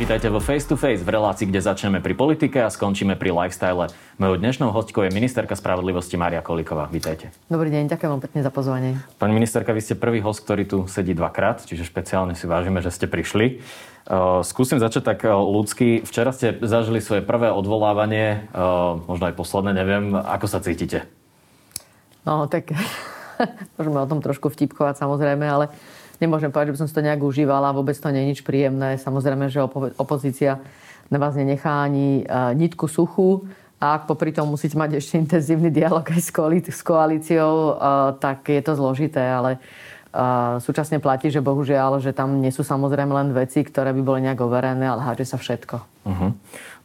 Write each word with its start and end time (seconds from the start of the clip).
Vítajte 0.00 0.32
vo 0.32 0.40
Face 0.40 0.64
to 0.64 0.80
Face 0.80 1.04
v 1.04 1.12
relácii, 1.12 1.44
kde 1.52 1.60
začneme 1.60 2.00
pri 2.00 2.16
politike 2.16 2.56
a 2.64 2.72
skončíme 2.72 3.20
pri 3.20 3.36
lifestyle. 3.36 3.92
Mojou 4.16 4.40
dnešnou 4.40 4.72
hostkou 4.72 5.04
je 5.04 5.12
ministerka 5.12 5.52
spravodlivosti 5.52 6.16
Mária 6.16 6.40
Kolíková. 6.40 6.88
Vítajte. 6.88 7.28
Dobrý 7.52 7.68
deň, 7.68 7.92
ďakujem 7.92 8.08
vám 8.16 8.22
pekne 8.24 8.40
za 8.40 8.48
pozvanie. 8.48 8.96
Pani 9.20 9.36
ministerka, 9.36 9.76
vy 9.76 9.84
ste 9.84 10.00
prvý 10.00 10.24
host, 10.24 10.40
ktorý 10.40 10.64
tu 10.64 10.78
sedí 10.88 11.12
dvakrát, 11.12 11.68
čiže 11.68 11.84
špeciálne 11.84 12.32
si 12.32 12.48
vážime, 12.48 12.80
že 12.80 12.88
ste 12.88 13.12
prišli. 13.12 13.60
Uh, 14.08 14.40
skúsim 14.40 14.80
začať 14.80 15.04
tak 15.04 15.20
uh, 15.28 15.36
ľudsky. 15.36 16.00
Včera 16.08 16.32
ste 16.32 16.56
zažili 16.64 17.04
svoje 17.04 17.20
prvé 17.20 17.52
odvolávanie, 17.52 18.48
uh, 18.56 19.04
možno 19.04 19.28
aj 19.28 19.36
posledné, 19.36 19.76
neviem. 19.76 20.16
Ako 20.16 20.48
sa 20.48 20.64
cítite? 20.64 21.04
No, 22.24 22.48
tak 22.48 22.72
môžeme 23.76 24.00
o 24.00 24.08
tom 24.08 24.24
trošku 24.24 24.48
vtipkovať 24.48 24.96
samozrejme, 24.96 25.44
ale 25.44 25.68
nemôžem 26.20 26.52
povedať, 26.52 26.70
že 26.70 26.74
by 26.76 26.80
som 26.84 26.88
si 26.88 26.96
to 26.96 27.02
nejak 27.02 27.24
užívala, 27.24 27.72
vôbec 27.74 27.96
to 27.96 28.12
nie 28.12 28.22
je 28.22 28.30
nič 28.36 28.40
príjemné. 28.44 29.00
Samozrejme, 29.00 29.48
že 29.48 29.64
opozícia 29.96 30.60
na 31.10 31.18
vás 31.18 31.34
nenechá 31.34 31.82
ani 31.82 32.22
nitku 32.54 32.86
suchú 32.86 33.48
a 33.80 33.98
ak 33.98 34.06
popri 34.06 34.30
tom 34.30 34.52
musíte 34.52 34.76
mať 34.76 35.00
ešte 35.00 35.16
intenzívny 35.16 35.72
dialog 35.72 36.04
aj 36.04 36.22
s 36.68 36.84
koalíciou, 36.84 37.80
tak 38.20 38.46
je 38.46 38.62
to 38.62 38.76
zložité, 38.76 39.24
ale 39.24 39.56
súčasne 40.60 40.98
platí, 40.98 41.30
že 41.30 41.38
bohužiaľ, 41.38 42.02
že 42.02 42.10
tam 42.10 42.42
nie 42.42 42.50
sú 42.50 42.66
samozrejme 42.66 43.14
len 43.14 43.28
veci, 43.30 43.62
ktoré 43.62 43.94
by 43.94 44.02
boli 44.02 44.20
nejak 44.26 44.42
overené, 44.42 44.84
ale 44.84 45.06
háže 45.06 45.22
sa 45.22 45.38
všetko. 45.38 45.76
Uh-huh. 46.06 46.30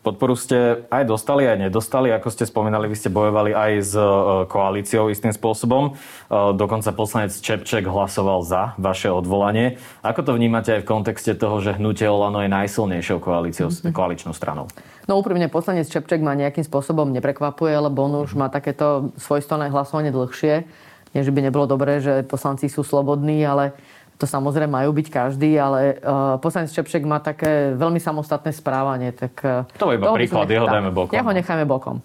Podporu 0.06 0.38
ste 0.38 0.86
aj 0.94 1.10
dostali, 1.10 1.50
aj 1.50 1.66
nedostali. 1.66 2.14
Ako 2.14 2.30
ste 2.30 2.46
spomínali, 2.46 2.86
vy 2.86 2.94
ste 2.94 3.10
bojovali 3.10 3.58
aj 3.58 3.72
s 3.82 3.98
e, 3.98 4.06
koalíciou 4.46 5.10
istým 5.10 5.34
spôsobom. 5.34 5.98
E, 5.98 6.54
dokonca 6.54 6.94
poslanec 6.94 7.34
Čepček 7.34 7.90
hlasoval 7.90 8.46
za 8.46 8.78
vaše 8.78 9.10
odvolanie. 9.10 9.82
Ako 10.06 10.22
to 10.22 10.38
vnímate 10.38 10.78
aj 10.78 10.86
v 10.86 10.90
kontexte 10.94 11.34
toho, 11.34 11.58
že 11.58 11.82
hnutie 11.82 12.06
Olano 12.06 12.46
je 12.46 12.54
najsilnejšou 12.54 13.18
koalíciou, 13.18 13.74
mm-hmm. 13.74 13.98
koaličnou 13.98 14.38
stranou? 14.38 14.70
No 15.10 15.18
úprimne, 15.18 15.50
poslanec 15.50 15.90
Čepček 15.90 16.22
ma 16.22 16.38
nejakým 16.38 16.62
spôsobom 16.62 17.10
neprekvapuje, 17.10 17.74
lebo 17.74 18.06
on 18.06 18.30
už 18.30 18.38
má 18.38 18.54
takéto 18.54 19.10
svojstolné 19.18 19.74
hlasovanie 19.74 20.14
dlhšie. 20.14 20.70
Nie, 21.18 21.22
že 21.26 21.34
by 21.34 21.50
nebolo 21.50 21.66
dobré, 21.66 21.98
že 21.98 22.22
poslanci 22.28 22.70
sú 22.70 22.86
slobodní, 22.86 23.42
ale 23.42 23.74
to 24.16 24.24
samozrejme 24.24 24.72
majú 24.72 24.96
byť 24.96 25.08
každý, 25.12 25.60
ale 25.60 26.00
uh, 26.00 26.40
poslanec 26.40 26.72
Čepšek 26.72 27.04
má 27.04 27.20
také 27.20 27.76
veľmi 27.76 28.00
samostatné 28.00 28.56
správanie. 28.56 29.12
Tak, 29.12 29.34
uh, 29.44 29.68
to 29.76 29.92
je 29.92 30.00
iba 30.00 30.08
príklad, 30.16 30.48
jeho 30.48 30.68
dajme 30.68 30.92
bokom. 30.96 31.16
Ja 31.16 31.24
ho 31.24 31.36
necháme 31.36 31.68
bokom. 31.68 32.00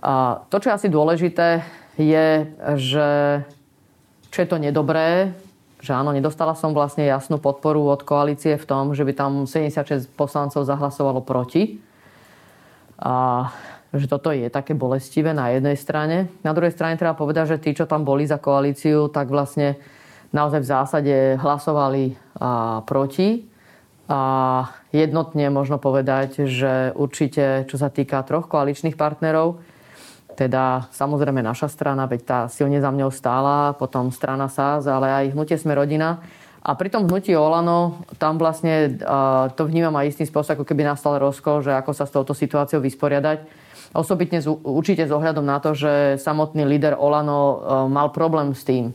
Uh, 0.00 0.40
to, 0.48 0.56
čo 0.56 0.72
je 0.72 0.76
asi 0.80 0.88
dôležité, 0.88 1.60
je, 2.00 2.48
že 2.80 3.08
čo 4.32 4.38
je 4.40 4.48
to 4.48 4.56
nedobré, 4.56 5.36
že 5.80 5.96
áno, 5.96 6.12
nedostala 6.12 6.52
som 6.56 6.76
vlastne 6.76 7.08
jasnú 7.08 7.40
podporu 7.40 7.88
od 7.88 8.04
koalície 8.04 8.56
v 8.56 8.64
tom, 8.68 8.92
že 8.92 9.04
by 9.04 9.12
tam 9.16 9.32
76 9.48 10.08
poslancov 10.12 10.64
zahlasovalo 10.64 11.24
proti. 11.24 11.80
A 13.00 13.48
že 13.90 14.06
toto 14.06 14.30
je 14.30 14.46
také 14.52 14.76
bolestivé 14.76 15.34
na 15.34 15.50
jednej 15.50 15.74
strane. 15.74 16.30
Na 16.46 16.54
druhej 16.54 16.70
strane 16.70 17.00
treba 17.00 17.16
povedať, 17.16 17.56
že 17.56 17.62
tí, 17.64 17.70
čo 17.74 17.88
tam 17.88 18.06
boli 18.06 18.28
za 18.28 18.38
koalíciu, 18.38 19.10
tak 19.10 19.32
vlastne 19.32 19.80
naozaj 20.30 20.60
v 20.62 20.70
zásade 20.70 21.16
hlasovali 21.38 22.14
a, 22.38 22.82
proti. 22.86 23.46
A 24.10 24.20
jednotne 24.90 25.54
možno 25.54 25.78
povedať, 25.78 26.50
že 26.50 26.90
určite, 26.98 27.66
čo 27.70 27.78
sa 27.78 27.94
týka 27.94 28.26
troch 28.26 28.50
koaličných 28.50 28.98
partnerov, 28.98 29.62
teda 30.34 30.88
samozrejme 30.90 31.44
naša 31.44 31.68
strana, 31.68 32.08
veď 32.08 32.20
tá 32.24 32.38
silne 32.48 32.80
za 32.80 32.88
mňou 32.88 33.12
stála, 33.12 33.76
potom 33.76 34.08
strana 34.08 34.48
SAS, 34.48 34.88
ale 34.88 35.12
aj 35.12 35.24
hnutie 35.36 35.60
Sme 35.60 35.76
rodina. 35.76 36.24
A 36.60 36.76
pri 36.76 36.92
tom 36.92 37.08
hnutí 37.08 37.32
Olano, 37.32 38.04
tam 38.20 38.36
vlastne 38.36 39.00
uh, 39.00 39.48
to 39.52 39.64
vnímam 39.64 39.96
aj 39.96 40.12
istým 40.12 40.28
spôsobom, 40.28 40.60
ako 40.60 40.68
keby 40.68 40.84
nastal 40.84 41.16
rozkol, 41.16 41.64
že 41.64 41.72
ako 41.72 41.92
sa 41.96 42.04
s 42.04 42.12
touto 42.12 42.36
situáciou 42.36 42.84
vysporiadať. 42.84 43.48
Osobitne 43.96 44.44
z, 44.44 44.48
určite 44.48 45.08
s 45.08 45.12
ohľadom 45.12 45.44
na 45.44 45.56
to, 45.56 45.72
že 45.72 46.20
samotný 46.20 46.68
líder 46.68 47.00
Olano 47.00 47.40
uh, 47.40 47.52
mal 47.88 48.12
problém 48.12 48.52
s 48.52 48.64
tým, 48.64 48.92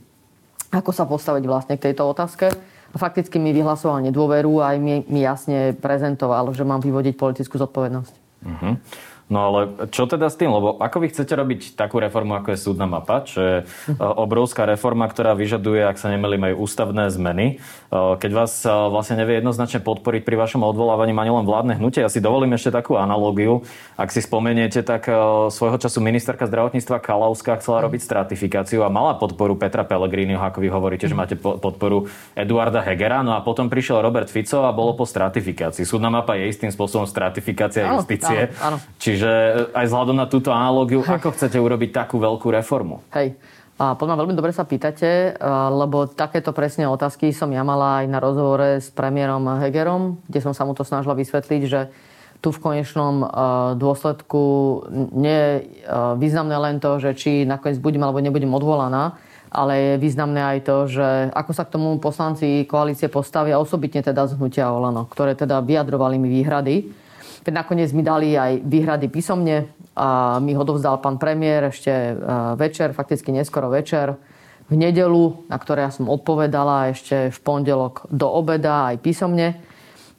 ako 0.76 0.92
sa 0.92 1.08
postaviť 1.08 1.44
vlastne 1.48 1.80
k 1.80 1.92
tejto 1.92 2.04
otázke. 2.04 2.52
A 2.92 2.96
fakticky 2.96 3.40
mi 3.40 3.52
vyhlasoval 3.52 4.04
nedôveru 4.08 4.64
a 4.64 4.76
aj 4.76 4.78
mi, 4.80 5.04
mi 5.08 5.24
jasne 5.24 5.76
prezentoval, 5.76 6.52
že 6.56 6.64
mám 6.64 6.80
vyvodiť 6.80 7.16
politickú 7.20 7.60
zodpovednosť. 7.60 8.14
Uh-huh. 8.46 8.74
No 9.26 9.50
ale 9.50 9.90
čo 9.90 10.06
teda 10.06 10.30
s 10.30 10.38
tým? 10.38 10.54
Lebo 10.54 10.78
ako 10.78 11.02
vy 11.02 11.08
chcete 11.10 11.34
robiť 11.34 11.74
takú 11.74 11.98
reformu, 11.98 12.38
ako 12.38 12.54
je 12.54 12.60
súdna 12.62 12.86
mapa, 12.86 13.26
čo 13.26 13.40
je 13.42 13.56
e, 13.90 13.96
obrovská 13.98 14.70
reforma, 14.70 15.10
ktorá 15.10 15.34
vyžaduje, 15.34 15.82
ak 15.82 15.98
sa 15.98 16.14
nemelím, 16.14 16.54
aj 16.54 16.54
ústavné 16.54 17.10
zmeny. 17.10 17.46
E, 17.58 17.96
keď 18.22 18.32
vás 18.32 18.62
e, 18.62 18.70
vlastne 18.70 19.18
nevie 19.18 19.42
jednoznačne 19.42 19.82
podporiť 19.82 20.22
pri 20.22 20.36
vašom 20.38 20.62
odvolávaní 20.62 21.18
ani 21.18 21.32
len 21.34 21.46
vládne 21.48 21.82
hnutie, 21.82 22.06
ja 22.06 22.12
si 22.12 22.22
dovolím 22.22 22.54
ešte 22.54 22.70
takú 22.70 23.02
analógiu. 23.02 23.66
Ak 23.98 24.14
si 24.14 24.22
spomeniete, 24.22 24.86
tak 24.86 25.10
svojho 25.50 25.80
času 25.80 26.04
ministerka 26.04 26.46
zdravotníctva 26.46 27.02
Kalauská 27.02 27.58
chcela 27.58 27.82
robiť 27.88 28.04
stratifikáciu 28.04 28.86
a 28.86 28.92
mala 28.94 29.18
podporu 29.18 29.58
Petra 29.58 29.88
Pellegriniho, 29.88 30.38
ako 30.38 30.60
vy 30.62 30.70
hovoríte, 30.70 31.08
že 31.10 31.18
máte 31.18 31.34
podporu 31.40 32.12
Eduarda 32.36 32.84
Hegera. 32.84 33.24
No 33.26 33.34
a 33.34 33.42
potom 33.42 33.72
prišiel 33.72 34.04
Robert 34.04 34.30
Fico 34.30 34.68
a 34.68 34.76
bolo 34.76 34.94
po 34.94 35.08
stratifikácii. 35.08 35.88
Súdna 35.88 36.12
mapa 36.12 36.36
je 36.36 36.52
istým 36.52 36.70
spôsobom 36.70 37.08
stratifikácia 37.08 37.88
justície. 37.96 38.52
Áno, 38.60 38.76
áno. 38.76 38.78
Čiže 39.16 39.32
aj 39.72 39.86
vzhľadom 39.88 40.20
na 40.20 40.28
túto 40.28 40.52
analogiu, 40.52 41.00
Hej. 41.00 41.24
ako 41.24 41.32
chcete 41.32 41.56
urobiť 41.56 41.96
takú 41.96 42.20
veľkú 42.20 42.52
reformu? 42.52 43.00
Hej. 43.16 43.40
A 43.80 43.96
podľa 43.96 44.20
veľmi 44.20 44.36
dobre 44.36 44.52
sa 44.52 44.68
pýtate, 44.68 45.40
lebo 45.72 46.04
takéto 46.08 46.52
presne 46.52 46.84
otázky 46.92 47.32
som 47.32 47.48
ja 47.52 47.64
mala 47.64 48.04
aj 48.04 48.12
na 48.12 48.20
rozhovore 48.20 48.84
s 48.84 48.92
premiérom 48.92 49.48
Hegerom, 49.64 50.20
kde 50.28 50.40
som 50.44 50.52
sa 50.52 50.68
mu 50.68 50.76
to 50.76 50.84
snažila 50.84 51.16
vysvetliť, 51.16 51.62
že 51.64 51.88
tu 52.44 52.52
v 52.52 52.60
konečnom 52.60 53.24
dôsledku 53.80 54.44
nie 55.16 55.32
je 55.32 55.56
významné 56.20 56.56
len 56.60 56.76
to, 56.84 57.00
že 57.00 57.16
či 57.16 57.48
nakoniec 57.48 57.80
budem 57.80 58.04
alebo 58.04 58.20
nebudem 58.20 58.52
odvolaná, 58.52 59.16
ale 59.48 59.96
je 59.96 60.04
významné 60.04 60.44
aj 60.44 60.60
to, 60.68 60.78
že 60.92 61.08
ako 61.32 61.52
sa 61.56 61.64
k 61.64 61.74
tomu 61.80 61.96
poslanci 62.04 62.68
koalície 62.68 63.08
postavia, 63.08 63.60
osobitne 63.60 64.04
teda 64.04 64.28
z 64.28 64.36
hnutia 64.36 64.72
Olano, 64.72 65.08
ktoré 65.08 65.36
teda 65.36 65.64
vyjadrovali 65.64 66.20
mi 66.20 66.28
výhrady 66.28 67.05
Veď 67.46 67.54
nakoniec 67.62 67.94
mi 67.94 68.02
dali 68.02 68.34
aj 68.34 68.66
výhrady 68.66 69.06
písomne 69.06 69.70
a 69.94 70.42
mi 70.42 70.58
ho 70.58 70.66
dovzdal 70.66 70.98
pán 70.98 71.22
premiér 71.22 71.70
ešte 71.70 71.94
e, 71.94 72.14
večer, 72.58 72.98
fakticky 72.98 73.30
neskoro 73.30 73.70
večer, 73.70 74.18
v 74.66 74.74
nedelu, 74.74 75.46
na 75.46 75.62
ktoré 75.62 75.86
ja 75.86 75.94
som 75.94 76.10
odpovedala 76.10 76.90
ešte 76.90 77.30
v 77.30 77.40
pondelok 77.46 78.10
do 78.10 78.26
obeda 78.26 78.90
aj 78.90 78.98
písomne. 78.98 79.62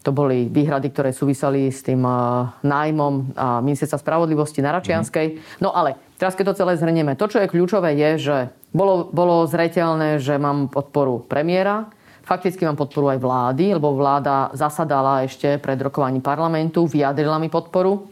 To 0.06 0.14
boli 0.14 0.46
výhrady, 0.46 0.94
ktoré 0.94 1.10
súviseli 1.10 1.66
s 1.66 1.82
tým 1.82 2.06
e, 2.06 2.14
nájmom 2.62 3.34
ministerstva 3.66 3.98
spravodlivosti 3.98 4.62
na 4.62 4.70
Račianskej. 4.78 5.26
Mhm. 5.34 5.66
No 5.66 5.74
ale 5.74 5.98
teraz, 6.22 6.38
keď 6.38 6.54
to 6.54 6.58
celé 6.62 6.78
zhrnieme, 6.78 7.18
to, 7.18 7.26
čo 7.26 7.42
je 7.42 7.50
kľúčové, 7.50 7.98
je, 7.98 8.10
že 8.22 8.36
bolo, 8.70 9.10
bolo 9.10 9.50
zreteľné, 9.50 10.22
že 10.22 10.38
mám 10.38 10.70
podporu 10.70 11.26
premiéra, 11.26 11.90
Fakticky 12.26 12.66
mám 12.66 12.74
podporu 12.74 13.14
aj 13.14 13.22
vlády, 13.22 13.78
lebo 13.78 13.94
vláda 13.94 14.50
zasadala 14.50 15.22
ešte 15.22 15.62
pred 15.62 15.78
rokovaním 15.78 16.18
parlamentu, 16.18 16.82
vyjadrila 16.82 17.38
mi 17.38 17.46
podporu. 17.46 18.02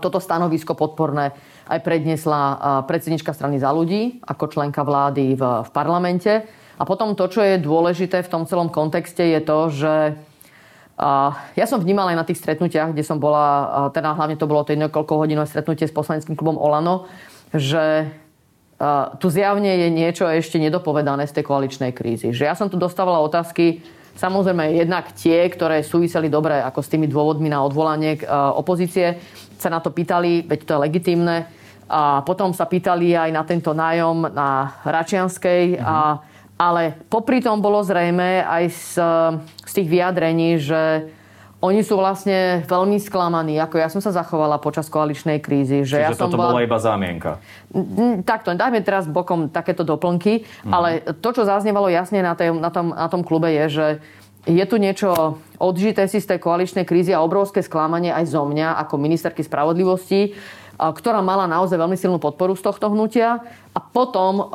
Toto 0.00 0.16
stanovisko 0.16 0.72
podporné 0.72 1.36
aj 1.68 1.80
predniesla 1.84 2.40
predsednička 2.88 3.36
strany 3.36 3.60
za 3.60 3.68
ľudí 3.68 4.16
ako 4.24 4.48
členka 4.48 4.80
vlády 4.80 5.36
v, 5.36 5.42
v 5.44 5.70
parlamente. 5.76 6.48
A 6.80 6.88
potom 6.88 7.12
to, 7.12 7.28
čo 7.28 7.44
je 7.44 7.60
dôležité 7.60 8.24
v 8.24 8.32
tom 8.32 8.48
celom 8.48 8.72
kontexte, 8.72 9.20
je 9.20 9.40
to, 9.44 9.58
že 9.68 9.94
ja 11.52 11.66
som 11.68 11.84
vnímala 11.84 12.16
aj 12.16 12.18
na 12.20 12.28
tých 12.28 12.40
stretnutiach, 12.40 12.96
kde 12.96 13.04
som 13.04 13.20
bola, 13.20 13.92
teda 13.92 14.16
hlavne 14.16 14.40
to 14.40 14.48
bolo 14.48 14.64
to 14.64 14.72
niekoľko 14.72 15.20
hodinové 15.20 15.44
stretnutie 15.44 15.84
s 15.84 15.92
poslaneckým 15.92 16.32
klubom 16.32 16.56
Olano, 16.56 17.04
že 17.52 18.08
tu 19.22 19.26
zjavne 19.30 19.78
je 19.78 19.88
niečo 19.94 20.26
ešte 20.26 20.58
nedopovedané 20.58 21.30
z 21.30 21.38
tej 21.38 21.44
koaličnej 21.46 21.94
krízy. 21.94 22.34
Že 22.34 22.44
ja 22.50 22.54
som 22.58 22.66
tu 22.66 22.74
dostávala 22.74 23.22
otázky, 23.22 23.78
samozrejme 24.18 24.74
jednak 24.74 25.14
tie, 25.14 25.46
ktoré 25.46 25.86
súviseli 25.86 26.26
dobre 26.26 26.58
ako 26.58 26.82
s 26.82 26.90
tými 26.90 27.06
dôvodmi 27.06 27.46
na 27.46 27.62
odvolanie 27.62 28.18
opozície, 28.58 29.22
sa 29.54 29.70
na 29.70 29.78
to 29.78 29.94
pýtali, 29.94 30.42
veď 30.42 30.60
to 30.66 30.74
je 30.74 30.84
legitimné. 30.90 31.46
A 31.86 32.26
potom 32.26 32.50
sa 32.50 32.66
pýtali 32.66 33.14
aj 33.14 33.30
na 33.30 33.46
tento 33.46 33.70
nájom 33.70 34.34
na 34.34 34.80
Račianskej. 34.82 35.78
Mhm. 35.78 35.84
A, 35.86 35.98
ale 36.58 36.94
popri 37.06 37.38
tom 37.42 37.62
bolo 37.62 37.82
zrejme 37.86 38.42
aj 38.42 38.64
z, 38.70 38.86
z 39.66 39.72
tých 39.78 39.88
vyjadrení, 39.88 40.58
že 40.58 41.10
oni 41.62 41.86
sú 41.86 41.94
vlastne 41.94 42.66
veľmi 42.66 42.98
sklamaní, 42.98 43.54
ako 43.62 43.78
ja 43.78 43.86
som 43.86 44.02
sa 44.02 44.10
zachovala 44.10 44.58
počas 44.58 44.90
koaličnej 44.90 45.38
krízy. 45.38 45.86
Že 45.86 45.94
Čiže 45.94 46.02
ja 46.02 46.10
som 46.10 46.26
toto 46.26 46.42
bola... 46.42 46.58
bola 46.58 46.66
iba 46.66 46.78
zámienka. 46.82 47.38
Takto, 48.26 48.58
dajme 48.58 48.82
teraz 48.82 49.06
bokom 49.06 49.46
takéto 49.46 49.86
doplnky, 49.86 50.42
mm. 50.42 50.72
ale 50.74 50.88
to, 51.22 51.28
čo 51.30 51.46
zaznevalo 51.46 51.86
jasne 51.86 52.18
na, 52.18 52.34
tej, 52.34 52.50
na, 52.58 52.74
tom, 52.74 52.90
na 52.90 53.06
tom 53.06 53.22
klube 53.22 53.46
je, 53.62 53.64
že 53.70 53.86
je 54.42 54.64
tu 54.66 54.74
niečo 54.82 55.38
odžité 55.62 56.10
si 56.10 56.18
z 56.18 56.34
tej 56.34 56.42
koaličnej 56.42 56.82
krízy 56.82 57.14
a 57.14 57.22
obrovské 57.22 57.62
sklamanie 57.62 58.10
aj 58.10 58.34
zo 58.34 58.42
mňa 58.42 58.74
ako 58.82 58.98
ministerky 58.98 59.46
spravodlivosti, 59.46 60.34
ktorá 60.82 61.22
mala 61.22 61.46
naozaj 61.46 61.78
veľmi 61.78 61.94
silnú 61.94 62.18
podporu 62.18 62.58
z 62.58 62.66
tohto 62.66 62.90
hnutia 62.90 63.38
a 63.70 63.78
potom 63.78 64.42
uh, 64.42 64.48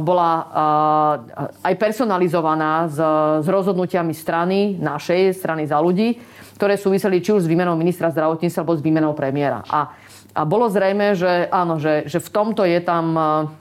bola 0.00 0.32
uh, 0.32 1.68
aj 1.68 1.74
personalizovaná 1.76 2.88
s, 2.88 2.96
s 3.44 3.46
rozhodnutiami 3.46 4.16
strany, 4.16 4.80
našej 4.80 5.36
strany 5.36 5.68
za 5.68 5.76
ľudí, 5.76 6.16
ktoré 6.56 6.80
súviseli 6.80 7.20
či 7.20 7.36
už 7.36 7.44
s 7.44 7.50
výmenou 7.50 7.76
ministra 7.76 8.08
zdravotníctva 8.08 8.60
alebo 8.64 8.76
s 8.76 8.82
výmenou 8.82 9.12
premiéra. 9.12 9.60
A, 9.68 9.92
a 10.32 10.42
bolo 10.48 10.72
zrejme, 10.72 11.12
že 11.12 11.46
áno, 11.52 11.76
že, 11.76 12.08
že 12.08 12.18
v 12.18 12.32
tomto 12.32 12.64
je 12.64 12.80
tam 12.80 13.04
uh, 13.12 13.52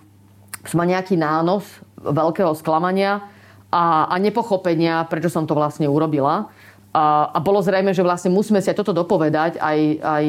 má 0.74 0.83
nejaký 0.88 1.13
nános 1.13 1.68
veľkého 2.01 2.57
sklamania 2.57 3.21
a, 3.69 4.09
a 4.09 4.15
nepochopenia, 4.18 5.06
prečo 5.06 5.30
som 5.30 5.45
to 5.45 5.53
vlastne 5.53 5.86
urobila. 5.86 6.50
A, 6.95 7.27
a 7.36 7.38
bolo 7.44 7.59
zrejme, 7.59 7.92
že 7.92 8.07
vlastne 8.07 8.31
musíme 8.31 8.63
si 8.63 8.71
aj 8.71 8.80
toto 8.80 8.95
dopovedať, 8.95 9.59
aj, 9.59 9.80
aj 10.00 10.25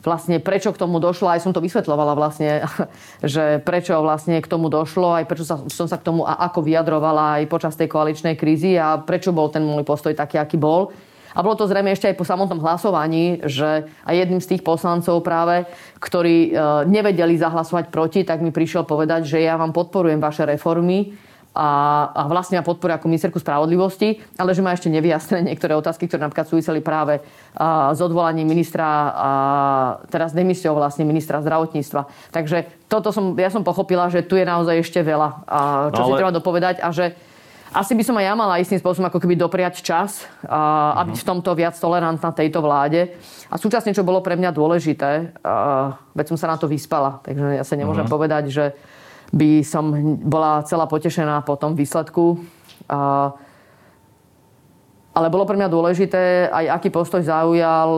vlastne 0.00 0.40
prečo 0.40 0.72
k 0.72 0.80
tomu 0.80 1.04
došlo, 1.04 1.28
aj 1.28 1.44
som 1.44 1.52
to 1.52 1.60
vysvetľovala 1.60 2.16
vlastne, 2.16 2.64
že 3.36 3.60
prečo 3.60 4.00
vlastne 4.00 4.40
k 4.40 4.48
tomu 4.48 4.72
došlo, 4.72 5.20
aj 5.20 5.28
prečo 5.28 5.44
sa, 5.44 5.60
som 5.68 5.84
sa 5.84 6.00
k 6.00 6.08
tomu 6.08 6.24
a 6.24 6.48
ako 6.48 6.64
vyjadrovala 6.64 7.44
aj 7.44 7.52
počas 7.52 7.76
tej 7.76 7.92
koaličnej 7.92 8.40
krízy 8.40 8.80
a 8.80 8.96
prečo 8.96 9.36
bol 9.36 9.52
ten 9.52 9.60
môj 9.60 9.84
postoj 9.84 10.16
taký, 10.16 10.40
aký 10.40 10.56
bol. 10.56 10.96
A 11.36 11.44
bolo 11.44 11.56
to 11.58 11.68
zrejme 11.68 11.92
ešte 11.92 12.08
aj 12.08 12.16
po 12.16 12.28
samotnom 12.28 12.60
hlasovaní, 12.62 13.42
že 13.44 13.88
aj 14.08 14.14
jedným 14.14 14.40
z 14.40 14.56
tých 14.56 14.62
poslancov 14.64 15.20
práve, 15.20 15.68
ktorí 16.00 16.36
e, 16.48 16.50
nevedeli 16.88 17.36
zahlasovať 17.36 17.92
proti, 17.92 18.24
tak 18.24 18.40
mi 18.40 18.54
prišiel 18.54 18.88
povedať, 18.88 19.28
že 19.28 19.44
ja 19.44 19.60
vám 19.60 19.76
podporujem 19.76 20.20
vaše 20.22 20.48
reformy, 20.48 21.16
a, 21.58 21.70
a 22.14 22.20
vlastne 22.30 22.54
ma 22.54 22.62
podporuje 22.62 22.94
ako 22.94 23.10
ministerku 23.10 23.42
spravodlivosti, 23.42 24.22
ale 24.38 24.54
že 24.54 24.62
má 24.62 24.70
ešte 24.70 24.92
nevyjasnené 24.94 25.42
niektoré 25.52 25.74
otázky, 25.74 26.06
ktoré 26.06 26.22
napríklad 26.22 26.46
súviseli 26.46 26.78
práve 26.78 27.18
a, 27.58 27.90
s 27.90 27.98
odvolaním 27.98 28.46
ministra, 28.46 28.86
a, 28.86 29.30
teraz 30.06 30.30
demisiou 30.30 30.78
vlastne 30.78 31.02
ministra 31.02 31.42
zdravotníctva. 31.42 32.30
Takže 32.30 32.86
toto 32.86 33.10
som, 33.10 33.34
ja 33.34 33.50
som 33.50 33.66
pochopila, 33.66 34.06
že 34.06 34.22
tu 34.22 34.38
je 34.38 34.46
naozaj 34.46 34.86
ešte 34.86 35.02
veľa, 35.02 35.28
a, 35.50 35.60
čo 35.90 36.00
no, 36.00 36.04
ale... 36.06 36.10
si 36.14 36.20
treba 36.22 36.32
dopovedať 36.38 36.76
a 36.78 36.88
že 36.94 37.18
asi 37.72 37.92
by 37.92 38.02
som 38.04 38.16
aj 38.16 38.24
ja 38.24 38.34
mala 38.34 38.60
istým 38.60 38.80
spôsobom 38.80 39.08
ako 39.08 39.20
keby 39.20 39.36
dopriať 39.36 39.84
čas 39.84 40.24
a, 40.44 40.92
a 40.96 41.00
byť 41.04 41.16
v 41.20 41.28
tomto 41.28 41.50
viac 41.52 41.76
tolerantná 41.76 42.32
tejto 42.32 42.64
vláde. 42.64 43.12
A 43.52 43.56
súčasne, 43.60 43.92
čo 43.92 44.06
bolo 44.06 44.24
pre 44.24 44.36
mňa 44.36 44.50
dôležité, 44.52 45.36
a, 45.44 45.96
veď 46.16 46.26
som 46.32 46.38
sa 46.40 46.48
na 46.48 46.56
to 46.56 46.68
vyspala, 46.68 47.20
takže 47.24 47.60
ja 47.60 47.64
sa 47.64 47.76
nemôžem 47.76 48.08
uh-huh. 48.08 48.16
povedať, 48.16 48.48
že 48.48 48.64
by 49.28 49.60
som 49.60 49.92
bola 50.24 50.64
celá 50.64 50.88
potešená 50.88 51.44
po 51.44 51.60
tom 51.60 51.76
výsledku. 51.76 52.40
A, 52.88 53.32
ale 55.16 55.34
bolo 55.34 55.48
pre 55.48 55.58
mňa 55.58 55.66
dôležité 55.72 56.46
aj 56.46 56.78
aký 56.78 56.88
postoj 56.94 57.18
zaujal 57.24 57.90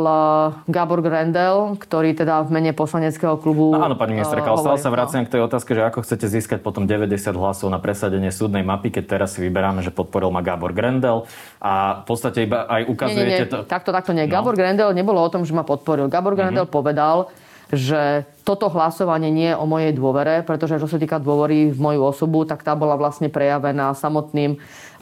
Gábor 0.65 1.05
Grendel, 1.05 1.77
ktorý 1.77 2.17
teda 2.17 2.41
v 2.47 2.51
mene 2.55 2.73
poslaneckého 2.73 3.37
klubu... 3.37 3.77
No, 3.77 3.85
áno, 3.85 3.99
pani 3.99 4.17
ministerka, 4.17 4.49
ale 4.49 4.63
stále 4.65 4.81
sa 4.81 4.89
vraciam 4.89 5.29
k 5.29 5.37
tej 5.37 5.45
otázke, 5.45 5.77
že 5.77 5.85
ako 5.85 6.01
chcete 6.01 6.27
získať 6.31 6.59
potom 6.65 6.89
90 6.89 7.13
hlasov 7.37 7.69
na 7.69 7.77
presadenie 7.77 8.33
súdnej 8.33 8.65
mapy, 8.65 8.89
keď 8.89 9.21
teraz 9.21 9.37
si 9.37 9.45
vyberáme, 9.45 9.85
že 9.85 9.93
podporil 9.93 10.33
ma 10.33 10.41
Gábor 10.41 10.73
Grendel 10.73 11.29
a 11.61 12.01
v 12.01 12.05
podstate 12.09 12.49
iba 12.49 12.65
aj 12.65 12.89
ukazujete... 12.89 13.21
Nie, 13.21 13.37
nie, 13.37 13.45
nie. 13.45 13.53
To... 13.53 13.69
Takto, 13.69 13.91
takto 13.93 14.17
nie. 14.17 14.25
No. 14.25 14.33
Gábor 14.33 14.57
Grendel 14.57 14.97
nebolo 14.97 15.21
o 15.21 15.29
tom, 15.29 15.45
že 15.45 15.53
ma 15.53 15.67
podporil. 15.67 16.09
Gábor 16.09 16.33
Grendel 16.33 16.65
mm-hmm. 16.65 16.79
povedal, 16.79 17.29
že 17.71 18.27
toto 18.43 18.67
hlasovanie 18.67 19.31
nie 19.31 19.55
je 19.55 19.61
o 19.61 19.63
mojej 19.63 19.95
dôvere, 19.95 20.43
pretože 20.43 20.83
čo 20.83 20.91
sa 20.91 20.99
týka 20.99 21.23
dôvery 21.23 21.71
v 21.71 21.79
moju 21.79 22.03
osobu, 22.03 22.43
tak 22.43 22.67
tá 22.67 22.75
bola 22.75 22.99
vlastne 22.99 23.31
prejavená 23.31 23.95
samotným 23.95 24.59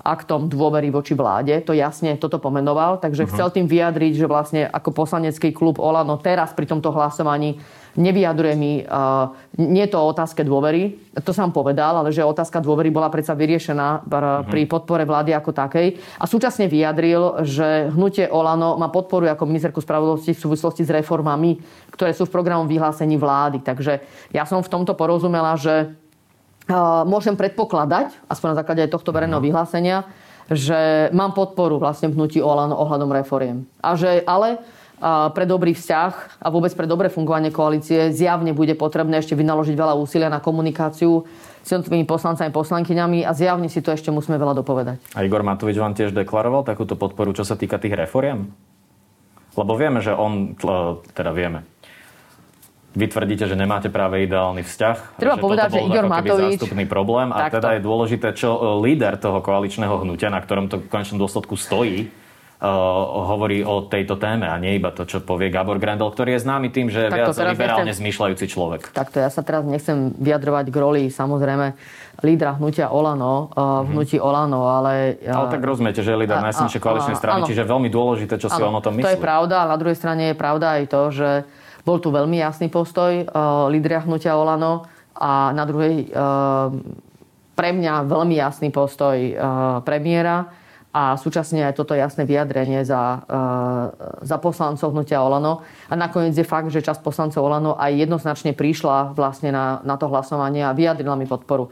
aktom 0.09 0.49
dôvery 0.49 0.89
voči 0.89 1.13
vláde. 1.13 1.53
To 1.69 1.77
jasne 1.77 2.17
toto 2.17 2.41
pomenoval. 2.41 2.97
Takže 2.97 3.29
uh-huh. 3.29 3.33
chcel 3.37 3.49
tým 3.53 3.69
vyjadriť, 3.69 4.25
že 4.25 4.27
vlastne 4.27 4.65
ako 4.65 4.97
poslanecký 4.97 5.53
klub 5.53 5.77
Olano 5.77 6.17
teraz 6.17 6.57
pri 6.57 6.65
tomto 6.65 6.89
hlasovaní 6.97 7.61
nevyjadruje 7.99 8.55
mi, 8.55 8.73
uh, 8.87 9.35
nie 9.59 9.83
je 9.85 9.91
to 9.91 9.99
o 9.99 10.09
otázke 10.15 10.47
dôvery, 10.47 10.95
to 11.19 11.35
som 11.35 11.51
povedal, 11.51 11.99
ale 11.99 12.15
že 12.15 12.23
otázka 12.23 12.63
dôvery 12.63 12.95
bola 12.95 13.11
predsa 13.11 13.35
vyriešená 13.35 14.07
mhm. 14.07 14.47
pri 14.47 14.63
podpore 14.71 15.03
vlády 15.03 15.35
ako 15.35 15.51
takej. 15.51 15.99
A 16.23 16.25
súčasne 16.31 16.71
vyjadril, 16.71 17.43
že 17.43 17.91
hnutie 17.91 18.31
Olano 18.31 18.79
ma 18.79 18.87
podporuje 18.89 19.35
ako 19.35 19.51
ministerku 19.51 19.83
spravodlivosti 19.83 20.33
v 20.33 20.43
súvislosti 20.47 20.87
s 20.87 20.95
reformami, 20.95 21.59
ktoré 21.91 22.15
sú 22.15 22.31
v 22.31 22.35
programom 22.39 22.71
vyhlásení 22.71 23.19
vlády. 23.19 23.67
Takže 23.67 23.99
ja 24.31 24.47
som 24.47 24.63
v 24.63 24.71
tomto 24.71 24.95
porozumela, 24.95 25.59
že 25.59 25.91
môžem 27.09 27.35
predpokladať, 27.35 28.13
aspoň 28.29 28.47
na 28.53 28.59
základe 28.61 28.81
aj 28.85 28.93
tohto 28.93 29.11
verejného 29.11 29.41
mhm. 29.41 29.47
vyhlásenia, 29.49 29.99
že 30.49 31.13
mám 31.13 31.37
podporu 31.37 31.77
vlastne 31.77 32.09
v 32.09 32.17
hnutí 32.17 32.41
Olano 32.41 32.77
ohľadom 32.81 33.13
reforiem. 33.13 33.69
A 33.85 33.97
že 34.01 34.25
ale 34.25 34.65
pre 35.31 35.45
dobrý 35.47 35.77
vzťah 35.79 36.43
a 36.43 36.49
vôbec 36.51 36.75
pre 36.75 36.89
dobré 36.89 37.07
fungovanie 37.07 37.55
koalície 37.55 38.11
zjavne 38.11 38.51
bude 38.51 38.75
potrebné 38.75 39.23
ešte 39.23 39.39
vynaložiť 39.39 39.77
veľa 39.79 39.95
úsilia 39.95 40.27
na 40.27 40.43
komunikáciu 40.43 41.23
s 41.63 41.69
jednotlivými 41.71 42.09
poslancami, 42.09 42.51
poslankyňami 42.51 43.23
a 43.23 43.31
zjavne 43.37 43.69
si 43.71 43.79
to 43.79 43.95
ešte 43.95 44.11
musíme 44.11 44.41
veľa 44.41 44.59
dopovedať. 44.59 44.99
A 45.15 45.23
Igor 45.23 45.47
Matovič 45.47 45.79
vám 45.79 45.95
tiež 45.95 46.17
deklaroval 46.17 46.67
takúto 46.67 46.99
podporu, 46.99 47.31
čo 47.37 47.47
sa 47.47 47.55
týka 47.55 47.79
tých 47.79 47.95
reforiem? 47.95 48.51
Lebo 49.55 49.73
vieme, 49.79 50.03
že 50.03 50.15
on, 50.17 50.57
teda 51.15 51.31
vieme, 51.31 51.63
vy 52.99 53.07
tvrdíte, 53.07 53.47
že 53.47 53.55
nemáte 53.55 53.87
práve 53.87 54.27
ideálny 54.27 54.67
vzťah. 54.67 55.23
Treba 55.23 55.39
že 55.39 55.43
povedať, 55.47 55.69
že 55.79 55.81
Igor 55.87 56.11
Matovič... 56.11 56.59
zástupný 56.59 56.85
problém 56.91 57.31
a 57.31 57.47
takto. 57.47 57.63
teda 57.63 57.79
je 57.79 57.81
dôležité, 57.87 58.29
čo 58.35 58.51
e, 58.59 58.61
líder 58.83 59.15
toho 59.23 59.39
koaličného 59.39 60.03
hnutia, 60.03 60.35
na 60.35 60.43
ktorom 60.43 60.67
to 60.67 60.83
v 60.83 60.91
konečnom 60.91 61.23
dôsledku 61.23 61.55
stojí, 61.55 62.11
Uh, 62.59 62.67
hovorí 63.31 63.63
o 63.63 63.87
tejto 63.87 64.19
téme 64.19 64.51
a 64.51 64.59
nie 64.59 64.83
iba 64.83 64.91
to, 64.91 65.07
čo 65.07 65.23
povie 65.23 65.47
Gabor 65.47 65.79
Grendel, 65.79 66.11
ktorý 66.11 66.35
je 66.35 66.43
známy 66.43 66.75
tým, 66.75 66.91
že 66.91 67.07
je 67.07 67.15
viac 67.15 67.31
liberálne 67.31 67.87
nechcem... 67.87 68.03
zmýšľajúci 68.03 68.51
človek. 68.51 68.91
Takto 68.91 69.23
ja 69.23 69.31
sa 69.31 69.47
teraz 69.47 69.63
nechcem 69.63 70.11
vyjadrovať 70.19 70.67
k 70.67 70.75
roli 70.75 71.07
samozrejme 71.07 71.79
lídra 72.19 72.59
hnutia 72.59 72.91
Olano, 72.91 73.55
uh, 73.55 73.87
v 73.87 73.95
hnutí 73.95 74.19
Olano, 74.19 74.67
ale... 74.67 75.23
Uh, 75.23 75.39
ale 75.39 75.55
tak 75.55 75.63
rozumiete, 75.63 76.03
že 76.03 76.11
je 76.11 76.19
líder 76.19 76.43
najsilnejšej 76.43 76.83
koaličnej 76.83 77.15
strany, 77.15 77.47
áno. 77.47 77.49
čiže 77.55 77.63
veľmi 77.63 77.91
dôležité, 77.95 78.35
čo 78.43 78.51
si 78.51 78.59
on 78.59 78.75
o 78.75 78.83
tom 78.83 78.99
myslí. 78.99 79.07
To 79.07 79.15
je 79.15 79.23
pravda, 79.23 79.55
ale 79.63 79.69
na 79.71 79.79
druhej 79.79 79.95
strane 79.95 80.23
je 80.27 80.35
pravda 80.35 80.83
aj 80.83 80.85
to, 80.91 81.03
že 81.15 81.31
bol 81.83 81.99
tu 82.03 82.09
veľmi 82.11 82.39
jasný 82.39 82.71
postoj 82.73 83.27
uh, 83.27 83.67
lídra 83.71 84.07
hnutia 84.07 84.35
Olano 84.35 84.87
a 85.15 85.51
na 85.55 85.65
druhej 85.67 86.11
uh, 86.11 86.73
pre 87.59 87.71
mňa 87.75 88.07
veľmi 88.07 88.39
jasný 88.39 88.71
postoj 88.71 89.17
uh, 89.19 89.39
premiéra 89.83 90.49
a 90.89 91.15
súčasne 91.21 91.63
aj 91.69 91.77
toto 91.77 91.93
jasné 91.93 92.25
vyjadrenie 92.25 92.81
za, 92.81 93.21
za 94.25 94.37
poslancov 94.41 94.89
hnutia 94.89 95.21
Olano. 95.21 95.61
A 95.87 95.95
nakoniec 95.95 96.33
je 96.33 96.49
fakt, 96.49 96.73
že 96.73 96.81
časť 96.81 97.05
poslancov 97.05 97.45
Olano 97.45 97.77
aj 97.77 97.93
jednoznačne 97.93 98.57
prišla 98.57 99.13
vlastne 99.13 99.53
na, 99.53 99.85
na 99.85 100.01
to 100.01 100.09
hlasovanie 100.09 100.65
a 100.65 100.73
vyjadrila 100.73 101.15
mi 101.15 101.29
podporu. 101.29 101.69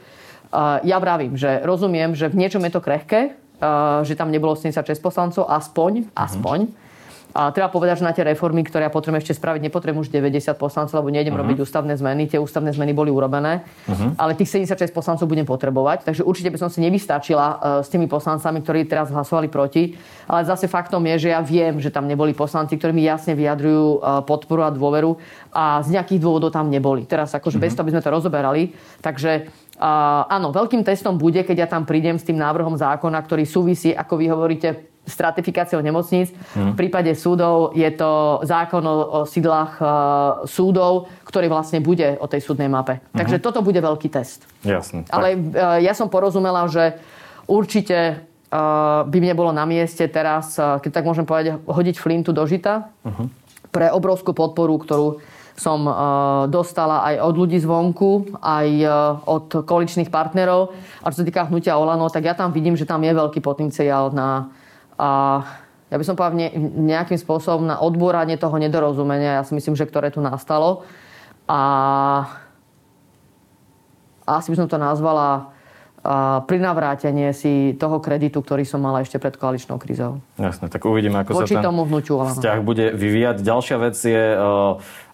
Ja 0.85 1.01
vravím, 1.01 1.33
že 1.35 1.65
rozumiem, 1.65 2.13
že 2.13 2.29
v 2.29 2.45
niečom 2.45 2.61
je 2.69 2.77
to 2.77 2.85
krehké, 2.85 3.41
že 4.05 4.15
tam 4.21 4.29
nebolo 4.29 4.53
76 4.53 5.01
poslancov, 5.01 5.49
aspoň, 5.49 6.13
aspoň. 6.13 6.59
Uh-huh 6.69 6.86
a 7.37 7.53
treba 7.53 7.69
povedať, 7.69 8.01
že 8.01 8.09
na 8.09 8.17
tie 8.17 8.25
reformy, 8.25 8.65
ktoré 8.65 8.89
ja 8.89 8.93
potrebujem 8.93 9.21
ešte 9.21 9.37
spraviť, 9.37 9.69
nepotrebujem 9.69 10.01
už 10.01 10.09
90 10.09 10.57
poslancov, 10.57 11.05
lebo 11.05 11.13
nejdem 11.13 11.37
uh-huh. 11.37 11.45
robiť 11.45 11.61
ústavné 11.61 11.93
zmeny. 11.93 12.33
Tie 12.33 12.41
ústavné 12.41 12.73
zmeny 12.73 12.97
boli 12.97 13.13
urobené, 13.13 13.61
uh-huh. 13.85 14.17
ale 14.17 14.33
tých 14.33 14.65
76 14.65 14.89
poslancov 14.97 15.29
budem 15.29 15.45
potrebovať. 15.45 16.09
Takže 16.09 16.25
určite 16.25 16.49
by 16.49 16.57
som 16.65 16.73
si 16.73 16.81
nevystačila 16.81 17.47
uh, 17.47 17.57
s 17.85 17.93
tými 17.93 18.09
poslancami, 18.09 18.65
ktorí 18.65 18.89
teraz 18.89 19.13
hlasovali 19.13 19.53
proti. 19.53 19.93
Ale 20.25 20.49
zase 20.49 20.65
faktom 20.65 21.05
je, 21.13 21.29
že 21.29 21.37
ja 21.37 21.45
viem, 21.45 21.77
že 21.77 21.93
tam 21.93 22.09
neboli 22.09 22.33
poslanci, 22.33 22.81
ktorí 22.81 22.97
mi 22.97 23.05
jasne 23.05 23.37
vyjadrujú 23.37 24.01
uh, 24.01 24.25
podporu 24.25 24.65
a 24.65 24.73
dôveru 24.73 25.21
a 25.53 25.85
z 25.85 25.93
nejakých 25.93 26.25
dôvodov 26.25 26.57
tam 26.57 26.73
neboli. 26.73 27.05
Teraz 27.05 27.37
akože 27.37 27.61
uh-huh. 27.61 27.69
bez 27.69 27.77
toho, 27.77 27.85
aby 27.85 27.93
sme 27.93 28.01
to 28.01 28.17
rozoberali. 28.17 28.73
Takže 29.05 29.45
uh, 29.77 30.25
áno, 30.33 30.57
veľkým 30.57 30.81
testom 30.89 31.21
bude, 31.21 31.45
keď 31.45 31.57
ja 31.59 31.69
tam 31.69 31.85
prídem 31.85 32.17
s 32.17 32.25
tým 32.25 32.41
návrhom 32.41 32.81
zákona, 32.81 33.21
ktorý 33.21 33.45
súvisí, 33.45 33.93
ako 33.93 34.25
vy 34.25 34.27
hovoríte, 34.33 34.96
stratifikáciou 35.07 35.79
nemocníc. 35.81 36.35
Hmm. 36.53 36.75
V 36.75 36.85
prípade 36.85 37.15
súdov 37.15 37.73
je 37.79 37.87
to 37.95 38.43
zákon 38.43 38.83
o, 38.83 38.95
o 38.95 39.21
sídlach 39.23 39.79
uh, 39.79 39.89
súdov, 40.45 41.07
ktorý 41.23 41.47
vlastne 41.47 41.79
bude 41.79 42.19
o 42.19 42.27
tej 42.27 42.43
súdnej 42.43 42.67
mape. 42.67 42.99
Hmm. 42.99 43.23
Takže 43.23 43.39
toto 43.39 43.63
bude 43.63 43.79
veľký 43.79 44.11
test. 44.11 44.43
Jasne. 44.67 45.07
Ale 45.09 45.39
uh, 45.39 45.79
ja 45.79 45.95
som 45.95 46.11
porozumela, 46.11 46.67
že 46.67 46.99
určite 47.47 48.27
uh, 48.51 49.07
by 49.07 49.19
mne 49.23 49.35
bolo 49.39 49.55
na 49.55 49.63
mieste 49.63 50.03
teraz, 50.11 50.59
uh, 50.59 50.83
keď 50.83 50.91
tak 51.01 51.07
môžem 51.07 51.23
povedať, 51.23 51.63
hodiť 51.63 51.97
flintu 52.03 52.35
do 52.35 52.43
žita 52.43 52.91
uh-huh. 53.07 53.31
pre 53.71 53.95
obrovskú 53.95 54.35
podporu, 54.35 54.75
ktorú 54.83 55.23
som 55.57 55.89
uh, 55.89 55.95
dostala 56.53 57.01
aj 57.09 57.33
od 57.33 57.35
ľudí 57.41 57.57
zvonku, 57.57 58.37
aj 58.45 58.69
od 59.25 59.65
koaličných 59.65 60.13
partnerov. 60.13 60.75
A 61.01 61.09
čo 61.09 61.23
sa 61.23 61.25
týka 61.25 61.49
hnutia 61.49 61.81
Olano, 61.81 62.13
tak 62.13 62.29
ja 62.29 62.37
tam 62.37 62.53
vidím, 62.53 62.77
že 62.77 62.85
tam 62.85 63.01
je 63.01 63.17
veľký 63.17 63.41
potenciál 63.41 64.13
na 64.13 64.53
a 64.97 65.09
ja 65.87 65.97
by 65.97 66.05
som 66.05 66.19
povedal, 66.19 66.51
nejakým 66.59 67.21
spôsobom 67.21 67.63
na 67.63 67.79
odbúranie 67.79 68.35
toho 68.35 68.59
nedorozumenia, 68.59 69.39
ja 69.39 69.43
si 69.47 69.55
myslím, 69.55 69.79
že 69.79 69.87
ktoré 69.87 70.11
tu 70.11 70.19
nastalo. 70.19 70.83
A, 71.47 71.63
asi 74.27 74.51
by 74.51 74.57
som 74.59 74.67
to 74.67 74.83
nazvala 74.83 75.55
prinavrátenie 76.47 77.35
si 77.35 77.75
toho 77.75 77.99
kreditu, 77.99 78.39
ktorý 78.39 78.63
som 78.63 78.79
mala 78.79 79.03
ešte 79.03 79.19
pred 79.19 79.35
koaličnou 79.35 79.79
krízou. 79.79 80.23
Jasne, 80.39 80.71
tak 80.71 80.87
uvidíme, 80.87 81.23
ako 81.23 81.43
Voči 81.43 81.59
sa 81.59 81.63
ten 81.63 81.67
tomu 81.67 81.83
vnúču, 81.83 82.15
vzťah 82.15 82.59
bude 82.63 82.95
vyvíjať. 82.95 83.43
Ďalšia 83.43 83.77
vec 83.83 83.97
je, 83.99 84.25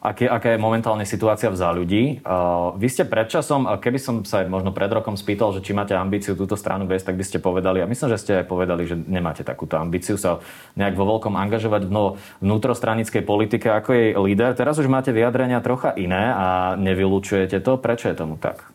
uh, 0.02 0.10
aké, 0.10 0.26
aká 0.26 0.52
je 0.52 0.58
momentálne 0.58 1.06
situácia 1.06 1.46
v 1.46 1.56
ľudí. 1.78 2.02
Uh, 2.26 2.74
vy 2.74 2.90
ste 2.90 3.06
predčasom, 3.06 3.70
keby 3.78 3.98
som 4.02 4.14
sa 4.26 4.42
možno 4.50 4.74
pred 4.74 4.90
rokom 4.90 5.14
spýtal, 5.14 5.54
že 5.54 5.62
či 5.62 5.70
máte 5.70 5.94
ambíciu 5.94 6.34
túto 6.34 6.58
stranu 6.58 6.90
viesť, 6.90 7.14
tak 7.14 7.16
by 7.16 7.24
ste 7.24 7.38
povedali, 7.38 7.78
a 7.78 7.86
myslím, 7.86 8.10
že 8.10 8.18
ste 8.18 8.32
aj 8.42 8.46
povedali, 8.50 8.82
že 8.90 8.98
nemáte 8.98 9.46
takúto 9.46 9.78
ambíciu 9.78 10.18
sa 10.18 10.42
nejak 10.74 10.98
vo 10.98 11.06
veľkom 11.06 11.38
angažovať 11.38 11.86
v 11.86 12.18
vnútrostranickej 12.42 13.22
politike 13.22 13.70
ako 13.70 13.90
jej 13.94 14.10
líder. 14.18 14.58
Teraz 14.58 14.82
už 14.82 14.90
máte 14.90 15.14
vyjadrenia 15.14 15.62
trocha 15.62 15.94
iné 15.94 16.34
a 16.34 16.74
nevylučujete 16.74 17.62
to. 17.62 17.78
Prečo 17.78 18.10
je 18.10 18.16
tomu 18.18 18.34
tak? 18.36 18.66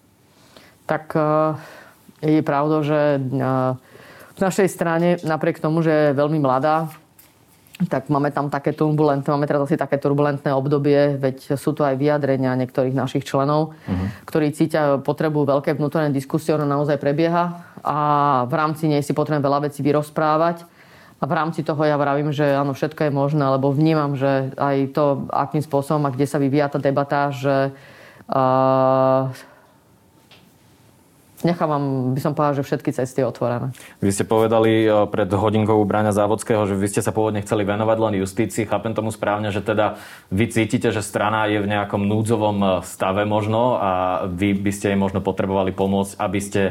Tak 0.88 1.04
uh 1.14 1.60
je 2.22 2.42
pravdou, 2.42 2.82
že 2.82 3.22
v 4.38 4.40
našej 4.42 4.68
strane, 4.74 5.22
napriek 5.22 5.62
tomu, 5.62 5.86
že 5.86 5.92
je 5.94 6.18
veľmi 6.18 6.42
mladá, 6.42 6.90
tak 7.86 8.10
máme 8.10 8.34
tam 8.34 8.50
také 8.50 8.74
turbulentné, 8.74 9.30
máme 9.30 9.46
teraz 9.46 9.70
asi 9.70 9.78
také 9.78 10.02
turbulentné 10.02 10.50
obdobie, 10.50 11.14
veď 11.22 11.54
sú 11.54 11.78
tu 11.78 11.86
aj 11.86 11.94
vyjadrenia 11.94 12.58
niektorých 12.58 12.98
našich 12.98 13.22
členov, 13.22 13.78
uh-huh. 13.78 14.08
ktorí 14.26 14.50
cítia 14.50 14.98
potrebu 14.98 15.46
veľké 15.46 15.78
vnútorné 15.78 16.10
diskusie, 16.10 16.58
ono 16.58 16.66
naozaj 16.66 16.98
prebieha 16.98 17.78
a 17.86 17.98
v 18.50 18.54
rámci 18.58 18.90
nej 18.90 19.06
si 19.06 19.14
potrebujem 19.14 19.46
veľa 19.46 19.70
vecí 19.70 19.86
vyrozprávať. 19.86 20.66
A 21.18 21.26
v 21.26 21.34
rámci 21.34 21.66
toho 21.66 21.82
ja 21.82 21.98
vravím, 21.98 22.30
že 22.30 22.46
áno, 22.46 22.78
všetko 22.78 23.10
je 23.10 23.12
možné, 23.14 23.42
lebo 23.42 23.74
vnímam, 23.74 24.14
že 24.14 24.54
aj 24.54 24.94
to, 24.94 25.26
akým 25.34 25.66
spôsobom 25.66 26.06
a 26.06 26.14
kde 26.14 26.30
sa 26.30 26.38
vyvíja 26.38 26.70
tá 26.70 26.78
debata, 26.78 27.34
že 27.34 27.74
uh, 28.30 29.34
nechávam, 31.46 32.14
by 32.18 32.20
som 32.24 32.34
povedal, 32.34 32.58
že 32.58 32.66
všetky 32.66 32.90
cesty 32.96 33.22
otvorené. 33.22 33.70
Vy 34.02 34.10
ste 34.10 34.26
povedali 34.26 34.88
eh, 34.88 35.06
pred 35.06 35.30
hodinkou 35.30 35.78
Bráňa 35.86 36.16
Závodského, 36.16 36.66
že 36.66 36.74
vy 36.74 36.88
ste 36.90 37.02
sa 37.06 37.14
pôvodne 37.14 37.44
chceli 37.46 37.68
venovať 37.68 37.98
len 38.00 38.14
justícii. 38.22 38.66
Chápem 38.66 38.98
tomu 38.98 39.14
správne, 39.14 39.54
že 39.54 39.62
teda 39.62 40.02
vy 40.34 40.50
cítite, 40.50 40.90
že 40.90 41.06
strana 41.06 41.46
je 41.46 41.62
v 41.62 41.70
nejakom 41.70 42.02
núdzovom 42.02 42.58
eh, 42.62 42.70
stave 42.88 43.28
možno 43.28 43.78
a 43.78 43.92
vy 44.30 44.58
by 44.58 44.72
ste 44.74 44.96
jej 44.96 45.00
možno 45.00 45.22
potrebovali 45.22 45.76
pomôcť, 45.76 46.18
aby 46.18 46.40
ste 46.42 46.62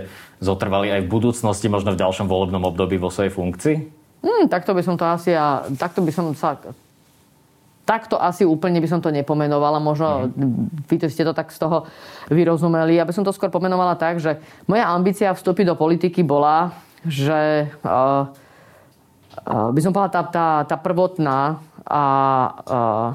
zotrvali 0.40 0.90
aj 0.92 1.00
v 1.04 1.12
budúcnosti, 1.12 1.70
možno 1.70 1.94
v 1.94 2.00
ďalšom 2.00 2.26
volebnom 2.26 2.64
období 2.64 2.96
vo 2.96 3.12
svojej 3.12 3.32
funkcii? 3.32 3.76
Hmm, 4.26 4.50
takto 4.50 4.75
by 4.75 4.82
som 4.82 4.99
to 4.99 5.06
asi 5.06 5.30
a 5.37 5.62
takto 5.78 6.02
by 6.02 6.11
som 6.11 6.35
sa 6.35 6.58
takto 7.86 8.18
asi 8.18 8.42
úplne 8.42 8.82
by 8.82 8.88
som 8.90 8.98
to 8.98 9.14
nepomenovala. 9.14 9.78
Možno 9.78 10.28
mm. 10.28 10.90
vy 10.90 10.96
ste 11.06 11.22
to 11.22 11.30
tak 11.30 11.54
z 11.54 11.62
toho 11.62 11.86
vyrozumeli. 12.28 12.98
Ja 12.98 13.06
by 13.06 13.14
som 13.14 13.22
to 13.22 13.30
skôr 13.30 13.48
pomenovala 13.48 13.94
tak, 13.94 14.18
že 14.18 14.42
moja 14.66 14.90
ambícia 14.90 15.30
vstúpiť 15.30 15.70
do 15.70 15.78
politiky 15.78 16.26
bola, 16.26 16.74
že 17.06 17.70
uh, 17.86 18.26
uh, 19.46 19.70
by 19.70 19.80
som 19.80 19.94
povedala 19.94 20.10
tá, 20.10 20.22
tá, 20.26 20.48
tá 20.66 20.76
prvotná 20.76 21.62
a 21.86 22.04
uh, 22.66 23.08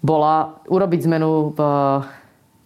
bola 0.00 0.64
urobiť 0.64 1.00
zmenu 1.04 1.52
v, 1.52 1.60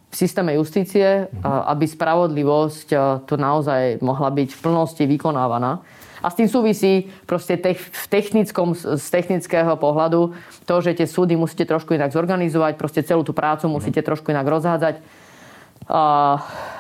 v 0.06 0.14
systéme 0.14 0.54
justície, 0.54 1.26
mm. 1.26 1.42
aby 1.74 1.84
spravodlivosť 1.90 2.88
tu 3.26 3.34
naozaj 3.34 3.98
mohla 3.98 4.30
byť 4.30 4.48
v 4.54 4.62
plnosti 4.62 5.02
vykonávaná. 5.02 5.82
A 6.24 6.32
s 6.32 6.40
tým 6.40 6.48
súvisí 6.48 7.12
proste 7.28 7.60
tech, 7.60 7.76
v 7.76 8.06
technickom, 8.08 8.72
z 8.72 9.06
technického 9.12 9.76
pohľadu 9.76 10.32
to, 10.64 10.74
že 10.80 10.96
tie 10.96 11.04
súdy 11.04 11.36
musíte 11.36 11.68
trošku 11.68 11.92
inak 11.92 12.16
zorganizovať, 12.16 12.80
proste 12.80 13.04
celú 13.04 13.20
tú 13.20 13.36
prácu 13.36 13.68
musíte 13.68 14.00
trošku 14.00 14.32
inak 14.32 14.48
rozhádzať, 14.48 15.04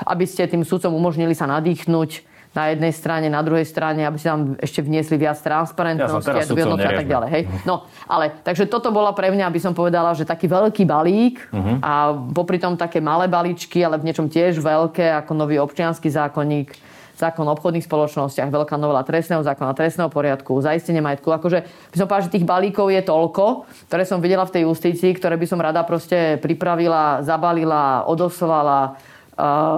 aby 0.08 0.24
ste 0.24 0.48
tým 0.48 0.64
súdcom 0.64 0.96
umožnili 0.96 1.36
sa 1.36 1.44
nadýchnuť 1.44 2.32
na 2.54 2.70
jednej 2.70 2.94
strane, 2.94 3.26
na 3.26 3.42
druhej 3.42 3.66
strane, 3.66 4.06
aby 4.06 4.14
ste 4.14 4.30
tam 4.30 4.54
ešte 4.62 4.80
vniesli 4.80 5.18
viac 5.18 5.34
transparentnosti 5.42 6.54
ja 6.54 6.70
a 6.70 6.92
tak 7.02 7.10
ďalej. 7.10 7.28
Hej? 7.34 7.42
No, 7.66 7.90
ale 8.06 8.30
takže 8.46 8.70
toto 8.70 8.94
bola 8.94 9.10
pre 9.10 9.34
mňa, 9.34 9.50
aby 9.50 9.58
som 9.58 9.74
povedala, 9.74 10.14
že 10.14 10.22
taký 10.22 10.46
veľký 10.46 10.86
balík 10.86 11.50
uh-huh. 11.50 11.82
a 11.82 12.14
popri 12.30 12.62
tom 12.62 12.78
také 12.78 13.02
malé 13.02 13.26
balíčky, 13.26 13.82
ale 13.82 13.98
v 13.98 14.06
niečom 14.06 14.30
tiež 14.30 14.62
veľké, 14.62 15.18
ako 15.26 15.34
nový 15.34 15.58
občianský 15.58 16.06
zákonník, 16.14 16.78
zákon 17.14 17.46
o 17.46 17.54
obchodných 17.54 17.86
spoločnostiach, 17.86 18.50
veľká 18.50 18.74
novela 18.74 19.06
trestného 19.06 19.46
zákona, 19.46 19.78
trestného 19.78 20.10
poriadku, 20.10 20.58
zaistenie 20.58 20.98
majetku. 20.98 21.30
Akože 21.30 21.62
by 21.94 21.96
som 21.96 22.06
povedal, 22.10 22.26
že 22.26 22.34
tých 22.34 22.48
balíkov 22.48 22.90
je 22.90 23.02
toľko, 23.06 23.44
ktoré 23.90 24.02
som 24.02 24.18
videla 24.18 24.42
v 24.46 24.54
tej 24.58 24.62
justícii, 24.66 25.14
ktoré 25.14 25.38
by 25.38 25.46
som 25.46 25.62
rada 25.62 25.86
proste 25.86 26.42
pripravila, 26.42 27.22
zabalila, 27.22 28.02
odoslala, 28.10 28.98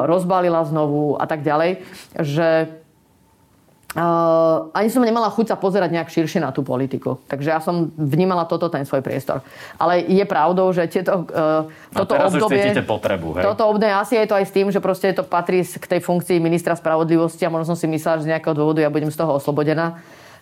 rozbalila 0.05 0.65
znovu 0.65 1.17
a 1.17 1.25
tak 1.29 1.45
ďalej, 1.45 1.85
že 2.21 2.69
Uh, 3.97 4.69
ani 4.77 4.93
som 4.93 5.01
nemala 5.01 5.33
chuť 5.33 5.53
sa 5.53 5.57
pozerať 5.57 5.89
nejak 5.89 6.13
širšie 6.13 6.45
na 6.45 6.53
tú 6.53 6.61
politiku. 6.61 7.17
Takže 7.33 7.49
ja 7.49 7.65
som 7.65 7.89
vnímala 7.97 8.45
toto, 8.45 8.69
ten 8.69 8.85
svoj 8.85 9.01
priestor. 9.01 9.41
Ale 9.81 10.05
je 10.05 10.21
pravdou, 10.29 10.69
že 10.77 10.85
tieto, 10.85 11.25
uh, 11.25 11.65
toto 11.97 12.13
teraz 12.13 12.29
obdobie... 12.37 12.77
Už 12.77 12.85
potrebu, 12.85 13.41
hej? 13.41 13.45
Toto 13.49 13.73
obdobie 13.73 13.89
asi 13.89 14.21
je 14.21 14.29
to 14.29 14.37
aj 14.37 14.45
s 14.45 14.53
tým, 14.53 14.69
že 14.69 14.85
proste 14.85 15.17
to 15.17 15.25
patrí 15.25 15.65
k 15.65 15.87
tej 15.97 16.05
funkcii 16.05 16.37
ministra 16.37 16.77
spravodlivosti 16.77 17.49
a 17.49 17.51
možno 17.51 17.73
som 17.73 17.77
si 17.81 17.89
myslela, 17.89 18.21
že 18.21 18.29
z 18.29 18.31
nejakého 18.37 18.53
dôvodu 18.53 18.85
ja 18.85 18.93
budem 18.93 19.09
z 19.09 19.17
toho 19.17 19.41
oslobodená 19.41 19.97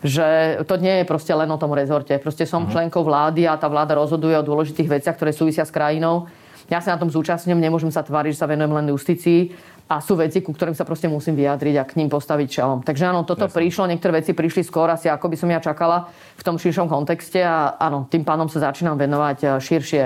že 0.04 0.60
to 0.68 0.76
nie 0.76 1.00
je 1.00 1.08
proste 1.08 1.32
len 1.32 1.48
o 1.48 1.56
tom 1.56 1.72
rezorte. 1.72 2.12
Proste 2.20 2.44
som 2.44 2.68
uh-huh. 2.68 2.76
členkou 2.76 3.00
vlády 3.00 3.48
a 3.48 3.56
tá 3.56 3.72
vláda 3.72 3.96
rozhoduje 3.96 4.36
o 4.36 4.44
dôležitých 4.44 5.00
veciach, 5.00 5.16
ktoré 5.16 5.32
súvisia 5.32 5.64
s 5.64 5.72
krajinou. 5.72 6.28
Ja 6.68 6.84
sa 6.84 6.92
na 6.92 7.00
tom 7.00 7.08
zúčastňujem, 7.08 7.56
nemôžem 7.56 7.88
sa 7.88 8.04
tváriť, 8.04 8.36
že 8.36 8.40
sa 8.40 8.48
venujem 8.48 8.72
len 8.72 8.92
justícii 8.92 9.52
a 9.84 10.00
sú 10.00 10.16
veci, 10.16 10.40
ku 10.40 10.56
ktorým 10.56 10.72
sa 10.72 10.88
proste 10.88 11.12
musím 11.12 11.36
vyjadriť 11.36 11.74
a 11.76 11.84
k 11.84 12.00
ním 12.00 12.08
postaviť 12.08 12.48
čelom. 12.48 12.80
Takže 12.80 13.04
áno, 13.12 13.28
toto 13.28 13.44
Jasne. 13.44 13.56
prišlo, 13.60 13.84
niektoré 13.84 14.24
veci 14.24 14.32
prišli 14.32 14.64
skôr 14.64 14.88
asi 14.88 15.12
ako 15.12 15.28
by 15.28 15.36
som 15.36 15.48
ja 15.52 15.60
čakala 15.60 16.08
v 16.40 16.42
tom 16.42 16.56
širšom 16.56 16.88
kontexte 16.88 17.44
a 17.44 17.76
áno, 17.76 18.08
tým 18.08 18.24
pánom 18.24 18.48
sa 18.48 18.72
začínam 18.72 18.96
venovať 18.96 19.38
e, 19.44 19.46
širšie 19.60 20.04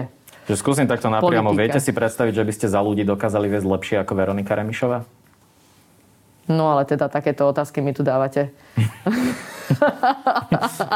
že 0.48 0.56
skúsim 0.56 0.88
takto 0.88 1.12
napriamo. 1.12 1.52
Politike. 1.52 1.76
Viete 1.76 1.80
si 1.84 1.92
predstaviť, 1.92 2.40
že 2.40 2.44
by 2.48 2.52
ste 2.56 2.66
za 2.72 2.80
ľudí 2.80 3.04
dokázali 3.04 3.52
viesť 3.52 3.68
lepšie 3.68 3.96
ako 4.00 4.16
Veronika 4.16 4.56
Remišová? 4.56 5.04
No 6.48 6.72
ale 6.72 6.88
teda 6.88 7.12
takéto 7.12 7.44
otázky 7.44 7.84
mi 7.84 7.92
tu 7.92 8.00
dávate. 8.00 8.48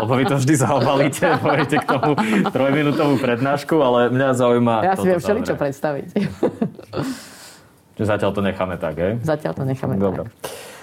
Lebo 0.00 0.16
vy 0.16 0.24
to 0.24 0.40
vždy 0.40 0.54
zaobalíte, 0.56 1.36
poviete 1.44 1.76
k 1.76 1.84
tomu 1.84 2.16
trojminútovú 2.48 3.20
prednášku, 3.20 3.76
ale 3.76 4.08
mňa 4.08 4.28
zaujíma... 4.32 4.74
Ja 4.88 4.96
si 4.96 5.12
viem 5.12 5.20
všeličo 5.20 5.60
predstaviť. 5.60 6.08
Zatiaľ 8.00 8.30
to 8.32 8.40
necháme 8.40 8.76
tak, 8.80 8.94
hej? 8.96 9.12
Zatiaľ 9.20 9.52
to 9.52 9.64
necháme 9.68 9.94
Dobre. 10.00 10.24
tak. 10.24 10.32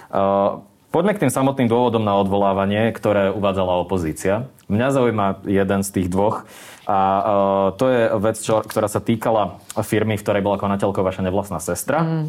Uh, 0.10 0.62
poďme 0.94 1.18
k 1.18 1.22
tým 1.26 1.32
samotným 1.34 1.70
dôvodom 1.70 2.02
na 2.06 2.18
odvolávanie, 2.18 2.94
ktoré 2.94 3.34
uvádzala 3.34 3.82
opozícia. 3.82 4.50
Mňa 4.70 4.88
zaujíma 4.94 5.26
jeden 5.46 5.82
z 5.82 5.90
tých 5.90 6.08
dvoch. 6.10 6.46
A 6.90 6.98
uh, 6.98 7.24
to 7.78 7.86
je 7.90 8.02
vec, 8.18 8.38
čo, 8.42 8.66
ktorá 8.66 8.90
sa 8.90 8.98
týkala 9.02 9.62
firmy, 9.86 10.18
v 10.18 10.24
ktorej 10.26 10.42
bola 10.42 10.58
konateľkou 10.58 11.06
vaša 11.06 11.22
nevlastná 11.22 11.62
sestra. 11.62 12.02
Mm. 12.02 12.26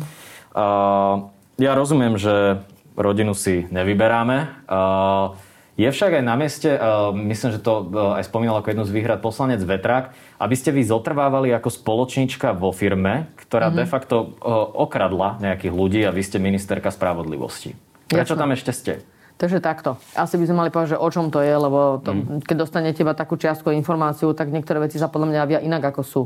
Uh, 0.52 1.28
ja 1.56 1.72
rozumiem, 1.72 2.20
že 2.20 2.60
rodinu 2.96 3.32
si 3.32 3.64
nevyberáme. 3.72 4.68
Uh, 4.68 5.36
je 5.80 5.88
však 5.88 6.20
aj 6.20 6.24
na 6.24 6.36
mieste, 6.36 6.68
uh, 6.76 7.08
myslím, 7.16 7.56
že 7.56 7.60
to 7.64 7.88
uh, 7.88 8.20
aj 8.20 8.28
spomínal 8.28 8.60
ako 8.60 8.76
jednu 8.76 8.84
z 8.84 8.92
výhrad 8.92 9.24
poslanec 9.24 9.64
Vetrák, 9.64 10.12
aby 10.36 10.54
ste 10.54 10.76
vy 10.76 10.84
zotrvávali 10.84 11.48
ako 11.56 11.72
spoločníčka 11.72 12.52
vo 12.52 12.68
firme, 12.76 13.32
ktorá 13.40 13.72
mm-hmm. 13.72 13.80
de 13.80 13.86
facto 13.88 14.16
uh, 14.20 14.28
okradla 14.76 15.40
nejakých 15.40 15.72
ľudí 15.72 16.00
a 16.04 16.12
vy 16.12 16.20
ste 16.20 16.36
ministerka 16.36 16.92
spravodlivosti. 16.92 17.72
Prečo 18.12 18.36
Jasne. 18.36 18.42
tam 18.44 18.50
ešte 18.52 18.72
ste? 18.76 18.92
Takže 19.40 19.64
takto. 19.64 19.96
Asi 20.12 20.36
by 20.36 20.44
sme 20.44 20.56
mali 20.66 20.70
povedať, 20.70 20.94
že 20.94 21.00
o 21.00 21.08
čom 21.08 21.32
to 21.32 21.40
je, 21.40 21.54
lebo 21.56 22.04
to, 22.04 22.12
mm. 22.12 22.44
keď 22.44 22.56
dostanete 22.60 23.00
iba 23.00 23.16
takú 23.16 23.40
čiastku 23.40 23.72
informáciu, 23.72 24.36
tak 24.36 24.52
niektoré 24.52 24.84
veci 24.84 25.00
sa 25.00 25.08
podľa 25.08 25.32
mňa 25.32 25.38
javia 25.48 25.60
inak, 25.64 25.96
ako 25.96 26.02
sú. 26.04 26.22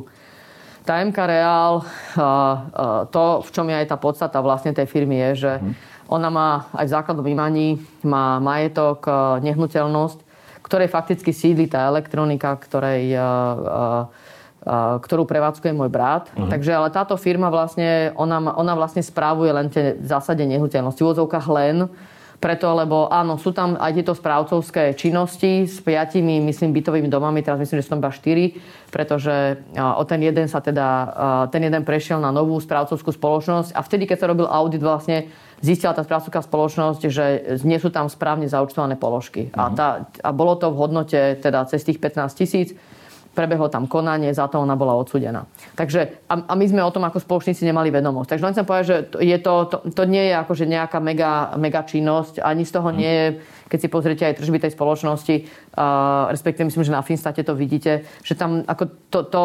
Tá 0.83 0.99
MK 1.01 1.17
Real, 1.17 1.81
to, 3.09 3.23
v 3.41 3.51
čom 3.55 3.71
je 3.71 3.77
aj 3.79 3.87
tá 3.89 3.97
podstata 3.97 4.43
vlastne 4.45 4.75
tej 4.75 4.85
firmy, 4.85 5.17
je, 5.31 5.47
že 5.47 5.53
mm 5.63 5.94
ona 6.15 6.31
má 6.31 6.49
aj 6.71 6.87
v 6.87 6.95
základnom 6.95 7.27
imaní, 7.27 7.83
má 8.07 8.39
majetok, 8.39 9.03
e, 9.03 9.11
nehnuteľnosť, 9.51 10.19
ktorej 10.63 10.89
fakticky 10.89 11.35
sídli 11.35 11.67
tá 11.67 11.91
elektronika, 11.91 12.55
ktorej, 12.55 13.11
e, 13.11 13.19
e, 13.19 14.79
ktorú 15.03 15.27
prevádzkuje 15.27 15.73
môj 15.75 15.91
brat. 15.91 16.31
Uh-huh. 16.33 16.47
Takže 16.47 16.71
ale 16.71 16.95
táto 16.95 17.19
firma 17.19 17.51
vlastne, 17.51 18.15
ona, 18.15 18.55
ona 18.55 18.79
vlastne 18.79 19.03
správuje 19.03 19.51
len 19.51 19.69
tie 19.69 19.99
zásade 20.01 20.47
nehnuteľnosti. 20.47 21.03
V 21.03 21.07
úvodzovkách 21.11 21.47
len, 21.51 21.91
Preto, 22.45 22.77
lebo 22.77 23.09
áno, 23.09 23.41
sú 23.41 23.57
tam 23.57 23.73
aj 23.81 23.97
tieto 23.97 24.13
správcovské 24.13 24.93
činnosti 25.01 25.65
s 25.65 25.81
piatimi, 25.81 26.45
myslím, 26.45 26.77
bytovými 26.77 27.09
domami, 27.09 27.41
teraz 27.41 27.57
myslím, 27.57 27.81
že 27.81 27.89
sú 27.89 27.97
tam 27.97 28.05
iba 28.05 28.13
štyri, 28.13 28.61
pretože 28.93 29.65
o 29.73 30.05
ten 30.05 30.21
jeden 30.21 30.45
sa 30.45 30.61
teda, 30.61 30.89
ten 31.49 31.65
jeden 31.65 31.89
prešiel 31.89 32.21
na 32.21 32.29
novú 32.29 32.61
správcovskú 32.61 33.17
spoločnosť 33.17 33.73
a 33.73 33.81
vtedy, 33.81 34.05
keď 34.05 34.19
sa 34.21 34.29
robil 34.29 34.45
audit, 34.45 34.85
vlastne 34.85 35.33
zistila 35.65 35.97
tá 35.97 36.05
správcovská 36.05 36.45
spoločnosť, 36.45 37.01
že 37.09 37.25
nie 37.65 37.81
sú 37.81 37.89
tam 37.89 38.13
správne 38.13 38.45
zaučtované 38.45 39.01
položky. 39.01 39.49
Uh-huh. 39.49 39.57
A, 39.57 39.63
mhm. 39.73 39.75
tá, 39.75 39.89
a 40.21 40.31
bolo 40.37 40.61
to 40.61 40.69
v 40.69 40.77
hodnote 40.77 41.41
teda 41.41 41.65
cez 41.65 41.81
tých 41.81 41.97
15 41.97 42.29
tisíc 42.37 42.77
prebehlo 43.35 43.67
tam 43.67 43.91
konanie, 43.91 44.31
za 44.31 44.47
to 44.47 44.63
ona 44.63 44.79
bola 44.79 44.95
odsudená. 44.95 45.43
Takže, 45.75 46.23
a, 46.31 46.35
a 46.47 46.53
my 46.55 46.65
sme 46.71 46.87
o 46.87 46.95
tom 46.95 47.03
ako 47.03 47.19
spoločníci 47.19 47.67
nemali 47.67 47.91
vedomosť. 47.91 48.31
Takže 48.31 48.45
len 48.47 48.55
chcem 48.55 48.67
povedať, 48.67 48.87
že 48.87 48.97
to, 49.11 49.17
je 49.19 49.39
to, 49.43 49.55
to, 49.67 49.77
to 49.91 50.03
nie 50.07 50.31
je 50.31 50.35
akože 50.39 50.65
nejaká 50.71 51.03
mega, 51.03 51.51
mega 51.59 51.83
činnosť, 51.83 52.39
ani 52.39 52.63
z 52.63 52.73
toho 52.73 52.89
nie 52.95 53.11
je, 53.11 53.27
keď 53.67 53.79
si 53.83 53.89
pozriete 53.91 54.23
aj 54.23 54.39
tržby 54.39 54.63
tej 54.63 54.73
spoločnosti, 54.79 55.35
uh, 55.43 56.31
respektíve 56.31 56.71
myslím, 56.71 56.87
že 56.87 56.95
na 56.95 57.03
Finstate 57.03 57.43
to 57.43 57.59
vidíte, 57.59 58.07
že 58.23 58.39
tam 58.39 58.63
ako 58.63 58.85
to, 59.11 59.21
to 59.27 59.43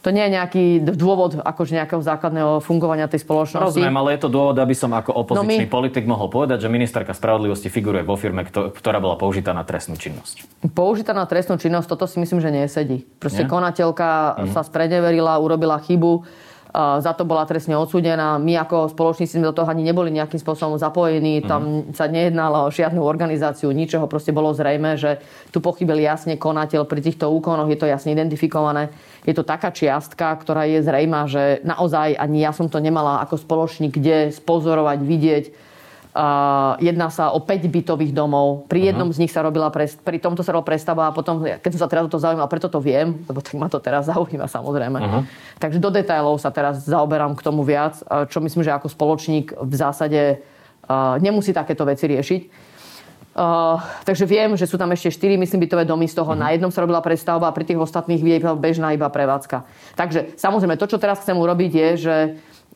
to 0.00 0.08
nie 0.08 0.24
je 0.24 0.30
nejaký 0.32 0.64
dôvod 0.96 1.44
akože 1.44 1.76
nejakého 1.76 2.00
základného 2.00 2.64
fungovania 2.64 3.04
tej 3.04 3.20
spoločnosti. 3.20 3.76
Rozumiem, 3.76 3.92
ale 4.00 4.16
je 4.16 4.20
to 4.24 4.30
dôvod, 4.32 4.56
aby 4.56 4.72
som 4.72 4.88
ako 4.96 5.12
opozičný 5.12 5.68
no 5.68 5.68
my... 5.68 5.68
politik 5.68 6.04
mohol 6.08 6.32
povedať, 6.32 6.64
že 6.64 6.72
ministerka 6.72 7.12
spravodlivosti 7.12 7.68
figuruje 7.68 8.00
vo 8.00 8.16
firme, 8.16 8.48
ktorá 8.48 8.96
bola 8.96 9.20
použitá 9.20 9.52
na 9.52 9.60
trestnú 9.60 10.00
činnosť. 10.00 10.48
Použitá 10.72 11.12
na 11.12 11.28
trestnú 11.28 11.60
činnosť, 11.60 11.84
toto 11.84 12.08
si 12.08 12.16
myslím, 12.16 12.40
že 12.40 12.48
nesedí. 12.48 13.04
Proste 13.20 13.44
nie? 13.44 13.52
konateľka 13.52 14.08
mm. 14.40 14.56
sa 14.56 14.64
spreneverila, 14.64 15.36
urobila 15.36 15.76
chybu 15.76 16.24
za 16.74 17.12
to 17.18 17.26
bola 17.26 17.42
trestne 17.46 17.74
odsúdená. 17.74 18.38
My 18.38 18.62
ako 18.62 18.94
spoločníci 18.94 19.38
sme 19.38 19.50
do 19.50 19.56
toho 19.56 19.66
ani 19.66 19.82
neboli 19.82 20.14
nejakým 20.14 20.38
spôsobom 20.38 20.78
zapojení. 20.78 21.42
Tam 21.42 21.62
mm-hmm. 21.62 21.94
sa 21.98 22.06
nejednalo 22.06 22.66
o 22.66 22.74
žiadnu 22.74 23.02
organizáciu, 23.02 23.74
ničoho. 23.74 24.06
Proste 24.06 24.30
bolo 24.30 24.54
zrejme, 24.54 24.94
že 24.94 25.18
tu 25.50 25.58
pochybili 25.58 26.06
jasne 26.06 26.38
konateľ 26.38 26.86
pri 26.86 27.02
týchto 27.02 27.26
úkonoch. 27.30 27.66
Je 27.70 27.78
to 27.78 27.90
jasne 27.90 28.14
identifikované. 28.14 28.94
Je 29.26 29.34
to 29.34 29.42
taká 29.42 29.74
čiastka, 29.74 30.30
ktorá 30.38 30.64
je 30.70 30.80
zrejma, 30.80 31.26
že 31.26 31.58
naozaj 31.66 32.14
ani 32.14 32.46
ja 32.46 32.54
som 32.54 32.70
to 32.70 32.78
nemala 32.78 33.18
ako 33.26 33.36
spoločník 33.36 33.90
kde 33.90 34.30
spozorovať, 34.30 34.98
vidieť 35.02 35.44
jedná 36.82 37.06
sa 37.06 37.30
o 37.30 37.38
5 37.38 37.70
bytových 37.70 38.10
domov. 38.10 38.66
Pri 38.66 38.90
jednom 38.90 39.06
uh-huh. 39.06 39.14
z 39.14 39.22
nich 39.22 39.32
sa 39.32 39.46
robila, 39.46 39.70
pri 39.70 40.18
tomto 40.18 40.42
sa 40.42 40.50
robila 40.50 40.66
prestava 40.66 41.06
a 41.06 41.14
potom, 41.14 41.38
keď 41.38 41.70
som 41.78 41.86
sa 41.86 41.90
teraz 41.90 42.02
o 42.06 42.10
to 42.10 42.18
zaujímal, 42.18 42.50
preto 42.50 42.66
to 42.66 42.82
viem, 42.82 43.22
lebo 43.30 43.38
tak 43.38 43.54
ma 43.54 43.70
to 43.70 43.78
teraz 43.78 44.06
zaujíma 44.10 44.50
samozrejme. 44.50 44.98
Uh-huh. 44.98 45.22
Takže 45.62 45.78
do 45.78 45.90
detailov 45.94 46.42
sa 46.42 46.50
teraz 46.50 46.82
zaoberám 46.82 47.38
k 47.38 47.44
tomu 47.46 47.62
viac, 47.62 48.02
čo 48.26 48.42
myslím, 48.42 48.66
že 48.66 48.74
ako 48.74 48.90
spoločník 48.90 49.54
v 49.54 49.74
zásade 49.78 50.42
uh, 50.90 51.14
nemusí 51.22 51.54
takéto 51.54 51.86
veci 51.86 52.10
riešiť. 52.10 52.42
Uh, 53.30 53.78
takže 54.02 54.26
viem, 54.26 54.58
že 54.58 54.66
sú 54.66 54.74
tam 54.74 54.90
ešte 54.90 55.14
4, 55.14 55.38
myslím, 55.38 55.62
bytové 55.62 55.86
domy, 55.86 56.10
z 56.10 56.18
toho 56.18 56.34
uh-huh. 56.34 56.42
na 56.42 56.50
jednom 56.50 56.74
sa 56.74 56.82
robila 56.82 56.98
prestavba 56.98 57.46
a 57.46 57.54
pri 57.54 57.62
tých 57.62 57.78
ostatných 57.78 58.18
je 58.18 58.42
bežná 58.58 58.90
iba 58.90 59.06
prevádzka. 59.06 59.62
Takže 59.94 60.34
samozrejme, 60.34 60.74
to, 60.74 60.90
čo 60.90 60.98
teraz 60.98 61.22
chcem 61.22 61.38
urobiť, 61.38 61.70
je, 61.70 61.88
že 61.94 62.16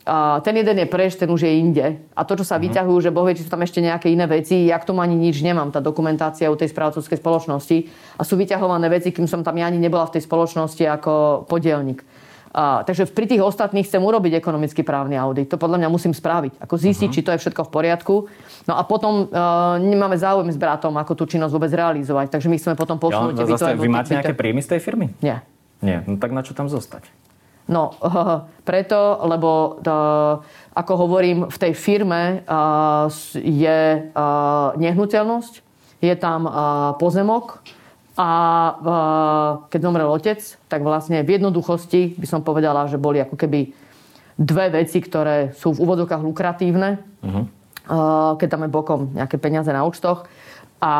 a 0.05 0.37
ten 0.45 0.53
jeden 0.53 0.77
je 0.77 0.85
preš, 0.85 1.17
ten 1.17 1.25
už 1.25 1.49
je 1.49 1.51
inde. 1.57 1.97
A 2.13 2.21
to, 2.21 2.37
čo 2.37 2.45
sa 2.45 2.61
uh-huh. 2.61 2.69
vyťahujú, 2.69 2.97
že 3.01 3.09
boh 3.09 3.25
vie, 3.25 3.33
či 3.33 3.41
sú 3.41 3.49
tam 3.49 3.65
ešte 3.65 3.81
nejaké 3.81 4.13
iné 4.13 4.29
veci, 4.29 4.69
ja 4.69 4.77
k 4.77 4.85
tomu 4.85 5.01
ani 5.01 5.17
nič 5.17 5.41
nemám, 5.41 5.73
tá 5.73 5.81
dokumentácia 5.81 6.45
u 6.45 6.53
tej 6.53 6.69
správcovskej 6.69 7.17
spoločnosti. 7.17 7.77
A 8.15 8.21
sú 8.21 8.37
vyťahované 8.37 8.85
veci, 8.93 9.09
kým 9.09 9.25
som 9.25 9.41
tam 9.41 9.57
ja 9.57 9.65
ani 9.65 9.81
nebola 9.81 10.05
v 10.05 10.21
tej 10.21 10.29
spoločnosti 10.29 10.85
ako 10.85 11.43
podielnik. 11.49 12.05
A, 12.53 12.85
takže 12.85 13.09
pri 13.09 13.25
tých 13.25 13.41
ostatných 13.41 13.83
chcem 13.83 13.99
urobiť 13.99 14.37
ekonomický 14.37 14.85
právny 14.85 15.17
audit. 15.17 15.49
To 15.49 15.57
podľa 15.57 15.81
mňa 15.81 15.89
musím 15.89 16.13
spraviť. 16.13 16.61
Ako 16.61 16.77
zistiť, 16.77 17.09
uh-huh. 17.09 17.17
či 17.19 17.25
to 17.25 17.33
je 17.33 17.41
všetko 17.41 17.65
v 17.65 17.71
poriadku. 17.73 18.15
No 18.69 18.77
a 18.77 18.85
potom 18.85 19.25
uh, 19.25 19.75
nemáme 19.81 20.15
záujem 20.21 20.53
s 20.53 20.57
bratom, 20.61 20.93
ako 21.01 21.17
tú 21.17 21.25
činnosť 21.25 21.51
vôbec 21.51 21.73
realizovať. 21.73 22.29
Takže 22.29 22.47
my 22.47 22.55
chceme 22.61 22.77
potom 22.77 23.01
posunúť. 23.01 23.41
Ja, 23.41 23.57
zase, 23.57 23.73
vy 23.73 23.89
máte 23.89 24.13
nejaké 24.13 24.37
príjmy 24.37 24.61
z 24.61 24.77
tej 24.77 24.79
firmy? 24.85 25.11
Nie. 25.19 25.41
Nie, 25.81 26.05
no 26.05 26.15
tak 26.21 26.31
na 26.31 26.45
čo 26.45 26.55
tam 26.55 26.69
zostať? 26.71 27.24
No, 27.65 27.97
preto, 28.69 29.25
lebo 29.25 29.81
ako 30.75 30.93
hovorím, 31.07 31.49
v 31.49 31.57
tej 31.57 31.73
firme 31.73 32.45
je 33.33 33.79
nehnuteľnosť, 34.75 35.53
je 36.03 36.15
tam 36.19 36.41
pozemok 36.99 37.63
a 38.15 38.29
keď 39.67 39.79
zomrel 39.83 40.07
otec, 40.07 40.39
tak 40.71 40.81
vlastne 40.87 41.19
v 41.25 41.35
jednoduchosti 41.35 42.15
by 42.15 42.27
som 42.27 42.47
povedala, 42.47 42.87
že 42.87 42.95
boli 42.95 43.19
ako 43.19 43.35
keby 43.35 43.75
dve 44.35 44.71
veci, 44.71 44.99
ktoré 45.03 45.55
sú 45.55 45.75
v 45.75 45.83
úvodokách 45.83 46.23
lukratívne, 46.23 46.99
uh-huh. 47.23 47.43
keď 48.39 48.47
tam 48.47 48.63
je 48.67 48.71
bokom 48.71 49.01
nejaké 49.15 49.35
peniaze 49.39 49.71
na 49.71 49.83
účtoch. 49.83 50.27
A, 50.79 50.93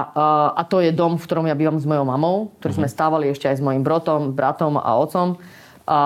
a 0.56 0.62
to 0.67 0.80
je 0.80 0.95
dom, 0.95 1.19
v 1.19 1.25
ktorom 1.28 1.45
ja 1.51 1.56
bývam 1.56 1.78
s 1.80 1.88
mojou 1.88 2.08
mamou, 2.08 2.56
ktorý 2.60 2.80
uh-huh. 2.80 2.88
sme 2.88 2.95
stávali 2.95 3.25
ešte 3.32 3.51
aj 3.51 3.60
s 3.60 3.63
mojim 3.63 3.84
bratom, 3.84 4.32
bratom 4.32 4.80
a 4.80 4.91
otcom. 4.99 5.39
A, 5.86 6.02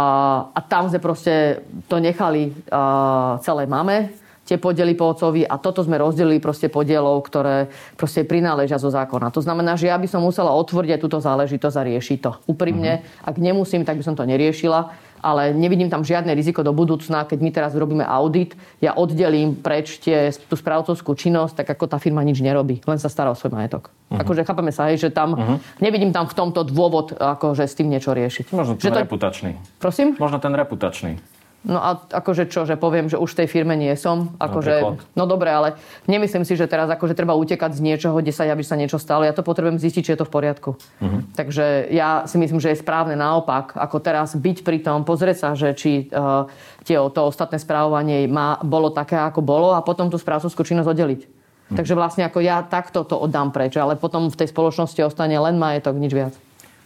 a 0.51 0.59
tam 0.59 0.91
sme 0.91 0.99
proste 0.99 1.63
to 1.87 2.03
nechali 2.03 2.51
a, 2.67 3.39
celé 3.39 3.63
mame, 3.63 4.11
tie 4.49 4.57
podiely 4.57 4.97
po 4.97 5.13
otcovi 5.13 5.45
a 5.45 5.61
toto 5.61 5.85
sme 5.85 6.01
rozdelili 6.01 6.41
proste 6.41 6.73
podielov, 6.73 7.21
ktoré 7.29 7.69
proste 7.93 8.25
prináležia 8.25 8.81
zo 8.81 8.89
zákona. 8.89 9.29
To 9.29 9.45
znamená, 9.45 9.77
že 9.77 9.93
ja 9.93 9.97
by 10.01 10.09
som 10.09 10.25
musela 10.25 10.49
otvoriť 10.57 10.97
túto 10.97 11.21
záležitosť 11.21 11.77
a 11.77 11.85
riešiť 11.85 12.17
to. 12.17 12.31
Úprimne, 12.49 13.05
uh-huh. 13.05 13.29
ak 13.29 13.35
nemusím, 13.37 13.85
tak 13.85 14.01
by 14.01 14.03
som 14.09 14.17
to 14.17 14.25
neriešila 14.25 14.89
ale 15.19 15.55
nevidím 15.55 15.91
tam 15.91 16.03
žiadne 16.03 16.31
riziko 16.35 16.63
do 16.65 16.73
budúcna. 16.75 17.23
Keď 17.23 17.39
my 17.39 17.49
teraz 17.53 17.71
robíme 17.75 18.03
audit, 18.03 18.55
ja 18.79 18.95
oddelím 18.95 19.55
preč 19.59 19.99
tie, 19.99 20.31
tú 20.47 20.55
správcovskú 20.55 21.15
činnosť, 21.15 21.63
tak 21.63 21.67
ako 21.77 21.85
tá 21.91 21.97
firma 21.97 22.23
nič 22.25 22.39
nerobí, 22.43 22.83
len 22.83 22.99
sa 22.99 23.11
stará 23.11 23.31
o 23.31 23.37
svoj 23.37 23.55
majetok. 23.55 23.89
Uh-huh. 23.89 24.19
Akože 24.21 24.43
chápeme 24.43 24.71
sa, 24.73 24.89
hej, 24.91 24.97
že 24.97 25.09
tam, 25.09 25.35
uh-huh. 25.35 25.57
nevidím 25.79 26.11
tam 26.11 26.25
v 26.27 26.33
tomto 26.35 26.65
dôvod, 26.65 27.15
akože 27.15 27.63
s 27.65 27.73
tým 27.77 27.91
niečo 27.91 28.11
riešiť. 28.11 28.51
Možno 28.51 28.75
ten 28.75 28.89
že 28.89 28.95
to... 28.95 29.03
reputačný. 29.05 29.51
Prosím? 29.77 30.17
Možno 30.19 30.37
ten 30.41 30.53
reputačný. 30.55 31.38
No 31.59 31.75
a 31.75 31.99
akože 31.99 32.47
čo, 32.47 32.63
že 32.63 32.79
poviem, 32.79 33.11
že 33.11 33.19
už 33.19 33.35
v 33.35 33.43
tej 33.43 33.47
firme 33.51 33.75
nie 33.75 33.91
som. 33.99 34.31
Akože, 34.39 34.79
no, 34.79 34.89
no 35.11 35.23
dobre, 35.27 35.51
ale 35.51 35.75
nemyslím 36.07 36.47
si, 36.47 36.55
že 36.55 36.71
teraz 36.71 36.87
akože 36.87 37.11
treba 37.11 37.35
utekať 37.35 37.75
z 37.75 37.83
niečoho, 37.83 38.15
kde 38.15 38.31
sa 38.31 38.47
javí, 38.47 38.63
sa 38.63 38.79
niečo 38.79 38.95
stalo. 38.95 39.27
Ja 39.27 39.35
to 39.35 39.43
potrebujem 39.43 39.75
zistiť, 39.75 40.01
či 40.07 40.11
je 40.15 40.19
to 40.23 40.27
v 40.27 40.33
poriadku. 40.39 40.79
Uh-huh. 40.79 41.19
Takže 41.35 41.91
ja 41.91 42.23
si 42.31 42.39
myslím, 42.39 42.63
že 42.63 42.71
je 42.71 42.79
správne 42.79 43.19
naopak, 43.19 43.75
ako 43.75 43.99
teraz 43.99 44.39
byť 44.39 44.63
pri 44.63 44.79
tom, 44.79 45.03
pozrieť 45.03 45.37
sa, 45.37 45.49
že 45.51 45.75
či 45.75 46.07
uh, 46.15 46.47
tie, 46.87 46.95
to 46.95 47.21
ostatné 47.27 47.59
správovanie 47.59 48.23
má, 48.31 48.63
bolo 48.63 48.87
také, 48.95 49.19
ako 49.19 49.43
bolo 49.43 49.75
a 49.75 49.83
potom 49.83 50.07
tú 50.07 50.15
správcovskú 50.15 50.63
činnosť 50.63 50.95
oddeliť. 50.95 51.21
Uh-huh. 51.27 51.75
Takže 51.75 51.91
vlastne 51.91 52.23
ako 52.23 52.39
ja 52.39 52.63
takto 52.63 53.03
to 53.03 53.19
oddám 53.19 53.51
preč, 53.51 53.75
ale 53.75 53.99
potom 53.99 54.31
v 54.31 54.39
tej 54.39 54.47
spoločnosti 54.47 55.03
ostane 55.03 55.35
len 55.35 55.59
majetok, 55.59 55.99
nič 55.99 56.15
viac. 56.15 56.33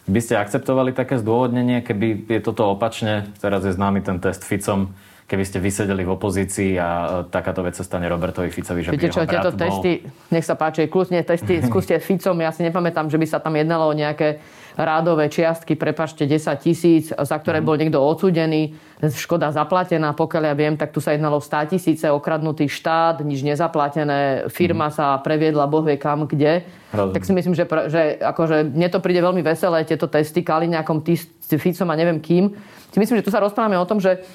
By 0.04 0.20
ste 0.20 0.36
akceptovali 0.36 0.92
také 0.92 1.16
zdôvodnenie, 1.16 1.80
keby 1.80 2.28
je 2.28 2.40
toto 2.44 2.68
opačne? 2.68 3.32
Teraz 3.40 3.64
je 3.64 3.72
známy 3.72 4.04
ten 4.04 4.20
test 4.20 4.44
Ficom, 4.44 4.92
keby 5.32 5.44
ste 5.48 5.64
vysedeli 5.64 6.04
v 6.04 6.12
opozícii 6.12 6.76
a 6.76 6.90
e, 7.24 7.32
takáto 7.32 7.64
vec 7.64 7.80
sa 7.80 7.88
stane 7.88 8.12
Robertovi 8.12 8.52
Ficovi, 8.52 8.84
že 8.84 8.92
Viete 8.92 9.08
by 9.08 9.16
čo, 9.16 9.24
tieto 9.24 9.52
bol... 9.56 9.60
testy, 9.64 10.04
nech 10.28 10.44
sa 10.44 10.60
páči, 10.60 10.92
kľudne 10.92 11.24
testy, 11.24 11.64
skúste 11.72 11.96
Ficom, 12.04 12.36
ja 12.44 12.52
si 12.52 12.68
nepamätám, 12.68 13.08
že 13.08 13.16
by 13.16 13.28
sa 13.32 13.40
tam 13.40 13.56
jednalo 13.56 13.88
o 13.88 13.96
nejaké 13.96 14.44
rádové 14.74 15.30
čiastky, 15.30 15.78
prepašte 15.78 16.26
10 16.26 16.66
tisíc, 16.66 17.06
za 17.14 17.38
ktoré 17.38 17.62
mm. 17.62 17.66
bol 17.66 17.76
niekto 17.78 18.02
odsudený, 18.02 18.74
škoda 19.04 19.54
zaplatená, 19.54 20.18
pokiaľ 20.18 20.44
ja 20.50 20.56
viem, 20.58 20.74
tak 20.80 20.96
tu 20.96 21.04
sa 21.04 21.14
jednalo 21.14 21.38
100 21.38 21.78
tisíce, 21.78 22.06
okradnutý 22.10 22.66
štát, 22.66 23.22
nič 23.22 23.46
nezaplatené, 23.46 24.50
firma 24.50 24.90
mm. 24.90 24.96
sa 24.96 25.06
previedla 25.22 25.70
bohvie 25.70 26.02
kam, 26.02 26.26
kde. 26.26 26.66
Rozumiem. 26.90 27.14
Tak 27.14 27.24
si 27.26 27.34
myslím, 27.34 27.54
že, 27.54 27.66
že 27.90 28.02
akože, 28.18 28.58
mne 28.66 28.88
to 28.90 29.04
príde 29.04 29.22
veľmi 29.22 29.46
veselé, 29.46 29.86
tieto 29.86 30.10
testy, 30.10 30.42
Kaliňakom, 30.42 31.06
Ficom 31.54 31.90
a 31.94 32.00
neviem 32.00 32.18
kým. 32.18 32.50
Si 32.90 32.98
myslím, 32.98 33.22
že 33.22 33.26
tu 33.30 33.34
sa 33.34 33.42
rozprávame 33.42 33.78
o 33.78 33.86
tom, 33.86 34.02
že 34.02 34.26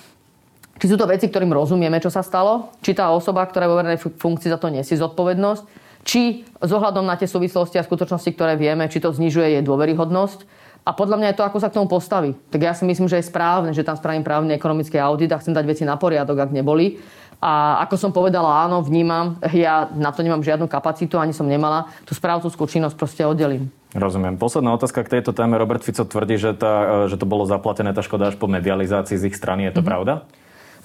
či 0.79 0.87
sú 0.87 0.94
to 0.94 1.11
veci, 1.11 1.27
ktorým 1.27 1.51
rozumieme, 1.51 1.98
čo 1.98 2.07
sa 2.07 2.22
stalo, 2.22 2.70
či 2.79 2.94
tá 2.94 3.11
osoba, 3.11 3.42
ktorá 3.42 3.66
je 3.66 3.70
vo 3.74 3.79
verejnej 3.83 3.98
funkcii 3.98 4.48
za 4.55 4.59
to 4.62 4.70
nesie 4.70 4.94
zodpovednosť 4.94 5.88
či 6.09 6.49
ohľadom 6.64 7.05
na 7.05 7.21
tie 7.21 7.29
súvislosti 7.29 7.77
a 7.77 7.85
skutočnosti, 7.85 8.33
ktoré 8.33 8.57
vieme, 8.57 8.88
či 8.88 8.97
to 8.97 9.12
znižuje 9.12 9.61
jej 9.61 9.62
dôveryhodnosť. 9.62 10.49
A 10.88 10.97
podľa 10.97 11.21
mňa 11.21 11.29
je 11.29 11.37
to, 11.37 11.44
ako 11.44 11.61
sa 11.61 11.68
k 11.68 11.77
tomu 11.77 11.85
postaví. 11.85 12.33
Tak 12.49 12.64
ja 12.64 12.73
si 12.73 12.88
myslím, 12.88 13.12
že 13.12 13.21
je 13.21 13.29
správne, 13.29 13.77
že 13.77 13.85
tam 13.85 13.92
spravím 13.92 14.25
právny 14.25 14.57
ekonomický 14.57 14.97
audit 14.97 15.29
a 15.29 15.37
chcem 15.37 15.53
dať 15.53 15.68
veci 15.68 15.85
na 15.85 16.01
poriadok, 16.01 16.49
ak 16.49 16.57
neboli. 16.57 16.97
A 17.44 17.85
ako 17.85 17.94
som 18.01 18.11
povedala, 18.11 18.64
áno, 18.64 18.81
vnímam, 18.81 19.37
ja 19.53 19.92
na 19.92 20.09
to 20.09 20.25
nemám 20.25 20.40
žiadnu 20.40 20.64
kapacitu, 20.64 21.21
ani 21.21 21.37
som 21.37 21.44
nemala, 21.44 21.92
tú 22.09 22.16
správcovskú 22.16 22.64
činnosť 22.64 22.97
proste 22.97 23.23
oddelím. 23.29 23.68
Rozumiem. 23.92 24.40
Posledná 24.40 24.73
otázka 24.73 25.05
k 25.05 25.21
tejto 25.21 25.37
téme. 25.37 25.61
Robert 25.61 25.85
Fico 25.85 26.09
tvrdí, 26.09 26.40
že, 26.40 26.57
tá, 26.57 27.05
že 27.05 27.21
to 27.21 27.29
bolo 27.29 27.44
zaplatené, 27.44 27.92
tá 27.92 28.01
škoda 28.01 28.33
až 28.33 28.40
po 28.40 28.49
medializácii 28.49 29.21
z 29.21 29.29
ich 29.29 29.37
strany. 29.37 29.68
Je 29.68 29.77
to 29.77 29.85
mm-hmm. 29.85 29.92
pravda? 29.92 30.14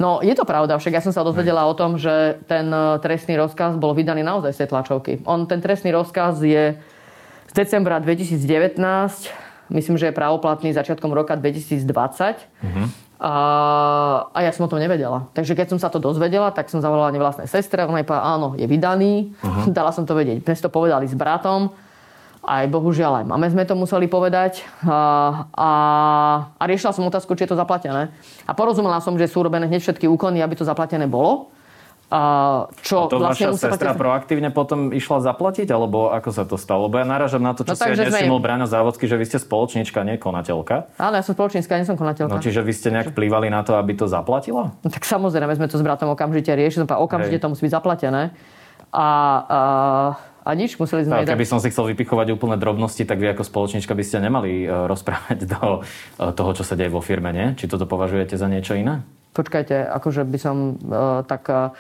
No, 0.02 0.20
je 0.26 0.34
to 0.34 0.46
pravda, 0.46 0.78
však 0.82 0.94
ja 0.98 1.02
som 1.06 1.14
sa 1.14 1.22
dozvedela 1.22 1.70
o 1.70 1.74
tom, 1.78 2.02
že 2.02 2.42
ten 2.50 2.66
e, 2.70 2.98
trestný 2.98 3.38
rozkaz 3.38 3.78
bol 3.78 3.94
vydaný 3.94 4.26
naozaj 4.26 4.58
z 4.58 4.60
tej 4.66 4.70
tlačovky. 4.74 5.12
On, 5.30 5.46
ten 5.46 5.62
trestný 5.62 5.94
rozkaz 5.94 6.42
je 6.42 6.78
z 7.50 7.54
decembra 7.54 8.02
2019, 8.02 8.42
myslím, 9.70 9.96
že 10.02 10.10
je 10.10 10.18
pravoplatný 10.18 10.74
začiatkom 10.74 11.14
roka 11.14 11.38
2020. 11.38 11.86
Uh-huh. 11.86 12.66
Mhm. 12.66 12.86
A, 13.24 13.36
a 14.36 14.40
ja 14.44 14.52
som 14.52 14.68
o 14.68 14.72
tom 14.72 14.84
nevedela. 14.84 15.32
Takže 15.32 15.56
keď 15.56 15.72
som 15.72 15.80
sa 15.80 15.88
to 15.88 15.96
dozvedela, 15.96 16.52
tak 16.52 16.68
som 16.68 16.84
zavolala 16.84 17.08
nevlastnej 17.08 17.48
sestre. 17.48 17.88
Ona 17.88 18.04
jej 18.04 18.08
povedala, 18.10 18.36
áno, 18.36 18.48
je 18.60 18.68
vydaný. 18.68 19.32
Uh-huh. 19.40 19.72
Dala 19.72 19.96
som 19.96 20.04
to 20.04 20.12
vedieť. 20.12 20.44
Sme 20.44 20.60
to 20.60 20.68
povedali 20.68 21.08
s 21.08 21.16
bratom. 21.16 21.72
Aj 22.44 22.68
bohužiaľ 22.68 23.24
aj 23.24 23.26
mame 23.26 23.48
sme 23.48 23.64
to 23.64 23.72
museli 23.72 24.12
povedať. 24.12 24.68
A, 24.84 25.48
a, 25.56 25.70
a 26.60 26.64
riešila 26.68 26.92
som 26.92 27.08
otázku, 27.08 27.40
či 27.40 27.48
je 27.48 27.56
to 27.56 27.60
zaplatené. 27.60 28.12
A 28.44 28.52
porozumela 28.52 29.00
som, 29.00 29.16
že 29.16 29.32
sú 29.32 29.40
robené 29.40 29.72
hneď 29.72 29.80
všetky 29.80 30.12
úkony, 30.12 30.44
aby 30.44 30.60
to 30.60 30.68
zaplatené 30.68 31.08
bolo. 31.08 31.54
A 32.14 32.22
čo 32.86 33.08
a 33.08 33.10
to 33.10 33.18
vlastne 33.18 33.50
vaša 33.50 33.74
sestra 33.74 33.90
platiť... 33.90 34.02
proaktívne 34.06 34.50
potom 34.54 34.94
išla 34.94 35.34
zaplatiť, 35.34 35.66
alebo 35.74 36.14
ako 36.14 36.30
sa 36.30 36.46
to 36.46 36.62
stalo? 36.62 36.86
Lebo 36.86 37.02
ja 37.02 37.10
narážam 37.10 37.42
na 37.42 37.58
to, 37.58 37.66
čo 37.66 37.74
no, 37.74 37.80
si 37.80 37.90
aj 37.90 38.06
nesimol 38.06 38.38
sme... 38.38 38.46
Braňo 38.46 38.68
Závodský, 38.70 39.10
že 39.10 39.18
vy 39.18 39.26
ste 39.26 39.42
spoločnička, 39.42 40.06
nie 40.06 40.22
konateľka. 40.22 40.94
Áno, 41.02 41.16
ja 41.18 41.24
som 41.26 41.34
spoločníčka, 41.34 41.74
nie 41.74 41.90
som 41.90 41.98
konateľka. 41.98 42.30
No 42.30 42.38
čiže 42.38 42.62
vy 42.62 42.70
ste 42.70 42.94
nejak 42.94 43.18
vplývali 43.18 43.50
na 43.50 43.66
to, 43.66 43.74
aby 43.82 43.98
to 43.98 44.06
zaplatila? 44.06 44.78
No, 44.86 44.90
tak 44.94 45.10
samozrejme, 45.10 45.58
sme 45.58 45.66
to 45.66 45.80
s 45.80 45.84
bratom 45.84 46.12
okamžite 46.14 46.54
riešili, 46.54 46.86
okamžite 46.86 47.40
Hej. 47.40 47.42
to 47.42 47.50
musí 47.50 47.66
byť 47.66 47.74
zaplatené. 47.82 48.30
A, 48.94 49.02
a, 49.02 49.08
a 50.44 50.50
nič, 50.54 50.76
museli 50.76 51.08
sme... 51.08 51.24
Tak, 51.24 51.40
keby 51.40 51.48
som 51.48 51.64
si 51.64 51.72
chcel 51.72 51.88
vypichovať 51.96 52.36
úplné 52.36 52.60
drobnosti, 52.60 53.08
tak 53.08 53.18
vy 53.18 53.32
ako 53.32 53.48
spoločnička 53.48 53.96
by 53.96 54.04
ste 54.04 54.20
nemali 54.20 54.68
uh, 54.68 54.86
rozprávať 54.92 55.48
do 55.48 55.82
uh, 55.82 56.36
toho, 56.36 56.52
čo 56.54 56.68
sa 56.68 56.76
deje 56.76 56.92
vo 56.92 57.00
firme, 57.00 57.32
nie? 57.32 57.56
Či 57.56 57.72
toto 57.72 57.88
považujete 57.88 58.36
za 58.36 58.52
niečo 58.52 58.76
iné? 58.76 59.02
Počkajte, 59.34 59.88
akože 59.90 60.28
by 60.28 60.38
som 60.38 60.56
uh, 60.84 61.24
tak... 61.24 61.48
Uh, 61.50 61.72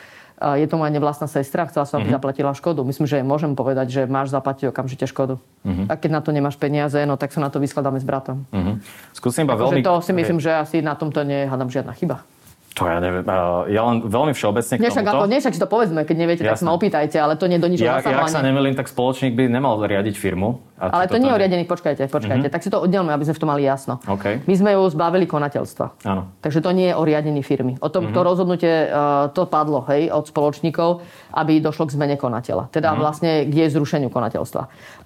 je 0.43 0.67
to 0.67 0.75
moja 0.75 0.91
nevlastná 0.91 1.23
sestra, 1.31 1.63
chcela 1.71 1.87
som, 1.87 2.03
aby 2.03 2.11
uh-huh. 2.11 2.19
zaplatila 2.19 2.51
škodu. 2.51 2.83
Myslím, 2.83 3.07
že 3.07 3.23
môžem 3.23 3.55
povedať, 3.55 3.87
že 3.87 4.01
máš 4.03 4.27
zaplatiť 4.27 4.75
okamžite 4.75 5.07
škodu. 5.07 5.39
Uh-huh. 5.39 5.87
A 5.87 5.95
keď 5.95 6.19
na 6.19 6.21
to 6.25 6.35
nemáš 6.35 6.59
peniaze, 6.59 6.99
no 7.07 7.15
tak 7.15 7.31
sa 7.31 7.39
na 7.39 7.47
to 7.47 7.63
vyskladáme 7.63 7.95
s 7.95 8.03
bratom. 8.03 8.43
Uh-huh. 8.51 8.75
Skúsim 9.15 9.47
iba 9.47 9.55
veľmi... 9.55 9.79
To 9.87 10.03
si 10.03 10.11
myslím, 10.11 10.43
že 10.43 10.51
asi 10.51 10.83
na 10.83 10.99
tomto 10.99 11.23
nie 11.23 11.45
je, 11.45 11.47
hádam, 11.47 11.71
žiadna 11.71 11.95
chyba. 11.95 12.27
To 12.73 12.89
ja 12.89 12.97
neviem. 12.97 13.21
Ja 13.69 13.81
len 13.85 14.01
veľmi 14.01 14.33
všeobecne 14.33 14.73
k 14.75 14.79
tomuto. 14.81 15.13
Ako, 15.13 15.29
nešak 15.29 15.53
si 15.53 15.61
to 15.61 15.69
povedzme, 15.69 16.01
keď 16.09 16.15
neviete, 16.17 16.41
Jasne. 16.41 16.57
tak 16.57 16.61
sa 16.61 16.65
ma 16.65 16.73
opýtajte, 16.73 17.17
ale 17.21 17.37
to 17.37 17.45
nie 17.45 17.61
do 17.61 17.69
ničoho 17.69 17.85
ja, 17.85 18.01
ja, 18.01 18.25
ak 18.25 18.33
sa 18.33 18.41
nemýlim, 18.41 18.73
tak 18.73 18.89
spoločník 18.89 19.37
by 19.37 19.45
nemal 19.45 19.77
riadiť 19.77 20.17
firmu. 20.17 20.57
Ale 20.73 21.05
to 21.05 21.21
nie 21.21 21.29
je 21.29 21.35
o 21.35 21.39
riadení, 21.39 21.63
počkajte, 21.69 22.09
počkajte. 22.09 22.49
Mm-hmm. 22.49 22.55
Tak 22.57 22.65
si 22.65 22.73
to 22.73 22.81
oddelme, 22.81 23.13
aby 23.13 23.23
sme 23.29 23.37
v 23.37 23.41
tom 23.45 23.49
mali 23.53 23.61
jasno. 23.61 24.01
Okay. 24.09 24.41
My 24.49 24.53
sme 24.57 24.73
ju 24.73 24.81
zbavili 24.89 25.29
konateľstva. 25.29 25.85
Áno. 26.09 26.33
Takže 26.41 26.65
to 26.65 26.73
nie 26.73 26.89
je 26.89 26.95
o 26.97 27.03
riadení 27.05 27.45
firmy. 27.45 27.77
O 27.77 27.93
tom, 27.93 28.09
mm-hmm. 28.09 28.17
to 28.17 28.19
rozhodnutie, 28.25 28.73
uh, 28.89 29.29
to 29.29 29.45
padlo, 29.45 29.85
hej, 29.93 30.09
od 30.09 30.25
spoločníkov, 30.25 31.05
aby 31.37 31.61
došlo 31.61 31.87
k 31.87 31.95
zmene 31.95 32.15
konateľa. 32.17 32.73
Teda 32.73 32.91
mm-hmm. 32.91 33.03
vlastne 33.05 33.31
k 33.45 33.53
jej 33.53 33.69
zrušeniu 33.69 34.09
konateľstva. 34.09 34.61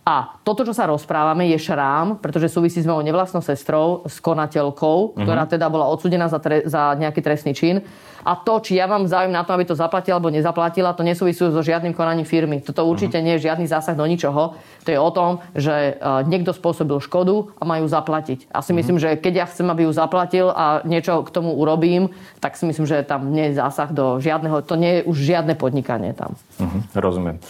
A 0.07 0.39
toto, 0.47 0.63
čo 0.63 0.71
sa 0.71 0.87
rozprávame, 0.87 1.51
je 1.51 1.59
šrám, 1.59 2.23
pretože 2.23 2.47
súvisí 2.47 2.79
s 2.79 2.87
mojou 2.87 3.03
nevlastnou 3.03 3.43
sestrou, 3.43 4.07
s 4.07 4.23
konateľkou, 4.23 4.97
mm-hmm. 5.11 5.23
ktorá 5.27 5.43
teda 5.51 5.67
bola 5.67 5.91
odsudená 5.91 6.31
za, 6.31 6.39
tre- 6.39 6.63
za 6.63 6.95
nejaký 6.95 7.19
trestný 7.19 7.51
čin. 7.51 7.83
A 8.27 8.35
to, 8.39 8.59
či 8.59 8.75
ja 8.75 8.87
mám 8.87 9.07
záujem 9.07 9.31
na 9.31 9.47
to, 9.47 9.55
aby 9.55 9.63
to 9.63 9.75
zaplatila 9.75 10.19
alebo 10.19 10.31
nezaplatila, 10.31 10.91
to 10.95 11.03
nesúvisí 11.03 11.39
so 11.39 11.63
žiadnym 11.63 11.95
konaním 11.95 12.27
firmy. 12.27 12.59
Toto 12.59 12.83
určite 12.87 13.19
mhm. 13.19 13.23
nie 13.23 13.33
je 13.35 13.51
žiadny 13.51 13.65
zásah 13.67 13.95
do 13.95 14.03
ničoho. 14.03 14.55
To 14.83 14.89
je 14.91 14.99
o 14.99 15.11
tom, 15.11 15.43
že 15.57 15.97
e, 15.97 16.13
niekto 16.29 16.53
spôsobil 16.53 17.01
škodu 17.01 17.49
a 17.57 17.65
majú 17.65 17.89
zaplatiť. 17.89 18.47
A 18.53 18.61
si 18.61 18.71
mhm. 18.71 18.77
myslím, 18.77 18.97
že 19.01 19.09
keď 19.17 19.33
ja 19.33 19.45
chcem, 19.49 19.67
aby 19.67 19.89
ju 19.89 19.91
zaplatil 19.91 20.53
a 20.53 20.85
niečo 20.85 21.25
k 21.25 21.33
tomu 21.33 21.57
urobím, 21.57 22.13
tak 22.37 22.55
si 22.55 22.69
myslím, 22.69 22.85
že 22.85 23.01
tam 23.01 23.33
nie 23.33 23.51
je 23.51 23.57
zásah 23.57 23.89
do 23.89 24.21
žiadneho, 24.21 24.61
to 24.61 24.77
nie 24.77 25.01
je 25.01 25.09
už 25.09 25.17
žiadne 25.17 25.57
podnikanie 25.57 26.13
tam. 26.13 26.37
Uh-huh, 26.61 26.81
rozumiem. 26.93 27.41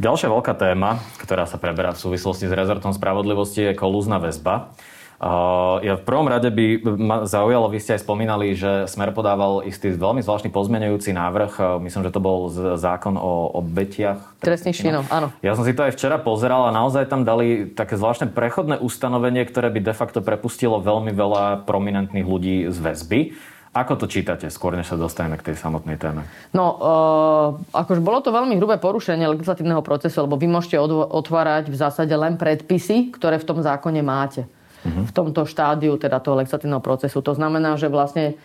Ďalšia 0.00 0.26
veľká 0.26 0.58
téma, 0.58 0.98
ktorá 1.22 1.46
sa 1.46 1.54
preberá 1.54 1.94
v 1.94 2.02
súvislosti 2.02 2.50
s 2.50 2.56
rezortom 2.56 2.90
spravodlivosti, 2.90 3.70
je 3.70 3.78
kolúzna 3.78 4.18
väzba. 4.18 4.74
Ja 5.80 5.96
v 5.96 6.04
prvom 6.04 6.28
rade 6.28 6.52
by 6.52 6.84
ma 7.00 7.24
zaujalo, 7.24 7.72
vy 7.72 7.80
ste 7.80 7.96
aj 7.96 8.04
spomínali, 8.04 8.52
že 8.52 8.84
Smer 8.84 9.08
podával 9.16 9.64
istý 9.64 9.96
veľmi 9.96 10.20
zvláštny 10.20 10.52
pozmenujúci 10.52 11.16
návrh. 11.16 11.80
Myslím, 11.80 12.04
že 12.04 12.12
to 12.12 12.20
bol 12.20 12.52
zákon 12.76 13.16
o 13.16 13.56
obetiach. 13.56 14.20
Trestných 14.44 14.76
činov, 14.76 15.08
áno. 15.08 15.32
Ja 15.40 15.56
som 15.56 15.64
si 15.64 15.72
to 15.72 15.80
aj 15.80 15.96
včera 15.96 16.20
pozeral 16.20 16.68
a 16.68 16.76
naozaj 16.76 17.08
tam 17.08 17.24
dali 17.24 17.72
také 17.72 17.96
zvláštne 17.96 18.36
prechodné 18.36 18.76
ustanovenie, 18.84 19.48
ktoré 19.48 19.72
by 19.72 19.80
de 19.80 19.94
facto 19.96 20.20
prepustilo 20.20 20.76
veľmi 20.84 21.16
veľa 21.16 21.64
prominentných 21.64 22.28
ľudí 22.28 22.56
z 22.68 22.76
väzby. 22.84 23.20
Ako 23.74 23.96
to 23.96 24.06
čítate, 24.06 24.52
skôr 24.52 24.76
než 24.76 24.92
sa 24.92 25.00
dostaneme 25.00 25.40
k 25.40 25.50
tej 25.50 25.56
samotnej 25.58 25.96
téme? 25.98 26.22
No, 26.52 26.64
uh, 26.78 27.46
akože 27.74 28.04
bolo 28.04 28.20
to 28.20 28.30
veľmi 28.30 28.60
hrubé 28.60 28.76
porušenie 28.78 29.26
legislatívneho 29.34 29.80
procesu, 29.80 30.22
lebo 30.22 30.36
vy 30.38 30.46
môžete 30.46 30.78
otvárať 31.10 31.72
v 31.72 31.76
zásade 31.80 32.12
len 32.14 32.38
predpisy, 32.38 33.10
ktoré 33.16 33.40
v 33.40 33.48
tom 33.48 33.64
zákone 33.64 34.04
máte 34.04 34.46
v 34.84 35.12
tomto 35.12 35.48
štádiu 35.48 35.96
teda 35.96 36.20
toho 36.20 36.36
legislatívneho 36.38 36.84
procesu. 36.84 37.24
To 37.24 37.32
znamená, 37.32 37.80
že 37.80 37.88
vlastne 37.88 38.36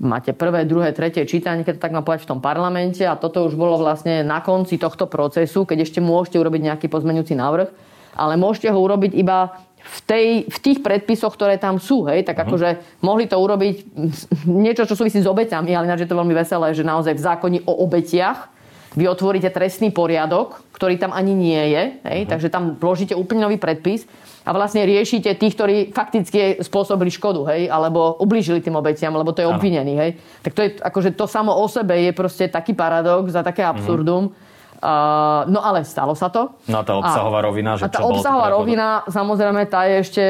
máte 0.00 0.32
prvé, 0.32 0.64
druhé, 0.64 0.90
tretie 0.96 1.22
čítanie, 1.28 1.62
keď 1.62 1.78
to 1.78 1.84
tak 1.84 1.94
má 1.94 2.00
povedať 2.00 2.24
v 2.26 2.30
tom 2.36 2.40
parlamente 2.40 3.04
a 3.04 3.14
toto 3.14 3.44
už 3.44 3.54
bolo 3.54 3.76
vlastne 3.78 4.24
na 4.24 4.40
konci 4.40 4.80
tohto 4.80 5.06
procesu, 5.06 5.68
keď 5.68 5.84
ešte 5.86 6.00
môžete 6.00 6.40
urobiť 6.40 6.60
nejaký 6.72 6.86
pozmeňujúci 6.88 7.34
návrh, 7.36 7.68
ale 8.16 8.34
môžete 8.40 8.72
ho 8.72 8.78
urobiť 8.80 9.12
iba 9.14 9.52
v, 9.82 9.98
tej, 10.06 10.26
v 10.46 10.58
tých 10.62 10.78
predpisoch, 10.80 11.34
ktoré 11.34 11.58
tam 11.58 11.82
sú. 11.82 12.06
Hej? 12.06 12.24
Tak 12.24 12.38
uh-huh. 12.38 12.46
akože 12.48 12.68
mohli 13.02 13.26
to 13.26 13.36
urobiť 13.36 13.74
niečo, 14.66 14.86
čo 14.86 14.94
súvisí 14.94 15.20
s 15.20 15.28
obeťami, 15.28 15.74
ale 15.74 15.86
ináč 15.90 16.06
je 16.06 16.10
to 16.10 16.18
veľmi 16.18 16.34
veselé, 16.34 16.72
že 16.72 16.86
naozaj 16.86 17.18
v 17.18 17.22
zákoni 17.22 17.58
o 17.66 17.72
obetiach 17.84 18.51
vy 18.92 19.04
otvoríte 19.08 19.48
trestný 19.48 19.88
poriadok, 19.88 20.60
ktorý 20.76 21.00
tam 21.00 21.16
ani 21.16 21.32
nie 21.32 21.62
je. 21.72 21.82
Hej? 22.04 22.20
Uh-huh. 22.24 22.30
Takže 22.36 22.48
tam 22.52 22.76
vložíte 22.76 23.16
úplne 23.16 23.48
nový 23.48 23.56
predpis 23.56 24.04
a 24.42 24.50
vlastne 24.50 24.82
riešite 24.82 25.38
tých, 25.38 25.54
ktorí 25.54 25.76
fakticky 25.94 26.58
spôsobili 26.66 27.14
škodu, 27.14 27.46
hej, 27.54 27.70
alebo 27.70 28.18
ublížili 28.18 28.58
tým 28.58 28.74
obetiam, 28.74 29.14
lebo 29.14 29.30
to 29.30 29.38
je 29.38 29.46
obvinený, 29.46 29.94
hej. 29.94 30.10
Tak 30.42 30.52
to 30.52 30.60
je, 30.66 30.70
akože 30.82 31.14
to 31.14 31.30
samo 31.30 31.54
o 31.54 31.66
sebe 31.70 31.94
je 31.94 32.10
proste 32.10 32.50
taký 32.50 32.74
paradox 32.74 33.30
a 33.38 33.46
také 33.46 33.62
absurdum. 33.62 34.34
Mm-hmm. 34.34 34.50
Uh, 34.82 35.46
no 35.46 35.62
ale 35.62 35.86
stalo 35.86 36.18
sa 36.18 36.26
to. 36.26 36.58
No 36.66 36.82
a 36.82 36.84
tá 36.84 36.98
obsahová 36.98 37.38
a, 37.38 37.46
rovina, 37.46 37.78
že 37.78 37.86
a 37.86 37.94
tá 37.94 38.02
obsahová 38.02 38.50
rovina, 38.50 39.06
samozrejme, 39.06 39.62
tá 39.70 39.86
je 39.86 39.96
ešte 40.02 40.24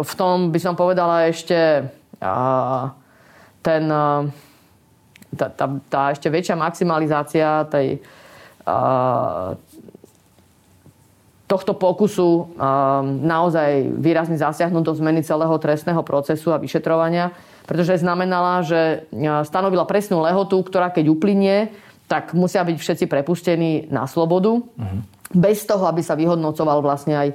v 0.00 0.12
tom, 0.16 0.48
by 0.48 0.56
som 0.64 0.72
povedala, 0.72 1.28
ešte 1.28 1.84
uh, 2.24 2.88
ten, 3.60 3.84
uh, 3.84 4.24
tá, 5.36 5.46
tá, 5.52 5.66
tá 5.88 6.02
ešte 6.12 6.28
väčšia 6.32 6.56
maximalizácia 6.56 7.68
tej, 7.68 8.00
uh, 8.64 9.52
tohto 11.48 11.72
pokusu 11.72 12.28
um, 12.28 12.46
naozaj 13.24 13.88
výrazne 13.96 14.36
zasiahnuť 14.36 14.84
do 14.84 14.92
zmeny 14.92 15.24
celého 15.24 15.56
trestného 15.56 16.04
procesu 16.04 16.52
a 16.52 16.60
vyšetrovania, 16.60 17.32
pretože 17.64 18.04
znamenala, 18.04 18.60
že 18.60 19.08
stanovila 19.48 19.88
presnú 19.88 20.20
lehotu, 20.20 20.60
ktorá 20.60 20.92
keď 20.92 21.08
uplynie, 21.08 21.72
tak 22.04 22.36
musia 22.36 22.64
byť 22.64 22.76
všetci 22.76 23.04
prepustení 23.08 23.88
na 23.92 24.08
slobodu, 24.08 24.60
uh-huh. 24.60 25.00
bez 25.32 25.64
toho, 25.64 25.84
aby 25.88 26.00
sa 26.00 26.16
vyhodnocoval 26.16 26.80
vlastne 26.80 27.16
aj 27.16 27.28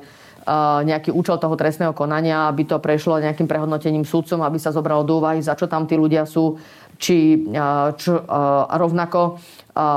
nejaký 0.84 1.16
účel 1.16 1.40
toho 1.40 1.56
trestného 1.56 1.96
konania, 1.96 2.52
aby 2.52 2.68
to 2.68 2.80
prešlo 2.84 3.24
nejakým 3.24 3.48
prehodnotením 3.48 4.04
súdcom, 4.04 4.44
aby 4.44 4.60
sa 4.60 4.76
zobralo 4.76 5.08
do 5.08 5.24
úvahy, 5.24 5.40
za 5.40 5.56
čo 5.56 5.72
tam 5.72 5.88
tí 5.88 5.96
ľudia 5.96 6.28
sú, 6.28 6.60
či 7.00 7.48
uh, 7.48 7.96
čo, 7.96 8.22
rovnako 8.70 9.40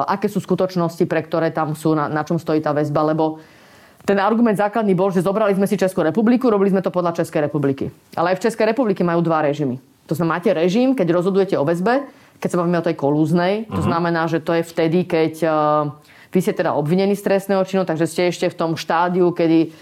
aké 0.08 0.32
sú 0.32 0.40
skutočnosti, 0.40 1.04
pre 1.04 1.20
ktoré 1.20 1.52
tam 1.52 1.76
sú, 1.76 1.92
na, 1.92 2.08
na 2.08 2.24
čom 2.24 2.40
stojí 2.40 2.64
tá 2.64 2.72
väzba, 2.72 3.12
lebo 3.12 3.42
ten 4.06 4.16
argument 4.22 4.56
základný 4.56 4.94
bol, 4.94 5.10
že 5.10 5.20
zobrali 5.20 5.52
sme 5.52 5.66
si 5.66 5.74
Českú 5.76 6.00
republiku, 6.00 6.46
robili 6.46 6.70
sme 6.70 6.80
to 6.80 6.94
podľa 6.94 7.20
Českej 7.20 7.50
republiky. 7.50 7.90
Ale 8.14 8.32
aj 8.32 8.38
v 8.38 8.44
Českej 8.48 8.70
republike 8.70 9.02
majú 9.02 9.20
dva 9.20 9.42
režimy. 9.42 9.82
To 10.06 10.14
znamená, 10.14 10.38
máte 10.38 10.54
režim, 10.54 10.94
keď 10.94 11.10
rozhodujete 11.10 11.58
o 11.58 11.66
väzbe, 11.66 12.06
keď 12.38 12.48
sa 12.48 12.58
bavíme 12.62 12.78
o 12.78 12.86
tej 12.86 12.94
kolúznej, 12.94 13.66
to 13.66 13.82
uh-huh. 13.82 13.88
znamená, 13.90 14.30
že 14.30 14.38
to 14.38 14.54
je 14.54 14.62
vtedy, 14.62 15.10
keď 15.10 15.34
vy 16.30 16.38
ste 16.38 16.54
teda 16.54 16.76
obvinení 16.76 17.16
z 17.18 17.26
trestného 17.26 17.64
činu, 17.66 17.82
takže 17.82 18.06
ste 18.06 18.22
ešte 18.30 18.46
v 18.52 18.56
tom 18.56 18.78
štádiu, 18.78 19.32
kedy 19.34 19.72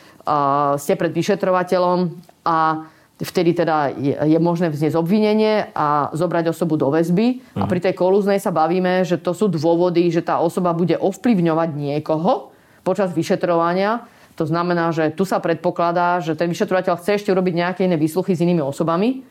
ste 0.80 0.94
pred 0.96 1.12
vyšetrovateľom 1.12 1.98
a 2.44 2.88
vtedy 3.20 3.54
teda 3.54 3.94
je, 3.94 4.12
je 4.16 4.38
možné 4.42 4.68
vznieť 4.68 4.98
obvinenie 4.98 5.70
a 5.70 6.10
zobrať 6.12 6.50
osobu 6.50 6.74
do 6.74 6.90
väzby. 6.90 7.40
Uh-huh. 7.40 7.62
A 7.62 7.64
mhm. 7.64 7.70
pri 7.70 7.80
tej 7.80 7.94
kolúznej 7.94 8.42
sa 8.42 8.50
bavíme, 8.50 9.06
že 9.06 9.20
to 9.20 9.36
sú 9.36 9.46
dôvody, 9.48 10.10
že 10.10 10.24
tá 10.24 10.42
osoba 10.42 10.74
bude 10.74 10.98
ovplyvňovať 10.98 11.70
niekoho 11.72 12.50
počas 12.84 13.16
vyšetrovania 13.16 14.04
to 14.34 14.44
znamená, 14.50 14.90
že 14.90 15.14
tu 15.14 15.22
sa 15.22 15.38
predpokladá, 15.38 16.18
že 16.18 16.34
ten 16.34 16.50
vyšetrovateľ 16.50 16.98
chce 16.98 17.22
ešte 17.22 17.30
urobiť 17.30 17.54
nejaké 17.54 17.80
iné 17.86 17.94
výsluchy 17.94 18.34
s 18.34 18.42
inými 18.42 18.66
osobami 18.66 19.22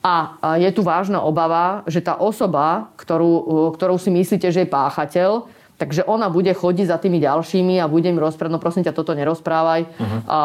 a 0.00 0.40
je 0.56 0.70
tu 0.72 0.80
vážna 0.80 1.20
obava, 1.20 1.84
že 1.84 2.00
tá 2.00 2.16
osoba, 2.16 2.88
ktorú, 2.96 3.68
ktorú 3.76 4.00
si 4.00 4.08
myslíte, 4.08 4.48
že 4.48 4.64
je 4.64 4.72
páchateľ, 4.72 5.44
takže 5.80 6.04
ona 6.04 6.28
bude 6.28 6.52
chodiť 6.52 6.86
za 6.92 7.00
tými 7.00 7.16
ďalšími 7.24 7.80
a 7.80 7.88
bude 7.88 8.12
im 8.12 8.20
rozprávať, 8.20 8.52
no 8.52 8.60
prosím 8.60 8.84
ťa, 8.84 8.92
toto 8.92 9.16
nerozprávaj, 9.16 9.80
uh-huh. 9.88 10.20
a 10.28 10.38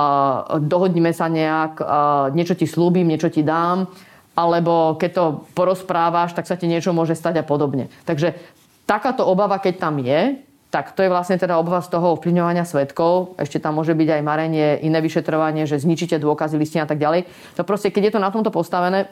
dohodnime 0.64 1.12
sa 1.12 1.28
nejak, 1.28 1.84
a 1.84 2.32
niečo 2.32 2.56
ti 2.56 2.64
slúbim, 2.64 3.04
niečo 3.04 3.28
ti 3.28 3.44
dám, 3.44 3.92
alebo 4.40 4.96
keď 4.96 5.12
to 5.12 5.26
porozprávaš, 5.52 6.32
tak 6.32 6.48
sa 6.48 6.56
ti 6.56 6.72
niečo 6.72 6.96
môže 6.96 7.20
stať 7.20 7.44
a 7.44 7.48
podobne. 7.48 7.92
Takže 8.08 8.40
takáto 8.88 9.28
obava, 9.28 9.60
keď 9.60 9.76
tam 9.76 10.00
je, 10.00 10.40
tak 10.72 10.92
to 10.92 11.04
je 11.04 11.12
vlastne 11.12 11.40
teda 11.40 11.56
obava 11.56 11.80
z 11.80 11.92
toho 11.92 12.20
ovplyvňovania 12.20 12.68
svetkov. 12.68 13.40
Ešte 13.40 13.64
tam 13.64 13.80
môže 13.80 13.96
byť 13.96 14.10
aj 14.20 14.22
marenie, 14.28 14.68
iné 14.84 15.00
vyšetrovanie, 15.00 15.64
že 15.64 15.80
zničíte 15.80 16.20
dôkazy, 16.20 16.60
listina 16.60 16.84
a 16.84 16.90
tak 16.92 17.00
ďalej. 17.00 17.28
To 17.56 17.64
proste, 17.64 17.92
keď 17.92 18.12
je 18.12 18.14
to 18.16 18.24
na 18.24 18.28
tomto 18.28 18.52
postavené, 18.52 19.08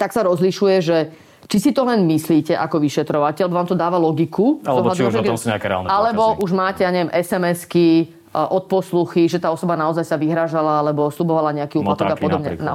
tak 0.00 0.16
sa 0.16 0.24
rozlišuje, 0.24 0.76
že 0.80 1.12
či 1.46 1.56
si 1.62 1.70
to 1.70 1.86
len 1.86 2.02
myslíte 2.10 2.56
ako 2.58 2.82
vyšetrovateľ, 2.82 3.46
vám 3.46 3.68
to 3.70 3.78
dáva 3.78 4.00
logiku. 4.00 4.58
Alebo 4.66 4.90
či 4.90 5.06
už 5.06 5.22
o 5.22 5.22
tom 5.22 5.38
sú 5.38 5.46
nejaké 5.52 5.70
reálne 5.70 5.86
Alebo 5.86 6.40
už 6.42 6.50
máte, 6.50 6.82
ja 6.82 6.90
neviem, 6.90 7.12
SMS-ky, 7.14 8.18
odposluchy, 8.46 9.24
že 9.26 9.40
tá 9.40 9.48
osoba 9.48 9.74
naozaj 9.74 10.04
sa 10.04 10.20
vyhražala 10.20 10.84
alebo 10.84 11.08
slubovala 11.08 11.56
nejaký 11.56 11.80
úplatok 11.80 12.12
a 12.12 12.16
podobne. 12.16 12.54
Napríklad. 12.54 12.66
Na, 12.68 12.74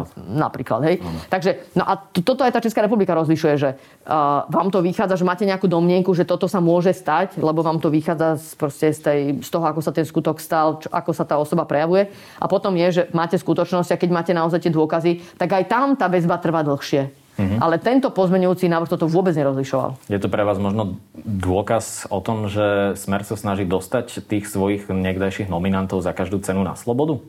napríklad 0.49 0.79
hej. 0.89 0.95
No. 0.99 1.09
Takže, 1.29 1.51
no 1.77 1.83
a 1.85 1.93
to, 1.95 2.25
toto 2.25 2.41
aj 2.41 2.57
tá 2.57 2.59
Česká 2.59 2.81
republika 2.81 3.13
rozlišuje, 3.13 3.53
že 3.55 3.69
uh, 3.77 4.49
vám 4.49 4.73
to 4.73 4.81
vychádza, 4.81 5.21
že 5.21 5.27
máte 5.27 5.45
nejakú 5.45 5.69
domnienku, 5.69 6.11
že 6.17 6.25
toto 6.25 6.49
sa 6.49 6.57
môže 6.57 6.91
stať, 6.91 7.37
lebo 7.39 7.61
vám 7.61 7.77
to 7.77 7.93
vychádza 7.93 8.41
z, 8.41 8.47
proste 8.57 8.87
z, 8.91 8.99
tej, 8.99 9.19
z 9.45 9.49
toho, 9.53 9.65
ako 9.69 9.79
sa 9.85 9.93
ten 9.93 10.03
skutok 10.03 10.41
stal, 10.41 10.81
čo, 10.81 10.89
ako 10.89 11.11
sa 11.13 11.23
tá 11.23 11.37
osoba 11.37 11.69
prejavuje. 11.69 12.09
A 12.41 12.45
potom 12.49 12.73
je, 12.73 12.87
že 12.89 13.03
máte 13.13 13.37
skutočnosť 13.37 13.93
a 13.93 13.99
keď 14.01 14.09
máte 14.09 14.33
naozaj 14.33 14.65
tie 14.65 14.73
dôkazy, 14.73 15.37
tak 15.37 15.53
aj 15.53 15.63
tam 15.69 15.93
tá 15.93 16.09
väzba 16.09 16.41
trvá 16.41 16.65
dlhšie. 16.65 17.22
Mm-hmm. 17.33 17.59
Ale 17.65 17.81
tento 17.81 18.13
pozmenujúci 18.13 18.69
návrh 18.69 18.93
toto 18.93 19.09
vôbec 19.09 19.33
nerozlišoval. 19.33 19.97
Je 20.05 20.21
to 20.21 20.29
pre 20.29 20.45
vás 20.45 20.61
možno 20.61 21.01
dôkaz 21.17 22.05
o 22.13 22.21
tom, 22.21 22.45
že 22.45 22.93
Smer 22.93 23.25
sa 23.25 23.33
snaží 23.33 23.65
dostať 23.65 24.21
tých 24.21 24.45
svojich 24.45 24.85
niekdajších 24.85 25.49
nominantov 25.49 26.05
za 26.05 26.13
každú 26.13 26.37
cenu 26.45 26.61
na 26.61 26.77
slobodu? 26.77 27.25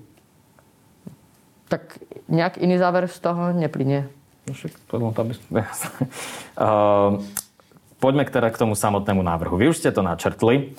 Tak 1.72 2.04
nejak 2.28 2.60
iný 2.60 2.76
záver 2.76 3.08
z 3.08 3.16
toho 3.16 3.56
neplynie. 3.56 4.04
No 4.44 4.52
však, 4.52 4.72
to, 4.92 5.00
to 5.00 5.22
by... 5.24 5.32
uh, 6.60 7.16
poďme 8.02 8.26
teda 8.26 8.50
k 8.50 8.61
tomu 8.61 8.74
samotnému 8.74 9.22
návrhu. 9.22 9.59
Vy 9.59 9.70
už 9.72 9.80
ste 9.80 9.90
to 9.94 10.02
načrtli. 10.04 10.76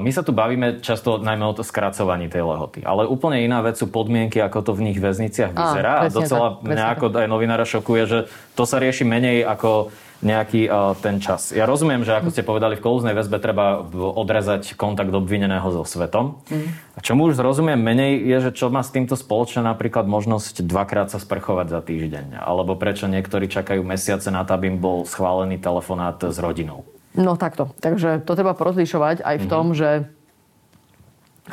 My 0.00 0.10
sa 0.12 0.20
tu 0.20 0.36
bavíme 0.36 0.84
často 0.84 1.16
najmä 1.16 1.40
o 1.48 1.56
to 1.56 1.64
skracovaní 1.64 2.28
tej 2.28 2.44
lehoty. 2.44 2.84
Ale 2.84 3.08
úplne 3.08 3.40
iná 3.40 3.64
vec 3.64 3.80
sú 3.80 3.88
podmienky, 3.88 4.36
ako 4.44 4.60
to 4.60 4.72
v 4.76 4.92
nich 4.92 5.00
väzniciach 5.00 5.56
vyzerá. 5.56 6.04
A, 6.04 6.08
a 6.08 6.12
docela 6.12 6.60
tak, 6.60 6.68
mňa 6.68 6.84
ako 6.92 7.06
aj 7.16 7.28
novinára 7.32 7.64
šokuje, 7.64 8.02
že 8.04 8.18
to 8.52 8.68
sa 8.68 8.76
rieši 8.76 9.08
menej 9.08 9.40
ako 9.48 9.88
nejaký 10.22 10.70
uh, 10.70 10.94
ten 11.00 11.18
čas. 11.18 11.50
Ja 11.50 11.66
rozumiem, 11.66 12.06
že 12.06 12.14
ako 12.14 12.30
ste 12.30 12.46
povedali, 12.46 12.78
v 12.78 12.84
kolúznej 12.84 13.12
väzbe 13.12 13.42
treba 13.42 13.82
odrezať 13.92 14.78
kontakt 14.78 15.10
obvineného 15.10 15.66
so 15.68 15.82
svetom. 15.82 16.40
Mm. 16.48 16.68
A 16.96 16.98
čo 17.02 17.12
mu 17.18 17.26
už 17.28 17.36
rozumiem 17.42 17.76
menej, 17.76 18.22
je, 18.22 18.48
že 18.48 18.50
čo 18.54 18.70
má 18.70 18.80
s 18.80 18.94
týmto 18.94 19.18
spoločne 19.18 19.66
napríklad 19.66 20.06
možnosť 20.06 20.64
dvakrát 20.64 21.10
sa 21.10 21.18
sprchovať 21.18 21.66
za 21.68 21.80
týždeň. 21.84 22.40
Alebo 22.40 22.78
prečo 22.78 23.10
niektorí 23.10 23.50
čakajú 23.50 23.82
mesiace 23.82 24.30
na 24.30 24.46
to, 24.46 24.54
aby 24.54 24.72
im 24.72 24.78
bol 24.78 25.04
schválený 25.04 25.60
telefonát 25.60 26.16
s 26.22 26.38
rodinou. 26.40 26.86
No 27.14 27.36
takto. 27.38 27.70
Takže 27.78 28.22
to 28.26 28.32
treba 28.34 28.58
porozlišovať 28.58 29.22
aj 29.22 29.36
v 29.38 29.46
tom, 29.46 29.70
mm-hmm. 29.70 29.78
že 29.78 29.90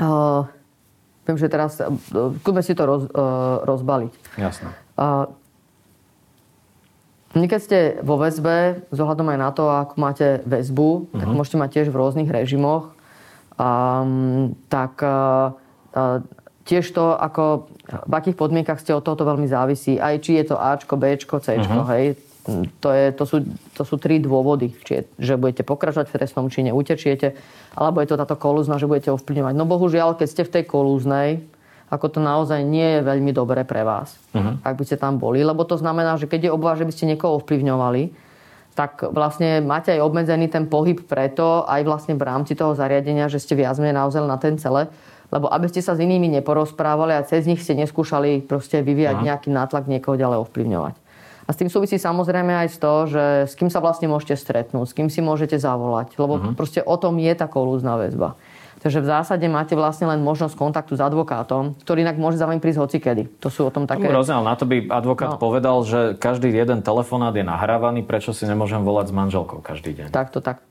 uh, 0.01 0.49
viem, 1.29 1.37
že 1.37 1.51
teraz 1.51 1.77
uh, 1.77 1.91
kľudme 2.41 2.63
si 2.65 2.73
to 2.73 2.83
roz, 2.87 3.03
uh, 3.11 3.61
rozbaliť. 3.67 4.13
Jasné. 4.41 4.69
Uh, 4.97 5.29
keď 7.35 7.61
ste 7.63 7.79
vo 8.03 8.19
väzbe, 8.19 8.83
zohľadom 8.91 9.31
aj 9.31 9.39
na 9.39 9.49
to, 9.55 9.63
ako 9.71 9.95
máte 9.95 10.43
väzbu, 10.43 10.89
uh-huh. 11.07 11.19
tak 11.19 11.27
mhm. 11.27 11.35
môžete 11.35 11.57
mať 11.57 11.69
tiež 11.71 11.87
v 11.91 11.99
rôznych 11.99 12.29
režimoch. 12.29 12.91
Um, 13.61 14.57
tak 14.67 14.99
uh, 15.05 15.53
uh, 15.93 16.19
tiež 16.65 16.87
to, 16.91 17.13
ako, 17.13 17.69
v 17.87 18.13
akých 18.15 18.39
podmienkach 18.39 18.81
ste 18.81 18.95
od 18.95 19.05
tohoto 19.05 19.27
veľmi 19.27 19.45
závisí. 19.45 20.01
Aj 20.01 20.17
či 20.17 20.39
je 20.41 20.51
to 20.51 20.55
Ačko, 20.57 20.97
Bčko, 20.97 21.37
Cčko, 21.39 21.85
uh-huh. 21.85 21.91
hej 21.93 22.17
to, 22.81 22.89
je, 22.89 23.05
to, 23.13 23.23
sú, 23.25 23.37
to 23.77 23.83
sú 23.85 23.95
tri 24.01 24.17
dôvody. 24.17 24.73
Či 24.81 24.91
je, 24.97 25.01
že 25.21 25.33
budete 25.37 25.61
pokračovať 25.61 26.09
v 26.09 26.15
trestnom 26.17 26.49
čine, 26.49 26.73
utečiete, 26.73 27.37
alebo 27.77 28.01
je 28.01 28.09
to 28.09 28.17
táto 28.17 28.33
kolúzna, 28.33 28.81
že 28.81 28.89
budete 28.89 29.13
ovplyvňovať. 29.13 29.53
No 29.53 29.69
bohužiaľ, 29.69 30.17
keď 30.17 30.27
ste 30.27 30.43
v 30.45 30.53
tej 30.57 30.63
kolúznej, 30.65 31.29
ako 31.91 32.07
to 32.07 32.19
naozaj 32.23 32.63
nie 32.63 32.97
je 32.97 32.99
veľmi 33.03 33.35
dobré 33.35 33.67
pre 33.67 33.83
vás, 33.83 34.15
uh-huh. 34.31 34.63
ak 34.63 34.79
by 34.79 34.83
ste 34.87 34.95
tam 34.95 35.19
boli. 35.19 35.43
Lebo 35.43 35.67
to 35.67 35.75
znamená, 35.75 36.15
že 36.15 36.31
keď 36.31 36.47
je 36.47 36.55
obava, 36.55 36.79
že 36.79 36.87
by 36.87 36.93
ste 36.95 37.11
niekoho 37.11 37.43
ovplyvňovali, 37.43 38.31
tak 38.71 39.03
vlastne 39.11 39.59
máte 39.59 39.91
aj 39.91 39.99
obmedzený 39.99 40.47
ten 40.47 40.71
pohyb 40.71 41.03
preto, 41.03 41.67
aj 41.67 41.83
vlastne 41.83 42.15
v 42.15 42.23
rámci 42.23 42.55
toho 42.55 42.71
zariadenia, 42.71 43.27
že 43.27 43.43
ste 43.43 43.59
viac 43.59 43.75
menej 43.75 43.99
naozaj 43.99 44.23
na 44.23 44.39
ten 44.39 44.55
cele. 44.55 44.87
Lebo 45.31 45.51
aby 45.51 45.67
ste 45.67 45.83
sa 45.83 45.95
s 45.95 46.03
inými 46.03 46.31
neporozprávali 46.39 47.15
a 47.15 47.27
cez 47.27 47.43
nich 47.47 47.59
ste 47.59 47.75
neskúšali 47.75 48.47
proste 48.47 48.79
vyvíjať 48.79 49.15
uh-huh. 49.19 49.27
nejaký 49.27 49.49
nátlak 49.51 49.91
niekoho 49.91 50.15
ďalej 50.15 50.47
ovplyvňovať. 50.47 50.95
A 51.47 51.49
s 51.51 51.59
tým 51.59 51.67
súvisí 51.67 51.99
samozrejme 51.99 52.63
aj 52.63 52.67
z 52.71 52.77
toho, 52.79 52.99
že 53.11 53.23
s 53.51 53.59
kým 53.59 53.67
sa 53.67 53.83
vlastne 53.83 54.07
môžete 54.07 54.39
stretnúť, 54.39 54.87
s 54.87 54.95
kým 54.95 55.11
si 55.11 55.19
môžete 55.19 55.59
zavolať. 55.59 56.15
Lebo 56.15 56.39
uh-huh. 56.39 56.55
proste 56.55 56.79
o 56.79 56.95
tom 56.95 57.19
je 57.19 57.33
tá 57.35 57.51
kolúzna 57.51 57.99
väzba. 57.99 58.39
Takže 58.81 58.97
v 58.97 59.07
zásade 59.13 59.45
máte 59.45 59.77
vlastne 59.77 60.09
len 60.09 60.25
možnosť 60.25 60.57
kontaktu 60.57 60.97
s 60.97 61.01
advokátom, 61.05 61.77
ktorý 61.85 62.01
inak 62.01 62.17
môže 62.17 62.41
za 62.41 62.49
vami 62.49 62.57
prísť 62.57 62.81
hocikedy. 62.81 63.29
To 63.37 63.53
sú 63.53 63.69
o 63.69 63.71
tom 63.71 63.85
také... 63.85 64.09
Rozdiel, 64.09 64.41
na 64.41 64.57
to 64.57 64.65
by 64.65 64.89
advokát 64.89 65.37
no. 65.37 65.41
povedal, 65.41 65.85
že 65.85 66.17
každý 66.17 66.49
jeden 66.49 66.81
telefonát 66.81 67.29
je 67.37 67.45
nahrávaný, 67.45 68.01
prečo 68.01 68.33
si 68.33 68.49
nemôžem 68.49 68.81
volať 68.81 69.09
s 69.09 69.13
manželkou 69.13 69.61
každý 69.61 69.93
deň. 70.01 70.07
Tak 70.09 70.33
to 70.33 70.41
tak. 70.41 70.65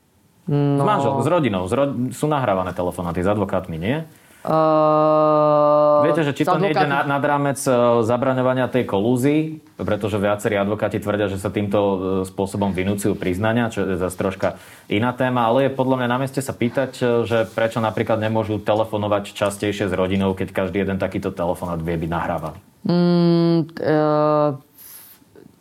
No... 0.51 0.83
S 0.83 0.87
manželkou, 0.90 1.23
s 1.23 1.31
rodinou. 1.31 1.62
S 1.70 1.73
ro... 1.73 1.87
Sú 2.11 2.27
nahrávané 2.27 2.75
telefonáty, 2.75 3.23
s 3.23 3.31
advokátmi 3.31 3.79
nie? 3.79 4.03
Uh, 4.40 6.00
Viete, 6.09 6.24
že 6.24 6.33
či 6.33 6.48
to 6.48 6.57
advokáti... 6.57 6.72
nejde 6.72 6.87
nad, 6.88 7.05
nad 7.05 7.20
rámec 7.20 7.61
uh, 7.68 8.00
zabraňovania 8.00 8.72
tej 8.72 8.88
kolúzy, 8.88 9.61
pretože 9.76 10.16
viacerí 10.16 10.57
advokáti 10.57 10.96
tvrdia, 10.96 11.29
že 11.29 11.37
sa 11.37 11.53
týmto 11.53 11.79
uh, 11.79 11.96
spôsobom 12.24 12.72
vynúcujú 12.72 13.20
priznania, 13.20 13.68
čo 13.68 13.85
je 13.85 14.00
zase 14.00 14.16
troška 14.16 14.57
iná 14.88 15.12
téma, 15.12 15.44
ale 15.44 15.68
je 15.68 15.76
podľa 15.76 15.96
mňa 16.00 16.09
na 16.09 16.18
mieste 16.24 16.40
sa 16.40 16.57
pýtať, 16.57 16.92
uh, 17.05 17.29
že 17.29 17.44
prečo 17.53 17.85
napríklad 17.85 18.16
nemôžu 18.16 18.57
telefonovať 18.64 19.37
častejšie 19.37 19.92
s 19.92 19.92
rodinou, 19.92 20.33
keď 20.33 20.57
každý 20.57 20.88
jeden 20.88 20.96
takýto 20.96 21.37
telefonát 21.37 21.76
vie 21.85 22.00
byť 22.00 22.09
nahrávaný. 22.09 22.59
Mm, 22.88 23.68
uh, 23.76 24.57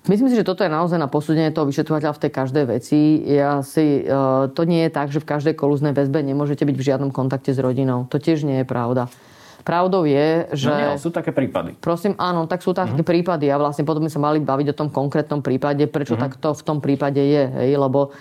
Myslím 0.07 0.31
si, 0.31 0.39
že 0.39 0.47
toto 0.47 0.63
je 0.63 0.71
naozaj 0.71 0.95
na 0.95 1.11
posúdenie 1.11 1.51
toho 1.51 1.67
vyšetrovateľa 1.67 2.15
v 2.15 2.23
tej 2.23 2.31
každej 2.31 2.65
veci. 2.71 2.99
Ja 3.27 3.59
si, 3.59 4.07
uh, 4.07 4.47
to 4.47 4.63
nie 4.63 4.87
je 4.87 4.91
tak, 4.95 5.11
že 5.11 5.19
v 5.19 5.27
každej 5.27 5.59
kolúznej 5.59 5.91
väzbe 5.91 6.23
nemôžete 6.23 6.63
byť 6.63 6.75
v 6.79 6.87
žiadnom 6.87 7.11
kontakte 7.11 7.51
s 7.51 7.59
rodinou. 7.59 8.07
To 8.07 8.15
tiež 8.15 8.47
nie 8.47 8.63
je 8.63 8.65
pravda. 8.65 9.11
Pravdou 9.67 10.07
je, 10.07 10.47
že... 10.55 10.71
No 10.71 10.95
nie, 10.95 11.03
sú 11.03 11.11
také 11.11 11.35
prípady. 11.35 11.75
Prosím, 11.77 12.15
áno, 12.15 12.47
tak 12.47 12.63
sú 12.63 12.71
také 12.71 12.95
uh-huh. 12.95 13.05
prípady 13.05 13.51
a 13.51 13.59
vlastne 13.59 13.83
potom 13.83 14.01
by 14.01 14.09
sa 14.09 14.23
mali 14.23 14.39
baviť 14.39 14.71
o 14.71 14.77
tom 14.77 14.87
konkrétnom 14.87 15.43
prípade, 15.43 15.83
prečo 15.91 16.15
uh-huh. 16.15 16.25
takto 16.31 16.55
v 16.55 16.63
tom 16.63 16.79
prípade 16.79 17.19
je, 17.19 17.43
hej, 17.43 17.75
lebo 17.75 18.15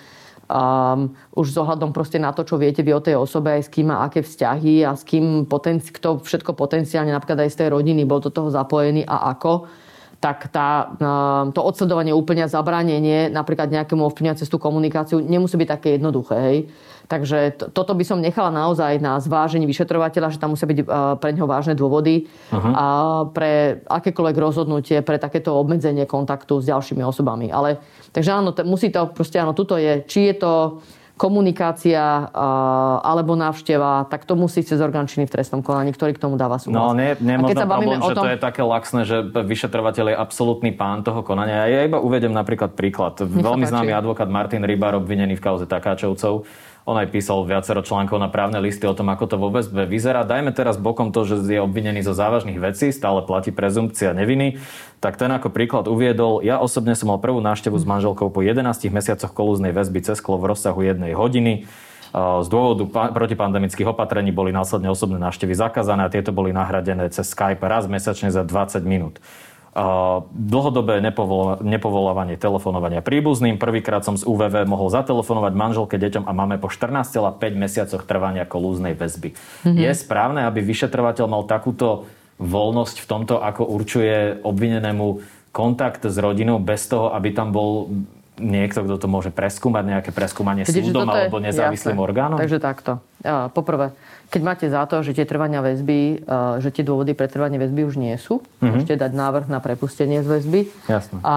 um, 0.51 1.09
už 1.39 1.47
s 1.53 1.57
ohľadom 1.57 1.95
proste 1.95 2.19
na 2.19 2.35
to, 2.35 2.43
čo 2.43 2.59
viete 2.59 2.83
vy 2.83 2.91
o 2.91 3.01
tej 3.01 3.15
osobe, 3.15 3.55
aj 3.55 3.65
s 3.65 3.69
kým 3.71 3.87
má 3.87 4.03
aké 4.03 4.19
vzťahy 4.19 4.83
a 4.83 4.93
s 4.97 5.07
kým 5.07 5.47
poten- 5.47 5.79
kto 5.79 6.19
všetko 6.21 6.53
potenciálne 6.57 7.15
napríklad 7.15 7.47
aj 7.47 7.55
z 7.55 7.59
tej 7.65 7.69
rodiny 7.71 8.03
bol 8.03 8.19
do 8.19 8.29
toho 8.29 8.51
zapojený 8.51 9.07
a 9.07 9.31
ako, 9.31 9.69
tak 10.19 10.51
tá, 10.51 10.91
ehm, 10.99 11.55
to 11.55 11.63
odsledovanie 11.63 12.11
úplne 12.11 12.43
zabránenie 12.43 13.31
napríklad 13.31 13.71
nejakému 13.71 14.03
ovplyvňovať 14.11 14.43
cez 14.43 14.51
tú 14.51 14.59
komunikáciu 14.59 15.23
nemusí 15.23 15.55
byť 15.55 15.69
také 15.79 15.87
jednoduché. 15.95 16.35
Hej. 16.35 16.57
Takže 17.09 17.57
to, 17.57 17.65
toto 17.73 17.97
by 17.97 18.05
som 18.05 18.21
nechala 18.21 18.53
naozaj 18.53 19.01
na 19.01 19.17
zvážení 19.17 19.65
vyšetrovateľa, 19.65 20.29
že 20.29 20.37
tam 20.37 20.53
musia 20.53 20.69
byť 20.69 20.79
uh, 20.85 21.17
pre 21.17 21.33
neho 21.33 21.49
vážne 21.49 21.73
dôvody 21.73 22.29
uh-huh. 22.53 22.69
a 22.69 22.85
pre 23.33 23.81
akékoľvek 23.89 24.37
rozhodnutie, 24.37 25.01
pre 25.01 25.17
takéto 25.17 25.57
obmedzenie 25.57 26.05
kontaktu 26.05 26.61
s 26.61 26.69
ďalšími 26.69 27.01
osobami. 27.01 27.49
Ale, 27.49 27.81
takže 28.13 28.29
áno, 28.29 28.53
t- 28.53 28.61
musí 28.61 28.93
to 28.93 29.09
proste, 29.09 29.41
áno, 29.41 29.57
tuto 29.57 29.81
je, 29.81 30.05
či 30.05 30.29
je 30.29 30.35
to 30.37 30.53
komunikácia 31.19 32.31
alebo 33.03 33.35
návšteva, 33.35 34.07
tak 34.07 34.23
to 34.23 34.39
musí 34.39 34.63
cez 34.63 34.79
orgán 34.79 35.03
v 35.11 35.27
trestnom 35.27 35.59
konaní, 35.59 35.91
ktorý 35.91 36.15
k 36.15 36.23
tomu 36.23 36.39
dáva 36.39 36.55
súhlas. 36.55 36.79
No, 36.79 36.95
nie, 36.95 37.19
nie 37.19 37.35
možno 37.35 37.67
problém, 37.67 37.99
že 37.99 38.15
tom... 38.15 38.23
to 38.23 38.31
je 38.31 38.39
také 38.39 38.63
laxné, 38.63 39.01
že 39.03 39.27
vyšetrovateľ 39.27 40.05
je 40.09 40.15
absolútny 40.15 40.71
pán 40.71 41.03
toho 41.03 41.19
konania. 41.19 41.67
Ja 41.67 41.83
iba 41.83 41.99
uvedem 41.99 42.31
napríklad 42.31 42.71
príklad. 42.71 43.19
Veľmi 43.19 43.67
známy 43.67 43.91
advokát 43.91 44.31
Martin 44.31 44.63
Rybar, 44.63 44.95
obvinený 44.95 45.35
v 45.35 45.43
kauze 45.43 45.67
Takáčovcov, 45.67 46.47
on 46.89 46.97
aj 46.97 47.13
písal 47.13 47.45
viacero 47.45 47.85
článkov 47.85 48.17
na 48.17 48.33
právne 48.33 48.57
listy 48.57 48.89
o 48.89 48.97
tom, 48.97 49.13
ako 49.13 49.29
to 49.29 49.35
vôbec 49.37 49.61
vyzerá. 49.69 50.25
Dajme 50.25 50.49
teraz 50.49 50.81
bokom 50.81 51.13
to, 51.13 51.21
že 51.29 51.45
je 51.45 51.61
obvinený 51.61 52.01
zo 52.01 52.17
závažných 52.17 52.57
vecí, 52.57 52.89
stále 52.89 53.21
platí 53.21 53.53
prezumpcia 53.53 54.17
neviny. 54.17 54.57
Tak 54.97 55.21
ten 55.21 55.29
ako 55.29 55.53
príklad 55.53 55.85
uviedol, 55.85 56.41
ja 56.41 56.57
osobne 56.57 56.97
som 56.97 57.13
mal 57.13 57.21
prvú 57.21 57.37
návštevu 57.45 57.77
s 57.77 57.85
manželkou 57.85 58.33
po 58.33 58.41
11 58.41 58.65
mesiacoch 58.89 59.29
kolúznej 59.29 59.69
väzby 59.69 60.01
cez 60.01 60.17
sklo 60.17 60.41
v 60.41 60.49
rozsahu 60.49 60.81
jednej 60.81 61.13
hodiny. 61.13 61.69
Z 62.09 62.47
dôvodu 62.49 63.13
protipandemických 63.13 63.93
opatrení 63.93 64.33
boli 64.33 64.49
následne 64.49 64.89
osobné 64.89 65.21
návštevy 65.21 65.53
zakázané 65.53 66.09
a 66.09 66.09
tieto 66.09 66.33
boli 66.33 66.49
nahradené 66.49 67.05
cez 67.13 67.29
Skype 67.29 67.61
raz 67.61 67.85
mesačne 67.85 68.33
za 68.33 68.41
20 68.41 68.81
minút 68.81 69.21
dlhodobé 70.33 70.97
nepovolávanie 71.61 72.41
telefonovania 72.41 73.05
príbuzným. 73.05 73.61
Prvýkrát 73.61 74.01
som 74.01 74.17
z 74.17 74.25
UVV 74.25 74.65
mohol 74.65 74.89
zatelefonovať 74.89 75.53
manželke, 75.53 75.95
deťom 76.01 76.25
a 76.25 76.31
máme 76.33 76.57
po 76.57 76.73
14,5 76.73 77.37
mesiacoch 77.53 78.03
trvania 78.03 78.49
kolúznej 78.49 78.97
väzby. 78.97 79.37
Mm-hmm. 79.37 79.77
Je 79.77 79.91
správne, 79.93 80.49
aby 80.49 80.65
vyšetrovateľ 80.65 81.25
mal 81.29 81.43
takúto 81.45 82.09
voľnosť 82.41 82.97
v 83.03 83.05
tomto, 83.05 83.35
ako 83.37 83.67
určuje 83.69 84.41
obvinenému 84.41 85.21
kontakt 85.53 86.05
s 86.05 86.17
rodinou 86.17 86.57
bez 86.57 86.87
toho, 86.89 87.13
aby 87.13 87.29
tam 87.35 87.53
bol 87.53 87.93
niekto, 88.39 88.81
kto 88.87 88.95
to 88.95 89.07
môže 89.11 89.29
preskúmať, 89.29 89.83
nejaké 89.85 90.11
preskúmanie 90.15 90.63
Vidíte, 90.63 90.95
súdom 90.95 91.05
alebo 91.05 91.37
nezávislým 91.37 91.99
jasné. 91.99 92.07
orgánom? 92.07 92.39
Takže 92.39 92.57
takto. 92.57 93.03
Poprvé, 93.51 93.91
keď 94.31 94.41
máte 94.41 94.65
za 94.71 94.87
to, 94.87 95.03
že 95.03 95.11
tie 95.13 95.27
trvania 95.27 95.59
väzby, 95.59 96.23
že 96.63 96.69
tie 96.71 96.87
dôvody 96.87 97.11
pre 97.13 97.27
trvanie 97.27 97.59
väzby 97.59 97.83
už 97.83 97.99
nie 97.99 98.15
sú, 98.15 98.39
mm-hmm. 98.39 98.65
môžete 98.71 98.95
dať 98.95 99.11
návrh 99.11 99.45
na 99.51 99.59
prepustenie 99.59 100.23
z 100.23 100.27
väzby. 100.31 100.71
Jasne. 100.87 101.19
A 101.21 101.35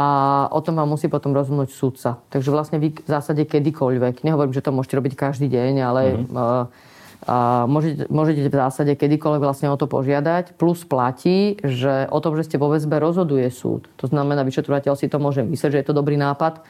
o 0.54 0.60
tom 0.62 0.78
vám 0.78 0.88
musí 0.88 1.10
potom 1.10 1.34
rozhodnúť 1.34 1.74
súdca. 1.74 2.22
Takže 2.30 2.48
vlastne 2.54 2.78
vy 2.78 2.94
v 2.94 3.10
zásade 3.10 3.42
kedykoľvek, 3.44 4.22
nehovorím, 4.22 4.54
že 4.54 4.62
to 4.62 4.70
môžete 4.70 4.94
robiť 4.96 5.12
každý 5.18 5.50
deň, 5.50 5.72
ale 5.82 6.02
mm-hmm. 6.22 6.90
A 7.22 7.70
môžete, 7.70 8.10
môžete 8.10 8.50
v 8.50 8.58
zásade 8.58 8.92
kedykoľvek 8.98 9.46
vlastne 9.46 9.70
o 9.70 9.78
to 9.78 9.86
požiadať. 9.86 10.58
Plus 10.58 10.82
platí, 10.82 11.54
že 11.62 12.10
o 12.10 12.18
tom, 12.18 12.34
že 12.34 12.50
ste 12.50 12.58
vo 12.58 12.66
väzbe, 12.66 12.98
rozhoduje 12.98 13.46
súd. 13.46 13.86
To 14.02 14.10
znamená, 14.10 14.42
vyšetrovateľ 14.42 14.98
si 14.98 15.06
to 15.06 15.22
môže 15.22 15.46
myslieť, 15.46 15.70
že 15.70 15.78
je 15.78 15.86
to 15.86 15.94
dobrý 15.94 16.18
nápad 16.18 16.66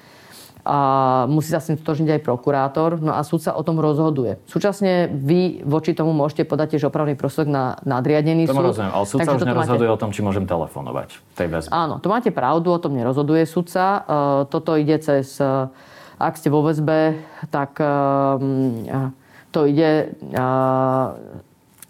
a 0.62 0.78
musí 1.26 1.50
sa 1.50 1.58
s 1.58 1.70
tým 1.70 1.76
totožniť 1.82 2.18
aj 2.18 2.20
prokurátor, 2.22 3.02
no 3.02 3.10
a 3.10 3.26
súd 3.26 3.42
sa 3.42 3.58
o 3.58 3.62
tom 3.66 3.82
rozhoduje. 3.82 4.38
Súčasne 4.46 5.10
vy 5.10 5.66
voči 5.66 5.90
tomu 5.90 6.14
môžete 6.14 6.46
podať 6.46 6.78
tiež 6.78 6.86
opravný 6.86 7.18
prostok 7.18 7.50
na 7.50 7.82
nadriadený 7.82 8.46
to 8.46 8.54
súd. 8.54 8.66
rozumiem, 8.70 8.92
ale 8.94 9.04
súd 9.10 9.18
sa 9.26 9.34
už 9.34 9.42
nerozhoduje 9.42 9.90
máte... 9.90 9.96
o 9.98 10.00
tom, 10.00 10.10
či 10.14 10.22
môžem 10.22 10.46
telefonovať 10.46 11.18
tej 11.34 11.46
väzbe. 11.50 11.70
Áno, 11.74 11.98
to 11.98 12.06
máte 12.06 12.30
pravdu, 12.30 12.70
o 12.70 12.78
tom 12.78 12.94
nerozhoduje 12.94 13.42
súdca. 13.42 13.84
E, 13.84 13.98
toto 14.54 14.78
ide 14.78 15.02
cez, 15.02 15.34
e, 15.42 15.66
ak 16.22 16.34
ste 16.38 16.46
vo 16.46 16.62
väzbe, 16.62 17.18
tak 17.50 17.82
e, 17.82 17.90
to 19.50 19.66
ide... 19.66 20.14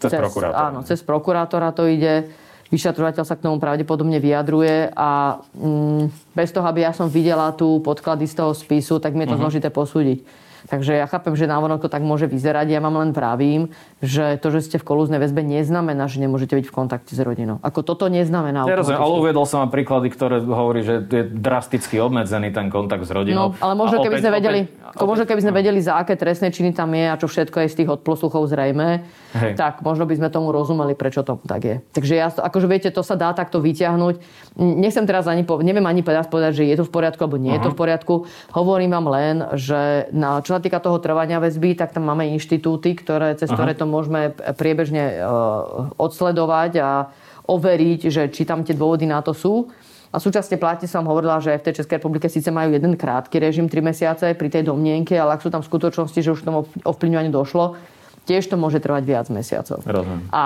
Cez, 0.01 0.11
cez 0.11 0.19
prokurátora. 0.19 0.57
Áno, 0.67 0.79
cez 0.83 0.99
prokurátora 1.05 1.69
to 1.71 1.87
ide 1.87 2.27
vyšetrovateľ 2.73 3.23
sa 3.23 3.37
k 3.37 3.45
tomu 3.45 3.61
pravdepodobne 3.61 4.17
vyjadruje 4.17 4.89
a 4.97 5.37
mm, 5.53 6.33
bez 6.33 6.49
toho, 6.49 6.65
aby 6.65 6.81
ja 6.81 6.91
som 6.97 7.05
videla 7.05 7.53
tú 7.53 7.77
podklady 7.85 8.25
z 8.25 8.41
toho 8.41 8.57
spisu, 8.57 8.97
tak 8.97 9.13
mi 9.13 9.23
je 9.23 9.29
to 9.29 9.37
uh-huh. 9.37 9.45
zložité 9.45 9.69
posúdiť. 9.69 10.25
Takže 10.63 10.95
ja 10.95 11.05
chápem, 11.11 11.35
že 11.35 11.43
návonok 11.43 11.83
to 11.83 11.89
tak 11.91 11.99
môže 12.07 12.23
vyzerať. 12.23 12.71
Ja 12.71 12.79
vám 12.79 12.95
len 12.95 13.11
pravím, 13.11 13.75
že 13.99 14.39
to, 14.39 14.47
že 14.47 14.63
ste 14.63 14.77
v 14.79 14.87
kolúznej 14.87 15.19
väzbe, 15.19 15.43
neznamená, 15.43 16.07
že 16.07 16.23
nemôžete 16.23 16.55
byť 16.55 16.65
v 16.71 16.73
kontakte 16.73 17.11
s 17.11 17.19
rodinou. 17.19 17.59
Ako 17.59 17.83
toto 17.83 18.07
neznamená. 18.07 18.63
Ja 18.63 18.79
rozumiem, 18.79 19.03
ale 19.03 19.19
uviedol 19.19 19.43
som 19.43 19.59
vám 19.67 19.75
príklady, 19.75 20.07
ktoré 20.07 20.39
hovorí, 20.39 20.87
že 20.87 21.03
je 21.03 21.27
drasticky 21.27 21.99
obmedzený 21.99 22.55
ten 22.55 22.71
kontakt 22.71 23.03
s 23.03 23.11
rodinou. 23.11 23.51
No, 23.51 23.59
ale 23.59 23.75
možno, 23.75 23.99
keby 23.99 24.23
sme 24.23 24.31
vedeli, 24.31 24.59
opäť, 24.71 25.03
možno, 25.03 25.23
keby 25.27 25.41
sme 25.43 25.53
vedeli, 25.53 25.79
za 25.83 25.99
aké 25.99 26.15
trestné 26.15 26.47
činy 26.47 26.71
tam 26.71 26.95
je 26.95 27.11
a 27.11 27.19
čo 27.19 27.27
všetko 27.27 27.57
je 27.59 27.67
z 27.67 27.75
tých 27.83 27.89
odposluchov 27.99 28.47
zrejme, 28.47 29.03
Hej. 29.33 29.57
tak 29.57 29.81
možno 29.81 30.05
by 30.05 30.13
sme 30.13 30.29
tomu 30.29 30.53
rozumeli, 30.53 30.93
prečo 30.93 31.25
to 31.25 31.41
tak 31.41 31.61
je. 31.65 31.75
Takže 31.93 32.13
ja, 32.13 32.29
akože 32.29 32.69
viete, 32.69 32.89
to 32.93 33.01
sa 33.01 33.17
dá 33.17 33.33
takto 33.33 33.57
vyťahnuť. 33.57 34.15
Nechcem 34.61 35.09
teraz 35.09 35.25
ani, 35.25 35.41
neviem 35.65 35.83
ani 35.89 36.05
povedať, 36.05 36.53
že 36.53 36.69
je 36.69 36.77
to 36.77 36.85
v 36.85 36.93
poriadku 36.93 37.21
alebo 37.25 37.41
nie 37.41 37.49
uh-huh. 37.49 37.61
je 37.61 37.65
to 37.65 37.73
v 37.73 37.79
poriadku. 37.81 38.13
Hovorím 38.53 38.93
vám 38.93 39.07
len, 39.09 39.35
že 39.57 40.07
na, 40.13 40.37
čo 40.45 40.53
sa 40.53 40.61
týka 40.61 40.77
toho 40.77 41.01
trvania 41.01 41.41
väzby, 41.41 41.73
tak 41.73 41.97
tam 41.97 42.05
máme 42.05 42.29
inštitúty, 42.37 42.93
ktoré, 42.93 43.33
cez 43.33 43.49
uh-huh. 43.49 43.57
ktoré 43.57 43.73
to 43.73 43.89
môžeme 43.89 44.37
priebežne 44.53 45.17
uh, 45.17 45.97
odsledovať 45.97 46.71
a 46.79 47.09
overiť, 47.49 48.01
že 48.07 48.23
či 48.31 48.45
tam 48.47 48.61
tie 48.61 48.77
dôvody 48.77 49.09
na 49.09 49.19
to 49.19 49.33
sú. 49.33 49.67
A 50.13 50.21
súčasne 50.21 50.61
platí 50.61 50.85
som 50.85 51.09
hovorila, 51.09 51.41
že 51.41 51.57
v 51.57 51.65
tej 51.65 51.81
Českej 51.81 51.97
republike 51.97 52.29
síce 52.29 52.53
majú 52.53 52.69
jeden 52.69 52.93
krátky 52.93 53.41
režim 53.41 53.65
3 53.65 53.81
mesiace 53.81 54.25
pri 54.37 54.45
tej 54.45 54.69
domnienke, 54.69 55.17
ale 55.17 55.33
ak 55.33 55.41
sú 55.41 55.49
tam 55.49 55.65
skutočnosti, 55.65 56.21
že 56.21 56.29
už 56.29 56.45
k 56.45 56.47
tomu 56.53 56.69
ovplyvňovaniu 56.85 57.33
došlo, 57.33 57.73
tiež 58.23 58.47
to 58.47 58.55
môže 58.55 58.79
trvať 58.79 59.03
viac 59.03 59.27
mesiacov. 59.27 59.83
Rozumiem. 59.83 60.31
A, 60.31 60.35
a, 60.35 60.43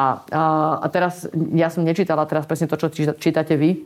a 0.81 0.87
teraz, 0.89 1.29
ja 1.53 1.69
som 1.69 1.85
nečítala 1.85 2.25
teraz 2.25 2.49
presne 2.49 2.65
to, 2.65 2.77
čo 2.77 2.89
čítate 3.17 3.53
vy, 3.53 3.85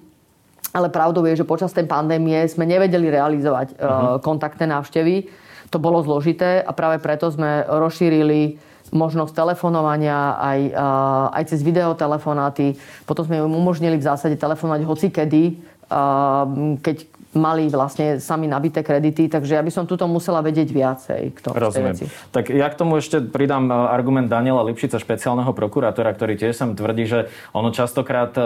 ale 0.72 0.88
pravdou 0.88 1.28
je, 1.28 1.44
že 1.44 1.48
počas 1.48 1.76
tej 1.76 1.84
pandémie 1.84 2.48
sme 2.48 2.64
nevedeli 2.64 3.12
realizovať 3.12 3.76
uh-huh. 3.76 3.84
uh, 3.84 4.18
kontaktné 4.24 4.72
návštevy. 4.72 5.28
To 5.72 5.80
bolo 5.80 6.04
zložité 6.04 6.64
a 6.64 6.72
práve 6.72 7.00
preto 7.04 7.32
sme 7.32 7.68
rozšírili 7.68 8.60
možnosť 8.92 9.32
telefonovania 9.36 10.36
aj, 10.36 10.60
uh, 10.76 11.28
aj 11.32 11.44
cez 11.48 11.60
videotelefonáty. 11.64 12.76
Potom 13.08 13.24
sme 13.24 13.40
im 13.40 13.56
umožnili 13.56 13.96
v 13.96 14.04
zásade 14.04 14.36
telefonovať 14.36 14.82
hocikedy, 14.84 15.60
uh, 15.92 16.48
keď 16.80 17.08
mali 17.32 17.72
vlastne 17.72 18.20
sami 18.20 18.48
nabité 18.48 18.84
kredity, 18.84 19.32
takže 19.32 19.56
ja 19.56 19.64
by 19.64 19.72
som 19.72 19.88
tuto 19.88 20.04
musela 20.08 20.44
vedieť 20.44 20.70
viacej 20.72 21.22
k 21.32 21.40
tomu. 21.40 21.56
Rozumiem. 21.56 21.96
Veci. 21.96 22.06
Tak 22.36 22.52
ja 22.52 22.68
k 22.68 22.76
tomu 22.76 23.00
ešte 23.00 23.24
pridám 23.24 23.72
e, 23.72 23.74
argument 23.74 24.28
Daniela 24.28 24.64
Lipšica, 24.68 25.00
špeciálneho 25.00 25.56
prokurátora, 25.56 26.12
ktorý 26.12 26.36
tiež 26.36 26.54
sem 26.56 26.70
tvrdí, 26.76 27.08
že 27.08 27.20
ono 27.56 27.72
častokrát 27.72 28.36
e, 28.36 28.44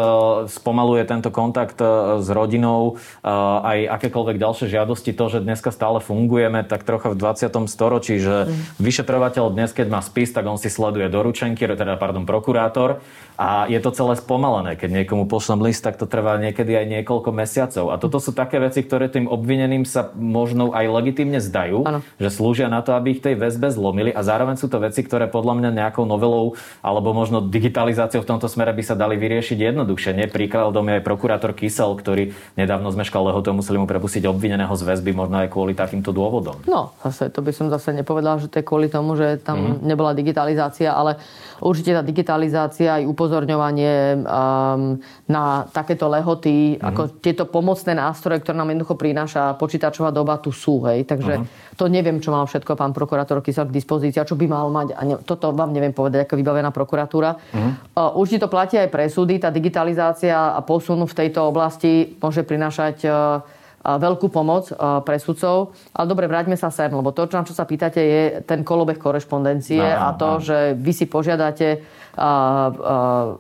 spomaluje 0.50 1.02
tento 1.10 1.34
kontakt 1.34 1.82
e, 1.82 2.21
s 2.21 2.28
rodinou, 2.30 2.98
aj 3.26 3.89
akékoľvek 4.02 4.38
ďalšie 4.38 4.67
žiadosti. 4.69 5.12
To, 5.17 5.26
že 5.30 5.39
dneska 5.41 5.74
stále 5.74 5.98
fungujeme 5.98 6.62
tak 6.62 6.86
trocha 6.86 7.10
v 7.10 7.17
20. 7.17 7.50
storočí, 7.65 8.21
že 8.21 8.45
mm. 8.45 8.82
vyšetrovateľ 8.82 9.45
dnes, 9.50 9.74
keď 9.74 9.88
má 9.89 10.02
spis, 10.06 10.30
tak 10.30 10.45
on 10.45 10.62
si 10.62 10.69
sleduje 10.69 11.10
doručenky, 11.10 11.65
teda 11.65 11.98
pardon, 11.98 12.28
prokurátor 12.28 13.02
a 13.36 13.67
je 13.67 13.80
to 13.84 13.91
celé 13.91 14.15
spomalené. 14.15 14.80
Keď 14.80 14.89
niekomu 15.04 15.28
pošlem 15.28 15.60
list, 15.60 15.84
tak 15.84 16.00
to 16.00 16.08
trvá 16.08 16.39
niekedy 16.39 16.71
aj 16.76 16.86
niekoľko 16.88 17.30
mesiacov. 17.36 17.91
A 17.91 18.00
toto 18.00 18.24
sú 18.24 18.32
také 18.32 18.63
veci, 18.63 18.80
ktoré 18.80 19.12
tým 19.12 19.28
obvineným 19.28 19.84
sa 19.84 20.15
možno 20.15 20.71
aj 20.71 20.88
legitimne 20.88 21.43
zdajú, 21.43 21.84
ano. 21.84 22.00
že 22.15 22.30
slúžia 22.32 22.71
na 22.71 22.80
to, 22.80 22.95
aby 22.95 23.19
ich 23.19 23.21
tej 23.24 23.36
väzbe 23.36 23.67
zlomili 23.71 24.15
a 24.15 24.24
zároveň 24.24 24.56
sú 24.56 24.71
to 24.71 24.80
veci, 24.80 25.04
ktoré 25.04 25.28
podľa 25.28 25.60
mňa 25.60 25.69
nejakou 25.76 26.08
novelou 26.08 26.56
alebo 26.80 27.12
možno 27.12 27.43
digitalizáciou 27.43 28.24
v 28.24 28.30
tomto 28.32 28.48
smere 28.48 28.71
by 28.71 28.84
sa 28.88 28.95
dali 28.95 29.19
vyriešiť 29.19 29.58
jednoduchšie. 29.60 30.15
Nie 30.15 30.32
príkladom 30.32 30.88
je 30.88 30.98
aj 31.00 31.04
prokurátor 31.04 31.52
Kysel, 31.52 31.91
ktorý 32.00 32.32
nedávno 32.56 32.88
zmeškal 32.95 33.28
lehotu, 33.28 33.52
museli 33.52 33.78
mu 33.80 33.88
prepustiť 33.88 34.24
obvineného 34.32 34.71
z 34.71 34.84
väzby 34.88 35.12
možno 35.12 35.43
aj 35.43 35.52
kvôli 35.52 35.76
takýmto 35.76 36.15
dôvodom. 36.15 36.63
No, 36.65 36.95
zase 37.04 37.28
to 37.28 37.43
by 37.43 37.52
som 37.52 37.67
zase 37.67 37.91
nepovedal, 37.91 38.39
že 38.39 38.48
to 38.48 38.63
je 38.63 38.65
kvôli 38.65 38.88
tomu, 38.88 39.19
že 39.19 39.43
tam 39.43 39.60
mm-hmm. 39.60 39.84
nebola 39.84 40.15
digitalizácia, 40.15 40.95
ale 40.95 41.19
určite 41.65 41.97
tá 41.97 42.06
digitalizácia 42.06 43.01
aj 43.01 43.10
upozorňovanie 43.10 44.21
um, 44.21 45.01
na 45.25 45.65
takéto 45.73 46.06
lehoty, 46.06 46.78
mm-hmm. 46.78 46.86
ako 46.86 47.01
tieto 47.17 47.49
pomocné 47.49 47.97
nástroje, 47.97 48.45
ktoré 48.45 48.54
nám 48.54 48.69
jednoducho 48.69 48.93
prináša 48.93 49.58
počítačová 49.58 50.13
doba, 50.13 50.38
tu 50.38 50.54
sú. 50.54 50.86
Hej. 50.86 51.10
Takže 51.10 51.41
uh-huh. 51.41 51.73
to 51.73 51.89
neviem, 51.89 52.21
čo 52.21 52.30
mal 52.30 52.45
všetko 52.45 52.78
pán 52.78 52.93
prokurátor 52.93 53.41
Kysel 53.41 53.65
k 53.65 53.75
dispozícii 53.82 54.21
a 54.21 54.30
čo 54.30 54.38
by 54.38 54.45
mal 54.45 54.69
mať. 54.69 54.88
A 54.93 55.01
ne, 55.01 55.15
toto 55.25 55.49
vám 55.49 55.73
neviem 55.73 55.91
povedať, 55.91 56.30
ako 56.30 56.38
vybavená 56.38 56.69
prokuratúra. 56.69 57.34
Uh-huh. 57.34 57.73
Uh, 57.97 58.21
určite 58.21 58.45
to 58.45 58.54
platí 58.54 58.78
aj 58.78 58.93
pre 58.93 59.10
súdy. 59.10 59.41
Tá 59.41 59.49
digitalizácia 59.49 60.54
a 60.54 60.62
posun 60.62 61.01
v 61.01 61.17
tejto 61.17 61.49
oblasti 61.49 62.13
môže 62.21 62.45
prinášať 62.45 62.97
uh, 63.10 63.41
veľkú 63.86 64.34
pomoc 64.34 64.74
pre 65.06 65.21
sudcov. 65.21 65.78
Ale 65.93 66.10
dobre, 66.10 66.26
vráťme 66.26 66.58
sa 66.58 66.74
sem, 66.74 66.89
lebo 66.89 67.13
to, 67.13 67.30
čo, 67.30 67.45
čo 67.45 67.54
sa 67.54 67.69
pýtate, 67.69 68.02
je 68.02 68.24
ten 68.41 68.65
kolobeh 68.65 68.98
korešpondencie 68.98 69.78
no, 69.78 70.02
a 70.02 70.17
to, 70.17 70.30
no. 70.38 70.41
že 70.41 70.74
vy 70.74 70.91
si 70.91 71.06
požiadate 71.06 71.86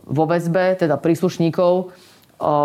vo 0.05 0.23
väzbe, 0.29 0.77
teda 0.77 1.01
príslušníkov, 1.01 1.73
o, 2.35 2.55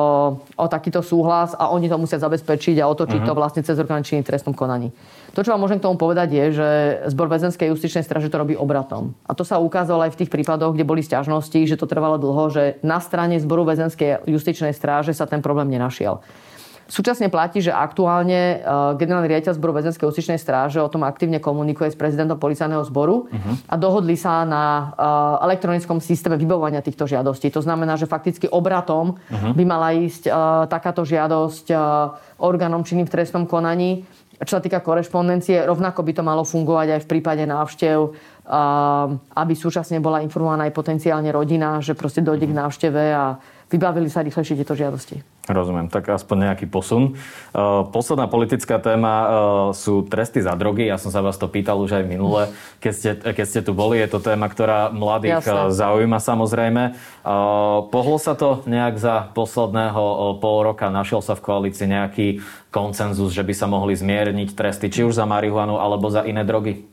o 0.42 0.66
takýto 0.66 1.00
súhlas 1.00 1.54
a 1.54 1.70
oni 1.70 1.86
to 1.86 1.96
musia 1.98 2.18
zabezpečiť 2.18 2.82
a 2.82 2.90
otočiť 2.90 3.22
uh-huh. 3.22 3.30
to 3.30 3.38
vlastne 3.38 3.62
cez 3.62 3.78
orgán 3.78 4.02
trestnom 4.02 4.54
konaní. 4.54 4.90
To, 5.38 5.46
čo 5.46 5.54
vám 5.54 5.62
môžem 5.62 5.78
k 5.78 5.86
tomu 5.86 5.94
povedať, 5.94 6.34
je, 6.34 6.44
že 6.58 6.68
zbor 7.14 7.30
väzenskej 7.30 7.70
justičnej 7.70 8.02
straže 8.02 8.26
to 8.26 8.42
robí 8.42 8.58
obratom. 8.58 9.14
A 9.30 9.38
to 9.38 9.46
sa 9.46 9.62
ukázalo 9.62 10.02
aj 10.02 10.18
v 10.18 10.26
tých 10.26 10.30
prípadoch, 10.34 10.74
kde 10.74 10.82
boli 10.82 11.06
stiažnosti, 11.06 11.70
že 11.70 11.78
to 11.78 11.86
trvalo 11.86 12.18
dlho, 12.18 12.50
že 12.50 12.64
na 12.82 12.98
strane 12.98 13.38
zboru 13.38 13.62
väzenskej 13.62 14.26
justičnej 14.26 14.74
stráže 14.74 15.14
sa 15.14 15.30
ten 15.30 15.38
problém 15.38 15.70
nenašiel. 15.70 16.18
Súčasne 16.90 17.30
platí, 17.30 17.62
že 17.62 17.70
aktuálne 17.70 18.58
uh, 18.58 18.98
generálny 18.98 19.30
riaditeľ 19.30 19.54
zboru 19.54 19.78
väzenskej 19.78 20.10
justičnej 20.10 20.42
stráže 20.42 20.82
o 20.82 20.90
tom 20.90 21.06
aktívne 21.06 21.38
komunikuje 21.38 21.86
s 21.86 21.94
prezidentom 21.94 22.34
policajného 22.34 22.82
zboru 22.90 23.30
uh-huh. 23.30 23.54
a 23.70 23.74
dohodli 23.78 24.18
sa 24.18 24.42
na 24.42 24.90
uh, 24.90 25.46
elektronickom 25.46 26.02
systéme 26.02 26.34
vybavovania 26.34 26.82
týchto 26.82 27.06
žiadostí. 27.06 27.46
To 27.54 27.62
znamená, 27.62 27.94
že 27.94 28.10
fakticky 28.10 28.50
obratom 28.50 29.14
uh-huh. 29.14 29.54
by 29.54 29.62
mala 29.62 29.94
ísť 29.94 30.26
uh, 30.26 30.66
takáto 30.66 31.06
žiadosť 31.06 31.70
orgánom 32.42 32.82
činným 32.82 33.06
v 33.06 33.14
trestnom 33.14 33.46
konaní. 33.46 34.02
Čo 34.40 34.56
sa 34.56 34.64
týka 34.64 34.80
korešpondencie, 34.80 35.62
rovnako 35.68 36.00
by 36.00 36.12
to 36.16 36.22
malo 36.24 36.42
fungovať 36.48 36.96
aj 36.96 37.00
v 37.04 37.10
prípade 37.12 37.44
návštev, 37.44 37.96
aby 39.36 39.52
súčasne 39.52 40.00
bola 40.00 40.24
informovaná 40.24 40.64
aj 40.64 40.72
potenciálne 40.72 41.28
rodina, 41.28 41.76
že 41.84 41.92
proste 41.92 42.24
dojde 42.24 42.48
k 42.48 42.56
návšteve 42.56 43.02
a 43.12 43.36
vybavili 43.68 44.08
sa 44.08 44.24
rýchlejšie 44.24 44.56
tieto 44.56 44.72
žiadosti. 44.72 45.20
Rozumiem, 45.50 45.90
tak 45.90 46.06
aspoň 46.06 46.50
nejaký 46.50 46.70
posun. 46.70 47.18
E, 47.50 47.62
posledná 47.90 48.30
politická 48.30 48.78
téma 48.78 49.14
e, 49.14 49.26
sú 49.74 50.06
tresty 50.06 50.38
za 50.38 50.54
drogy. 50.54 50.86
Ja 50.86 50.96
som 50.96 51.10
sa 51.10 51.18
vás 51.20 51.34
to 51.34 51.50
pýtal 51.50 51.82
už 51.82 51.98
aj 52.00 52.04
minule, 52.06 52.54
keď 52.78 52.92
ste, 52.94 53.10
keď 53.18 53.46
ste 53.46 53.60
tu 53.66 53.74
boli. 53.74 53.98
Je 53.98 54.06
to 54.06 54.22
téma, 54.22 54.46
ktorá 54.46 54.94
mladých 54.94 55.42
Jasne. 55.42 55.74
zaujíma 55.74 56.22
samozrejme. 56.22 56.82
E, 56.86 56.92
pohlo 57.90 58.16
sa 58.22 58.38
to 58.38 58.62
nejak 58.70 58.96
za 59.02 59.34
posledného 59.34 60.38
pol 60.38 60.58
roka? 60.62 60.86
Našiel 60.88 61.20
sa 61.20 61.34
v 61.34 61.44
koalícii 61.44 61.90
nejaký 61.90 62.26
koncenzus, 62.70 63.34
že 63.34 63.42
by 63.42 63.54
sa 63.54 63.66
mohli 63.66 63.98
zmierniť 63.98 64.54
tresty, 64.54 64.86
či 64.86 65.02
už 65.02 65.18
za 65.18 65.26
marihuanu 65.26 65.82
alebo 65.82 66.06
za 66.08 66.22
iné 66.22 66.46
drogy? 66.46 66.86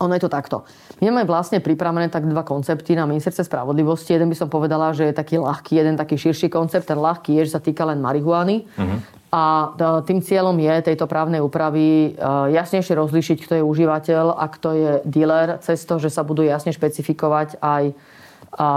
Ono 0.00 0.12
je 0.16 0.22
to 0.24 0.32
takto. 0.32 0.64
My 1.04 1.12
máme 1.12 1.28
vlastne 1.28 1.60
pripravené 1.60 2.08
tak 2.08 2.24
dva 2.24 2.40
koncepty 2.40 2.96
na 2.96 3.04
ministerstve 3.04 3.44
spravodlivosti. 3.44 4.16
Jeden 4.16 4.32
by 4.32 4.36
som 4.36 4.48
povedala, 4.48 4.96
že 4.96 5.12
je 5.12 5.14
taký 5.14 5.36
ľahký, 5.36 5.76
jeden 5.76 6.00
taký 6.00 6.16
širší 6.16 6.48
koncept. 6.48 6.88
Ten 6.88 6.96
ľahký 6.96 7.36
je, 7.36 7.52
že 7.52 7.54
sa 7.54 7.60
týka 7.60 7.84
len 7.84 8.00
marihuany. 8.00 8.64
Uh-huh. 8.64 8.98
A 9.30 9.76
tým 10.08 10.18
cieľom 10.24 10.58
je 10.58 10.90
tejto 10.90 11.06
právnej 11.06 11.38
úpravy 11.38 12.18
jasnejšie 12.50 12.98
rozlišiť, 12.98 13.38
kto 13.46 13.52
je 13.60 13.62
užívateľ 13.62 14.34
a 14.34 14.44
kto 14.50 14.68
je 14.74 14.90
dealer, 15.06 15.62
cez 15.62 15.86
to, 15.86 16.02
že 16.02 16.10
sa 16.10 16.26
budú 16.26 16.42
jasne 16.42 16.74
špecifikovať 16.74 17.62
aj 17.62 17.94
a, 18.50 18.66
a 18.66 18.70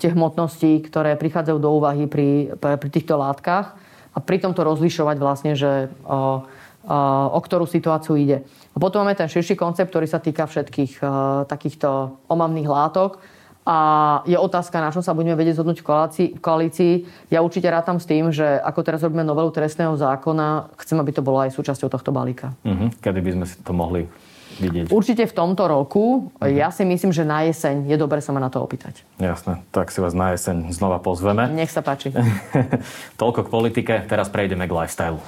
tie 0.00 0.08
hmotnosti, 0.16 0.88
ktoré 0.88 1.20
prichádzajú 1.20 1.58
do 1.60 1.70
úvahy 1.76 2.08
pri, 2.08 2.56
pri 2.56 2.88
týchto 2.88 3.20
látkach 3.20 3.76
a 4.16 4.18
pri 4.24 4.40
tomto 4.40 4.64
rozlišovať 4.64 5.16
vlastne, 5.20 5.52
že 5.52 5.92
o, 6.08 6.40
o, 6.86 6.98
o 7.34 7.40
ktorú 7.42 7.66
situáciu 7.66 8.14
ide. 8.14 8.46
A 8.72 8.78
potom 8.78 9.02
máme 9.02 9.18
ten 9.18 9.26
širší 9.26 9.58
koncept, 9.58 9.90
ktorý 9.90 10.06
sa 10.06 10.22
týka 10.22 10.46
všetkých 10.46 10.92
o, 11.02 11.06
takýchto 11.44 12.22
omamných 12.30 12.70
látok, 12.70 13.18
a 13.66 13.78
je 14.30 14.38
otázka, 14.38 14.78
na 14.78 14.94
čom 14.94 15.02
sa 15.02 15.10
budeme 15.10 15.34
vedieť 15.34 15.58
zhodnúť 15.58 15.82
v 15.82 16.38
koalícii. 16.38 16.92
Ja 17.34 17.42
určite 17.42 17.66
rátam 17.66 17.98
s 17.98 18.06
tým, 18.06 18.30
že 18.30 18.46
ako 18.62 18.86
teraz 18.86 19.02
robíme 19.02 19.26
novelu 19.26 19.50
trestného 19.50 19.98
zákona, 19.98 20.70
chcem, 20.78 21.02
aby 21.02 21.10
to 21.10 21.26
bolo 21.26 21.42
aj 21.42 21.50
súčasťou 21.50 21.90
tohto 21.90 22.14
balíka. 22.14 22.54
Uh-huh. 22.62 22.94
Kedy 23.02 23.18
by 23.18 23.30
sme 23.34 23.46
si 23.50 23.58
to 23.66 23.74
mohli 23.74 24.06
vidieť? 24.58 24.84
Určite 24.90 25.24
v 25.28 25.34
tomto 25.34 25.68
roku. 25.68 26.32
Uh-huh. 26.32 26.46
Ja 26.46 26.72
si 26.72 26.82
myslím, 26.88 27.12
že 27.12 27.22
na 27.22 27.44
jeseň 27.46 27.86
je 27.88 27.96
dobre 28.00 28.24
sa 28.24 28.32
ma 28.32 28.40
na 28.40 28.48
to 28.48 28.60
opýtať. 28.60 29.04
Jasné. 29.16 29.64
Tak 29.72 29.92
si 29.92 30.00
vás 30.00 30.12
na 30.12 30.32
jeseň 30.34 30.72
znova 30.72 31.00
pozveme. 31.00 31.48
Nech 31.52 31.72
sa 31.72 31.80
páči. 31.80 32.12
Toľko 33.20 33.46
k 33.46 33.48
politike. 33.48 33.94
Teraz 34.08 34.28
prejdeme 34.28 34.68
k 34.68 34.72
lifestyle. 34.72 35.20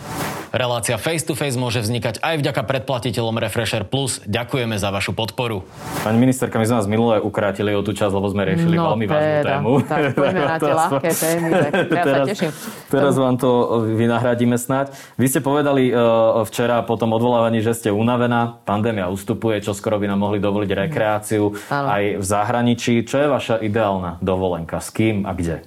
Relácia 0.49 0.97
Face 0.97 1.29
to 1.29 1.37
Face 1.37 1.61
môže 1.61 1.85
vznikať 1.85 2.24
aj 2.24 2.41
vďaka 2.41 2.62
predplatiteľom 2.64 3.37
Refresher 3.37 3.85
Plus. 3.85 4.24
Ďakujeme 4.24 4.81
za 4.81 4.89
vašu 4.89 5.12
podporu. 5.12 5.61
Pani 6.01 6.16
ministerka, 6.16 6.57
my 6.57 6.64
sme 6.64 6.76
vás 6.81 6.89
minulé 6.89 7.20
ukrátili 7.20 7.76
o 7.76 7.85
tú 7.85 7.93
časť, 7.93 8.12
lebo 8.16 8.33
sme 8.33 8.49
riešili 8.49 8.81
no, 8.81 8.93
veľmi 8.93 9.05
teda, 9.05 9.12
vážnu 9.12 9.41
tému. 9.45 9.72
Tak 9.85 10.01
poďme 10.16 10.43
na 10.53 10.57
tie 10.57 10.72
ľahké 10.72 11.11
témy, 11.12 11.49
tak 11.53 11.72
ja 11.76 12.05
teraz, 12.09 12.24
sa 12.24 12.31
teším. 12.33 12.51
Teraz 12.89 13.14
vám 13.20 13.37
to 13.37 13.51
vynahradíme 13.93 14.57
snáď. 14.57 14.97
Vy 15.20 15.26
ste 15.29 15.41
povedali 15.45 15.93
uh, 15.93 16.41
včera 16.49 16.81
po 16.81 16.97
tom 16.97 17.12
odvolávaní, 17.12 17.61
že 17.61 17.76
ste 17.76 17.89
unavená, 17.93 18.64
pandémia 18.64 19.12
ustupuje, 19.19 19.59
čo 19.59 19.75
skoro 19.75 19.99
by 19.99 20.07
nám 20.07 20.23
mohli 20.23 20.39
dovoliť 20.39 20.71
rekreáciu 20.87 21.51
ano. 21.51 21.87
aj 21.91 22.03
v 22.23 22.25
zahraničí. 22.25 23.03
Čo 23.03 23.16
je 23.19 23.27
vaša 23.27 23.57
ideálna 23.59 24.23
dovolenka? 24.23 24.79
S 24.79 24.95
kým 24.95 25.27
a 25.27 25.35
kde? 25.35 25.66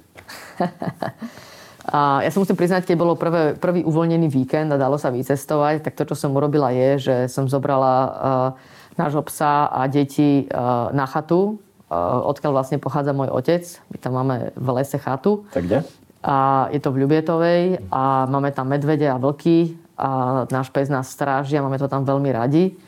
A 1.82 2.22
ja 2.22 2.30
sa 2.30 2.38
musím 2.38 2.54
priznať, 2.54 2.86
keď 2.86 2.94
bolo 2.94 3.18
prvé, 3.18 3.58
prvý 3.58 3.82
uvoľnený 3.82 4.30
víkend 4.30 4.70
a 4.70 4.78
dalo 4.78 5.02
sa 5.02 5.10
vycestovať, 5.10 5.82
tak 5.82 5.98
to, 5.98 6.06
čo 6.06 6.14
som 6.14 6.30
urobila 6.30 6.70
je, 6.70 7.10
že 7.10 7.16
som 7.26 7.50
zobrala 7.50 7.94
uh, 8.06 8.14
nášho 8.94 9.18
psa 9.26 9.66
a 9.66 9.90
deti 9.90 10.46
uh, 10.46 10.94
na 10.94 11.10
chatu, 11.10 11.58
uh, 11.90 12.22
odkiaľ 12.22 12.62
vlastne 12.62 12.78
pochádza 12.78 13.10
môj 13.10 13.34
otec. 13.34 13.66
My 13.90 13.96
tam 13.98 14.12
máme 14.14 14.54
v 14.54 14.68
lese 14.78 14.94
chatu. 15.02 15.42
Tak 15.50 15.66
kde? 15.66 15.78
A 16.22 16.70
je 16.70 16.78
to 16.78 16.94
v 16.94 17.02
Ľubietovej 17.02 17.82
a 17.90 18.30
máme 18.30 18.54
tam 18.54 18.70
medvede 18.70 19.10
a 19.10 19.18
vlky 19.18 19.74
a 19.98 20.42
náš 20.54 20.70
pes 20.70 20.86
nás 20.86 21.10
stráži 21.10 21.58
a 21.58 21.66
máme 21.66 21.82
to 21.82 21.90
tam 21.90 22.06
veľmi 22.06 22.30
radi. 22.30 22.78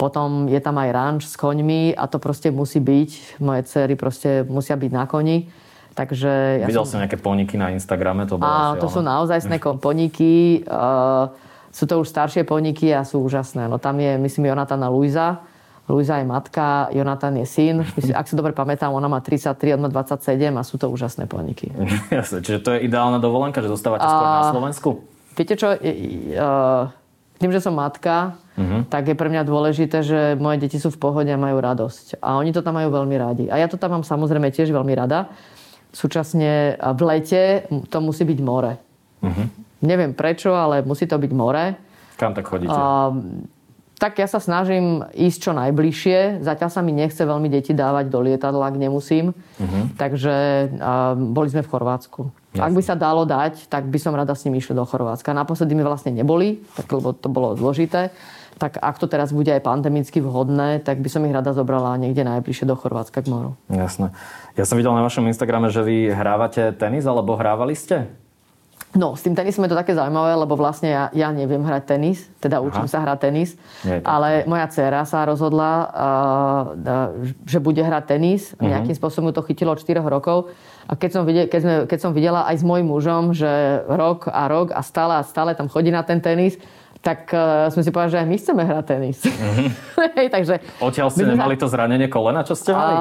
A 0.00 0.08
potom 0.08 0.48
je 0.48 0.56
tam 0.64 0.80
aj 0.80 0.88
ranč 0.96 1.20
s 1.28 1.36
koňmi 1.36 1.92
a 1.92 2.08
to 2.08 2.16
proste 2.16 2.48
musí 2.48 2.80
byť. 2.80 3.36
Moje 3.44 3.68
cery 3.68 4.00
proste 4.00 4.48
musia 4.48 4.72
byť 4.80 4.90
na 4.96 5.04
koni. 5.04 5.52
Takže 5.92 6.64
ja 6.64 6.66
Videl 6.66 6.88
som... 6.88 6.96
som 6.96 7.00
nejaké 7.04 7.20
poníky 7.20 7.60
na 7.60 7.68
Instagrame, 7.76 8.24
to 8.24 8.40
bolo 8.40 8.48
A 8.48 8.80
to 8.80 8.88
sú 8.88 9.04
naozaj 9.04 9.44
poníky. 9.76 10.64
Uh, 10.64 11.28
sú 11.68 11.84
to 11.84 12.00
už 12.00 12.08
staršie 12.08 12.48
poníky 12.48 12.88
a 12.96 13.04
sú 13.04 13.20
úžasné. 13.20 13.68
No 13.68 13.76
tam 13.76 14.00
je, 14.00 14.16
myslím, 14.16 14.48
Jonatana 14.48 14.88
Luisa. 14.88 15.44
Luisa 15.90 16.22
je 16.22 16.24
matka, 16.24 16.88
Jonatan 16.94 17.36
je 17.42 17.46
syn. 17.50 17.76
Myslím, 17.98 18.14
ak 18.14 18.24
si 18.24 18.38
dobre 18.38 18.56
pamätám, 18.56 18.94
ona 18.94 19.10
má 19.10 19.20
33, 19.20 19.76
on 19.76 19.84
má 19.84 19.90
27 19.92 20.54
a 20.54 20.62
sú 20.64 20.78
to 20.78 20.86
úžasné 20.88 21.28
poníky. 21.28 21.68
Jasne, 22.14 22.40
čiže 22.40 22.64
to 22.64 22.70
je 22.78 22.86
ideálna 22.86 23.20
dovolenka, 23.20 23.60
že 23.60 23.68
zostávate 23.68 24.06
skôr 24.06 24.24
na 24.24 24.48
Slovensku? 24.48 24.90
Viete 25.34 25.54
čo, 25.58 25.74
uh, 25.74 26.88
tým, 27.40 27.56
že 27.56 27.64
som 27.64 27.72
matka, 27.72 28.36
uh-huh. 28.60 28.84
tak 28.92 29.08
je 29.08 29.16
pre 29.16 29.32
mňa 29.32 29.48
dôležité, 29.48 30.04
že 30.04 30.36
moje 30.36 30.60
deti 30.60 30.76
sú 30.76 30.92
v 30.92 31.00
pohode 31.00 31.32
a 31.32 31.40
majú 31.40 31.56
radosť. 31.56 32.20
A 32.20 32.36
oni 32.36 32.52
to 32.52 32.60
tam 32.60 32.76
majú 32.76 32.92
veľmi 32.92 33.16
radi. 33.16 33.44
A 33.48 33.56
ja 33.56 33.64
to 33.64 33.80
tam 33.80 33.96
mám 33.96 34.04
samozrejme 34.04 34.52
tiež 34.52 34.68
veľmi 34.68 34.92
rada. 34.92 35.32
Súčasne 35.90 36.76
v 36.76 37.00
lete 37.08 37.64
to 37.88 37.98
musí 38.04 38.28
byť 38.28 38.38
more. 38.44 38.76
Uh-huh. 39.24 39.46
Neviem 39.80 40.12
prečo, 40.12 40.52
ale 40.52 40.84
musí 40.84 41.08
to 41.08 41.16
byť 41.16 41.32
more. 41.32 41.80
Kam 42.20 42.36
tak 42.36 42.44
chodíte? 42.44 42.76
A, 42.76 43.08
tak 43.96 44.20
ja 44.20 44.28
sa 44.28 44.40
snažím 44.40 45.08
ísť 45.12 45.38
čo 45.40 45.52
najbližšie. 45.56 46.44
Zatiaľ 46.44 46.70
sa 46.72 46.84
mi 46.84 46.92
nechce 46.92 47.24
veľmi 47.24 47.48
deti 47.48 47.72
dávať 47.72 48.12
do 48.12 48.20
lietadla, 48.20 48.68
ak 48.68 48.76
nemusím. 48.76 49.32
Uh-huh. 49.32 49.88
Takže 49.96 50.36
a, 50.76 51.16
boli 51.16 51.48
sme 51.48 51.64
v 51.64 51.72
Chorvátsku. 51.72 52.22
Jasne. 52.50 52.66
Ak 52.66 52.72
by 52.74 52.82
sa 52.82 52.94
dalo 52.98 53.22
dať, 53.22 53.70
tak 53.70 53.86
by 53.86 53.98
som 54.02 54.16
rada 54.16 54.34
s 54.34 54.42
nimi 54.42 54.58
išla 54.58 54.74
do 54.74 54.82
Chorvátska. 54.82 55.30
Naposledy 55.30 55.78
mi 55.78 55.86
vlastne 55.86 56.10
neboli, 56.10 56.58
tak, 56.74 56.90
lebo 56.90 57.14
to 57.14 57.30
bolo 57.30 57.54
zložité 57.54 58.10
tak 58.60 58.76
ak 58.76 59.00
to 59.00 59.08
teraz 59.08 59.32
bude 59.32 59.48
aj 59.48 59.64
pandemicky 59.64 60.20
vhodné, 60.20 60.84
tak 60.84 61.00
by 61.00 61.08
som 61.08 61.24
ich 61.24 61.32
rada 61.32 61.56
zobrala 61.56 61.96
niekde 61.96 62.28
najbližšie 62.28 62.68
do 62.68 62.76
Chorvátska 62.76 63.24
k 63.24 63.32
moru. 63.32 63.56
Jasné. 63.72 64.12
Ja 64.60 64.68
som 64.68 64.76
videl 64.76 64.92
na 64.92 65.00
vašom 65.00 65.24
Instagrame, 65.32 65.72
že 65.72 65.80
vy 65.80 66.12
hrávate 66.12 66.76
tenis, 66.76 67.08
alebo 67.08 67.40
hrávali 67.40 67.72
ste? 67.72 68.12
No, 68.90 69.14
s 69.14 69.22
tým 69.22 69.38
tenisom 69.38 69.62
je 69.62 69.70
to 69.70 69.78
také 69.78 69.94
zaujímavé, 69.94 70.34
lebo 70.34 70.58
vlastne 70.58 70.90
ja, 70.90 71.04
ja 71.14 71.30
neviem 71.30 71.62
hrať 71.62 71.94
tenis, 71.94 72.26
teda 72.42 72.58
učím 72.58 72.90
Aha. 72.90 72.92
sa 72.92 72.98
hrať 73.06 73.18
tenis, 73.22 73.54
Nie, 73.86 74.02
ale 74.02 74.42
moja 74.50 74.66
dcéra 74.66 75.06
sa 75.06 75.22
rozhodla, 75.22 75.70
uh, 75.70 75.88
uh, 76.74 77.08
že 77.46 77.62
bude 77.62 77.78
hrať 77.78 78.04
tenis. 78.10 78.50
Uh-huh. 78.58 78.66
Nejakým 78.66 78.98
spôsobom 78.98 79.30
to 79.30 79.46
chytilo 79.46 79.78
od 79.78 79.82
4 79.82 80.02
rokov. 80.02 80.50
A 80.90 80.98
keď 80.98 81.10
som, 81.14 81.22
videl, 81.22 81.46
keď, 81.46 81.60
sme, 81.62 81.74
keď 81.86 81.98
som 82.02 82.10
videla 82.10 82.50
aj 82.50 82.56
s 82.58 82.64
mojím 82.66 82.90
mužom, 82.90 83.30
že 83.30 83.86
rok 83.86 84.26
a 84.26 84.50
rok 84.50 84.74
a 84.74 84.82
stále 84.82 85.14
a 85.14 85.22
stále 85.22 85.54
tam 85.54 85.70
chodí 85.70 85.94
na 85.94 86.02
ten 86.02 86.18
tenis, 86.18 86.58
tak 87.00 87.32
uh, 87.32 87.72
sme 87.72 87.80
si 87.80 87.88
povedali, 87.88 88.12
že 88.12 88.20
aj 88.20 88.28
my 88.28 88.36
chceme 88.36 88.62
hrať 88.68 88.84
tenis. 88.84 89.18
Mm-hmm. 89.24 89.68
Hej, 90.20 90.28
takže... 90.28 90.54
Odtiaľ 90.84 91.08
ste 91.08 91.24
nemali 91.32 91.56
to 91.56 91.64
zranenie 91.64 92.12
kolena, 92.12 92.44
čo 92.44 92.52
ste 92.52 92.76
mali? 92.76 92.92
Uh, 92.92 93.00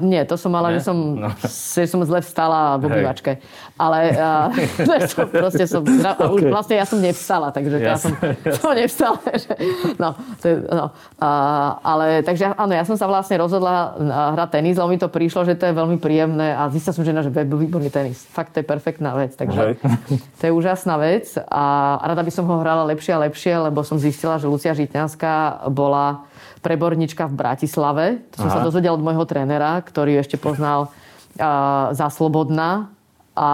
nie, 0.00 0.24
to 0.24 0.40
som 0.40 0.48
mala, 0.48 0.72
že 0.72 0.80
som, 0.80 0.96
no. 0.96 1.28
že 1.76 1.84
som 1.84 2.00
zle 2.08 2.24
vstala 2.24 2.80
v 2.80 2.88
obývačke. 2.88 3.44
Ale 3.76 4.16
uh, 4.16 4.48
som, 5.12 5.28
proste 5.28 5.68
som... 5.68 5.84
Okay. 5.84 6.48
Vlastne 6.48 6.80
ja 6.80 6.88
som 6.88 7.04
nevstala, 7.04 7.52
takže 7.52 7.76
ja 7.84 8.00
som 8.00 8.16
to 8.16 8.68
nevstala. 8.72 9.20
Že, 9.28 9.52
no, 10.00 10.16
to 10.40 10.44
je, 10.48 10.56
no. 10.64 10.86
Uh, 11.20 11.70
ale 11.84 12.24
takže 12.24 12.48
áno, 12.56 12.72
ja 12.72 12.88
som 12.88 12.96
sa 12.96 13.04
vlastne 13.04 13.36
rozhodla 13.36 13.92
hrať 14.40 14.48
tenis, 14.56 14.80
lebo 14.80 14.88
mi 14.88 14.96
to 14.96 15.12
prišlo, 15.12 15.44
že 15.44 15.60
to 15.60 15.68
je 15.68 15.76
veľmi 15.76 16.00
príjemné 16.00 16.56
a 16.56 16.72
zistila 16.72 16.96
som, 16.96 17.04
že, 17.04 17.12
že 17.12 17.28
je 17.28 17.44
výborný 17.44 17.92
tenis. 17.92 18.24
Fakt, 18.32 18.56
to 18.56 18.64
je 18.64 18.66
perfektná 18.66 19.12
vec. 19.12 19.36
Takže 19.36 19.76
to 20.40 20.42
je 20.48 20.52
úžasná 20.54 20.96
vec 20.96 21.28
a 21.36 22.00
rada 22.08 22.24
by 22.24 22.32
som 22.32 22.48
ho 22.48 22.56
hrala 22.64 22.88
lepšie 22.88 23.12
a 23.12 23.20
lepšie 23.20 23.33
lepšie, 23.34 23.58
lebo 23.66 23.82
som 23.82 23.98
zistila, 23.98 24.38
že 24.38 24.46
Lucia 24.46 24.70
Žitňanská 24.78 25.66
bola 25.74 26.22
prebornička 26.62 27.26
v 27.26 27.34
Bratislave. 27.34 28.04
To 28.38 28.46
som 28.46 28.48
Aha. 28.48 28.56
sa 28.56 28.60
dozvedela 28.62 28.94
od 28.94 29.02
môjho 29.02 29.26
trénera, 29.26 29.82
ktorý 29.82 30.22
ešte 30.22 30.38
poznal 30.38 30.86
uh, 30.86 31.90
za 31.90 32.06
Slobodná. 32.14 32.94
A 33.34 33.50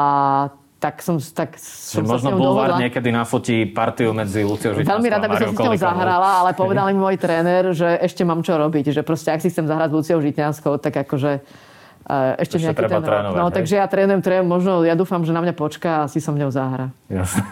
tak 0.76 1.00
som, 1.00 1.16
tak 1.20 1.56
som 1.60 2.04
možno 2.04 2.36
Bulvár 2.36 2.76
niekedy 2.76 3.08
nafotí 3.12 3.64
partiu 3.68 4.12
medzi 4.12 4.44
Luciou 4.44 4.76
Žitňanskou 4.76 4.92
Veľmi 4.92 5.08
rada 5.08 5.26
by 5.28 5.36
som 5.40 5.50
si 5.52 5.56
s 5.56 5.64
ňou 5.64 5.76
zahrala, 5.76 6.30
ale 6.44 6.50
povedal 6.52 6.88
mi 6.92 6.96
môj 7.00 7.16
tréner, 7.16 7.72
že 7.72 7.88
ešte 8.00 8.24
mám 8.24 8.44
čo 8.44 8.56
robiť. 8.56 8.92
Že 8.92 9.02
proste, 9.04 9.32
ak 9.32 9.40
si 9.40 9.48
chcem 9.48 9.64
zahrať 9.64 9.88
s 9.92 9.94
Luciou 9.96 10.18
Žitňanskou, 10.20 10.80
tak 10.80 11.04
akože 11.04 11.40
uh, 11.40 12.40
ešte, 12.40 12.56
ešte 12.60 12.64
nejaký 12.64 12.80
treba 12.86 13.00
ten 13.00 13.08
trénovať, 13.08 13.36
No, 13.36 13.44
hej? 13.48 13.54
takže 13.60 13.74
ja 13.76 13.86
trénujem, 13.88 14.22
trénujem, 14.24 14.48
možno 14.48 14.72
ja 14.84 14.94
dúfam, 14.96 15.20
že 15.24 15.32
na 15.32 15.40
mňa 15.44 15.54
počká 15.56 15.92
a 16.04 16.08
si 16.08 16.20
som 16.22 16.36
ňou 16.36 16.48
zahra. 16.48 16.92
Jasne. 17.12 17.44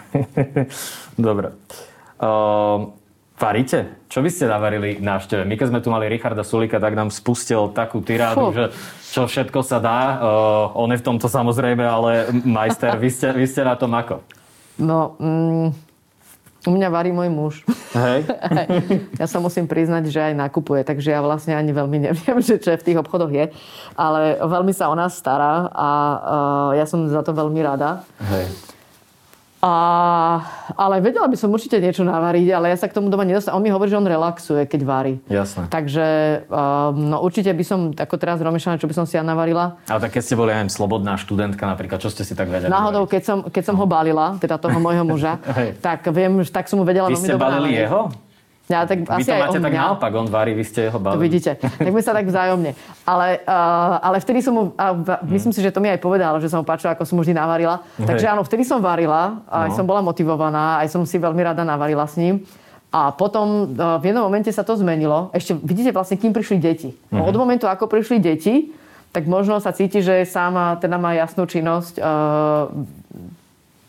Dobre. 1.17 1.53
Uh, 2.19 2.91
varíte? 3.39 3.95
Čo 4.11 4.19
by 4.19 4.29
ste 4.29 4.51
navarili 4.51 4.99
návšteve? 4.99 5.47
My 5.47 5.55
keď 5.55 5.67
sme 5.71 5.79
tu 5.79 5.87
mali 5.87 6.11
Richarda 6.11 6.43
Sulika, 6.43 6.83
tak 6.83 6.99
nám 6.99 7.09
spustil 7.09 7.71
takú 7.71 8.03
tirádu, 8.03 8.51
Fú. 8.51 8.55
že 8.55 8.65
čo 9.15 9.23
všetko 9.25 9.63
sa 9.63 9.79
dá. 9.79 9.99
Uh, 10.19 10.83
on 10.83 10.91
je 10.91 10.99
v 10.99 11.05
tomto 11.07 11.31
samozrejme, 11.31 11.81
ale 11.81 12.27
majster, 12.43 12.99
vy 12.99 13.09
ste, 13.09 13.31
vy 13.31 13.47
ste 13.47 13.63
na 13.63 13.79
tom 13.79 13.95
ako? 13.95 14.19
No, 14.79 15.15
mm, 15.15 15.67
u 16.67 16.71
mňa 16.75 16.87
varí 16.91 17.15
môj 17.15 17.29
muž. 17.31 17.53
Hej. 17.95 18.27
ja 19.21 19.27
sa 19.31 19.39
musím 19.39 19.63
priznať, 19.63 20.11
že 20.11 20.19
aj 20.19 20.33
nakupuje, 20.35 20.83
takže 20.83 21.15
ja 21.15 21.23
vlastne 21.23 21.55
ani 21.55 21.71
veľmi 21.71 22.11
neviem, 22.11 22.37
že 22.47 22.59
čo 22.59 22.75
v 22.75 22.83
tých 22.83 22.99
obchodoch 22.99 23.31
je. 23.31 23.47
Ale 23.95 24.43
veľmi 24.43 24.75
sa 24.75 24.91
o 24.91 24.95
nás 24.99 25.15
stará 25.15 25.71
a 25.71 25.89
uh, 25.89 26.69
ja 26.75 26.83
som 26.83 27.07
za 27.07 27.23
to 27.23 27.31
veľmi 27.31 27.63
rada. 27.63 28.03
Hej. 28.19 28.51
A, 29.59 29.73
ale 30.79 31.03
vedela 31.03 31.27
by 31.27 31.35
som 31.35 31.51
určite 31.51 31.83
niečo 31.83 32.07
navariť, 32.07 32.47
ale 32.55 32.71
ja 32.71 32.77
sa 32.79 32.87
k 32.87 32.95
tomu 32.95 33.11
doma 33.11 33.27
nedostanem. 33.27 33.59
On 33.59 33.63
mi 33.63 33.67
hovorí, 33.67 33.91
že 33.91 33.99
on 33.99 34.07
relaxuje, 34.07 34.63
keď 34.63 34.81
varí. 34.87 35.13
Jasné. 35.27 35.67
Takže 35.67 36.07
um, 36.47 37.11
no, 37.11 37.19
určite 37.19 37.51
by 37.51 37.63
som, 37.67 37.91
ako 37.91 38.15
teraz 38.15 38.39
rozmýšľala, 38.39 38.79
čo 38.79 38.87
by 38.87 38.95
som 38.95 39.03
si 39.03 39.19
ja 39.19 39.23
navarila. 39.23 39.75
Ale 39.91 39.99
tak 39.99 40.15
keď 40.15 40.23
ste 40.23 40.39
boli 40.39 40.55
aj 40.55 40.71
slobodná 40.71 41.19
študentka 41.19 41.67
napríklad, 41.67 41.99
čo 41.99 42.07
ste 42.07 42.23
si 42.23 42.39
tak 42.39 42.47
vedeli? 42.47 42.71
Náhodou, 42.71 43.03
keď 43.03 43.21
som, 43.27 43.37
keď 43.51 43.63
som 43.67 43.75
ho 43.75 43.83
balila, 43.83 44.39
teda 44.39 44.55
toho 44.55 44.79
môjho 44.85 45.03
muža, 45.03 45.43
tak 45.83 46.07
viem, 46.15 46.39
tak 46.47 46.71
som 46.71 46.79
mu 46.79 46.87
vedela 46.87 47.11
Vy 47.11 47.19
ste 47.19 47.35
balili 47.35 47.83
jeho? 47.83 48.28
Ja, 48.69 48.85
tak 48.85 49.01
vy 49.01 49.09
asi 49.17 49.25
to 49.25 49.33
máte 49.33 49.57
tak 49.57 49.65
mňa. 49.67 49.81
naopak, 49.83 50.11
on 50.13 50.27
varí, 50.27 50.53
vy 50.53 50.61
ste 50.61 50.79
jeho 50.83 50.95
To 50.95 51.03
bavili. 51.03 51.25
vidíte. 51.25 51.57
Tak 51.57 51.89
my 51.89 51.99
sa 51.99 52.13
tak 52.13 52.23
vzájomne. 52.23 52.77
Ale, 53.01 53.41
uh, 53.41 53.97
ale 53.99 54.17
vtedy 54.19 54.39
som 54.39 54.53
mu, 54.53 54.63
a 54.73 54.93
v- 54.93 55.09
myslím 55.27 55.49
si, 55.49 55.59
že 55.59 55.69
to 55.69 55.77
mi 55.77 55.89
aj 55.89 55.97
povedal, 55.97 56.37
že 56.37 56.47
som 56.47 56.61
mu 56.61 56.69
páčila, 56.69 56.93
ako 56.93 57.01
som 57.01 57.17
mu 57.17 57.25
vždy 57.25 57.33
navarila. 57.33 57.81
Takže 57.97 58.29
áno, 58.29 58.41
vtedy 58.41 58.61
som 58.61 58.77
varila, 58.77 59.41
aj 59.43 59.73
No. 59.73 59.75
som 59.75 59.83
bola 59.83 59.99
motivovaná, 59.99 60.77
aj 60.79 60.87
som 60.87 61.01
si 61.01 61.17
veľmi 61.17 61.41
rada 61.41 61.61
navarila 61.61 62.05
s 62.05 62.13
ním. 62.15 62.45
A 62.87 63.09
potom 63.09 63.47
uh, 63.71 63.97
v 63.97 64.05
jednom 64.05 64.21
momente 64.23 64.47
sa 64.47 64.61
to 64.61 64.73
zmenilo. 64.75 65.29
Ešte 65.31 65.53
vidíte 65.55 65.89
vlastne, 65.89 66.15
kým 66.15 66.29
prišli 66.29 66.57
deti. 66.57 66.93
No, 67.09 67.21
od 67.21 67.33
momentu, 67.33 67.65
ako 67.65 67.85
prišli 67.85 68.17
deti, 68.17 68.69
tak 69.09 69.25
možno 69.25 69.57
sa 69.57 69.69
cíti, 69.71 69.97
že 69.99 70.21
sám 70.23 70.53
teda 70.77 70.95
má 70.95 71.13
jasnú 71.13 71.41
činnosť 71.43 71.97
uh, 71.97 72.69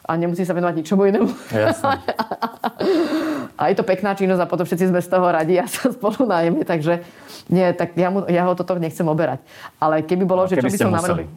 a 0.03 0.17
nemusí 0.17 0.41
sa 0.43 0.51
venovať 0.51 0.75
ničomu 0.75 1.05
inému. 1.05 1.29
Jasné. 1.51 2.01
A 3.61 3.69
je 3.69 3.77
to 3.77 3.85
pekná 3.85 4.17
činnosť 4.17 4.41
a 4.41 4.49
potom 4.49 4.65
všetci 4.65 4.89
sme 4.89 5.05
z 5.05 5.09
toho 5.13 5.29
radi 5.29 5.61
a 5.61 5.69
sa 5.71 5.93
spolu 5.93 6.25
nájeme, 6.25 6.65
takže 6.65 7.05
nie, 7.53 7.69
tak 7.77 7.93
ja, 7.93 8.09
mu, 8.09 8.25
ja 8.25 8.49
ho 8.49 8.57
toto 8.57 8.81
nechcem 8.81 9.05
oberať. 9.05 9.45
Ale 9.77 10.01
keby 10.01 10.25
bolo, 10.25 10.49
že 10.49 10.57
čo 10.57 10.65
by 10.65 10.79
som 10.81 10.97
museli. 10.97 11.29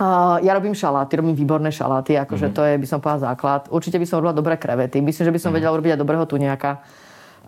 Uh, 0.00 0.40
ja 0.40 0.56
robím 0.56 0.72
šaláty, 0.72 1.20
robím 1.20 1.36
výborné 1.36 1.68
šaláty, 1.68 2.16
akože 2.16 2.48
Mhm. 2.48 2.54
to 2.56 2.62
je, 2.64 2.74
by 2.78 2.86
som 2.88 2.98
povedal, 3.04 3.34
základ. 3.34 3.68
Určite 3.68 4.00
by 4.00 4.06
som 4.08 4.22
robila 4.22 4.32
dobré 4.32 4.56
krevety. 4.56 5.02
Myslím, 5.04 5.28
že 5.28 5.34
by 5.34 5.40
som 5.42 5.50
vedela 5.52 5.76
urobiť 5.76 5.92
aj 5.92 6.00
dobrého 6.00 6.24
tuniaka. 6.24 6.80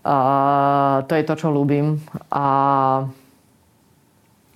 Uh, 0.02 1.00
to 1.06 1.14
je 1.14 1.24
to, 1.24 1.32
čo 1.38 1.48
ľúbim. 1.48 1.96
A 2.28 2.44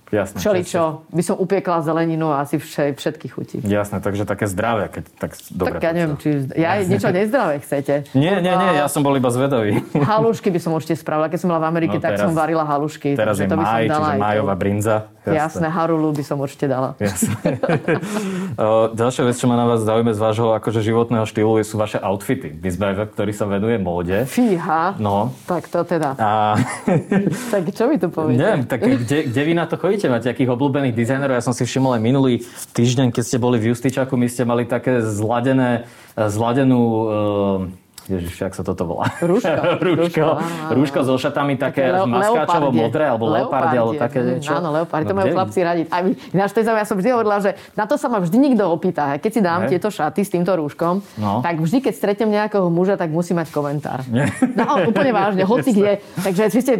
Jasné. 0.07 0.39
všeličo, 0.39 1.03
by 1.09 1.19
som 1.21 1.35
upiekla 1.35 1.83
zeleninu 1.83 2.31
a 2.31 2.41
asi 2.41 2.55
vše, 2.55 2.95
všetky 2.95 3.27
chutí. 3.27 3.57
Jasné, 3.59 3.99
takže 3.99 4.23
také 4.23 4.47
zdravé, 4.47 4.87
keď 4.87 5.03
tak 5.13 5.31
dobre. 5.51 5.73
tak 5.73 5.83
ja 5.83 5.91
neviem, 5.91 6.15
či... 6.15 6.27
Ja 6.55 6.79
niečo 6.87 7.11
nezdravé 7.11 7.59
chcete. 7.59 8.07
Nie, 8.13 8.39
nie, 8.39 8.49
nie, 8.49 8.69
ja 8.77 8.87
som 8.87 9.03
bol 9.03 9.13
iba 9.13 9.27
zvedavý. 9.27 9.83
Halušky 9.91 10.47
by 10.47 10.59
som 10.59 10.71
určite 10.71 10.95
spravila. 10.95 11.27
Keď 11.27 11.39
som 11.39 11.47
bola 11.49 11.59
v 11.59 11.67
Amerike, 11.67 11.95
No 11.95 12.01
tak 12.01 12.15
teraz- 12.15 12.23
som 12.23 12.31
varila 12.31 12.63
halušky. 12.63 13.13
Teraz 13.13 13.35
je 13.35 13.45
to 13.45 13.55
maj, 13.55 13.83
čiže 13.83 14.15
májová 14.15 14.55
brinza. 14.55 15.11
Jasné, 15.33 15.67
harulu 15.67 16.13
by 16.15 16.23
som 16.23 16.37
určite 16.39 16.71
dala. 16.71 16.95
Jasné. 17.01 17.59
Ďalšia 18.99 19.23
vec, 19.27 19.35
čo 19.35 19.49
ma 19.49 19.59
na 19.59 19.65
vás 19.67 19.83
zaujíma 19.83 20.13
z 20.15 20.21
vášho 20.21 20.53
akože 20.55 20.79
životného 20.85 21.25
štýlu, 21.27 21.59
sú 21.65 21.75
vaše 21.75 21.99
outfity. 21.99 22.53
Vy 22.53 22.69
sme 22.73 22.95
ktorý 22.95 23.31
sa 23.35 23.45
venuje 23.45 23.77
móde. 23.77 24.25
Fíha. 24.25 24.95
No. 24.97 25.35
Tak 25.45 25.67
to 25.67 25.83
teda. 25.83 26.15
A 26.17 26.57
Tak 27.53 27.63
čo 27.73 27.87
mi 27.87 27.99
tu 27.99 28.09
poviete? 28.09 28.39
neviem, 28.39 28.63
tak 28.65 28.81
kde, 28.81 29.29
kde 29.29 29.41
vy 29.43 29.53
na 29.53 29.65
to 29.65 29.75
chodíte? 29.77 30.09
Máte 30.09 30.31
akých 30.31 30.49
obľúbených 30.53 30.95
dizajnerov? 30.95 31.37
Ja 31.37 31.43
som 31.43 31.53
si 31.53 31.63
všimol 31.67 31.99
aj 31.99 32.01
minulý 32.01 32.33
týždeň, 32.73 33.11
keď 33.13 33.23
ste 33.23 33.37
boli 33.37 33.57
v 33.59 33.75
Justičaku, 33.75 34.15
my 34.15 34.27
ste 34.31 34.47
mali 34.47 34.63
také 34.65 35.03
zladené, 35.03 35.85
zladenú... 36.15 36.81
Uh, 37.07 37.86
Ježiš, 38.09 38.35
jak 38.37 38.53
sa 38.53 38.63
toto 38.63 38.83
volá? 38.83 39.11
Rúško. 39.19 39.51
rúško, 39.99 40.27
Rúško, 40.69 40.99
so 41.01 41.15
šatami 41.15 41.55
také 41.55 41.87
Leo- 41.87 42.07
maskáčovo 42.07 42.71
modré, 42.71 43.03
alebo 43.05 43.27
leopardie, 43.27 43.77
alebo 43.77 43.93
také 43.93 44.19
niečo. 44.21 44.51
Áno, 44.53 44.71
leopardie, 44.71 45.05
to 45.05 45.11
No 45.11 45.17
majú 45.17 45.27
kde? 45.27 45.35
chlapci 45.35 45.59
radi. 45.59 45.81
A 45.85 45.95
my, 45.99 46.11
ináč 46.31 46.49
to 46.51 46.59
je 46.59 46.67
ja 46.67 46.83
som 46.83 46.95
vždy 46.95 47.09
hovorila, 47.09 47.37
že 47.39 47.51
na 47.73 47.83
to 47.83 47.95
sa 47.95 48.07
ma 48.07 48.17
vždy 48.17 48.37
nikto 48.37 48.63
opýta. 48.65 49.17
Keď 49.17 49.29
si 49.29 49.41
dám 49.41 49.59
Ne? 49.59 49.69
tieto 49.69 49.87
šaty 49.87 50.21
s 50.21 50.29
týmto 50.29 50.53
rúškom, 50.53 51.03
No. 51.15 51.41
tak 51.41 51.57
vždy, 51.57 51.77
keď 51.81 51.93
stretnem 51.93 52.29
nejakého 52.29 52.67
muža, 52.67 52.95
tak 52.95 53.09
musí 53.09 53.31
mať 53.31 53.49
komentár. 53.49 54.07
Nie. 54.07 54.31
No, 54.53 54.79
úplne 54.83 55.11
vážne, 55.11 55.43
hoci 55.49 55.71
kde. 55.71 55.99
Takže 56.15 56.43
že 56.47 56.59
ste, 56.61 56.73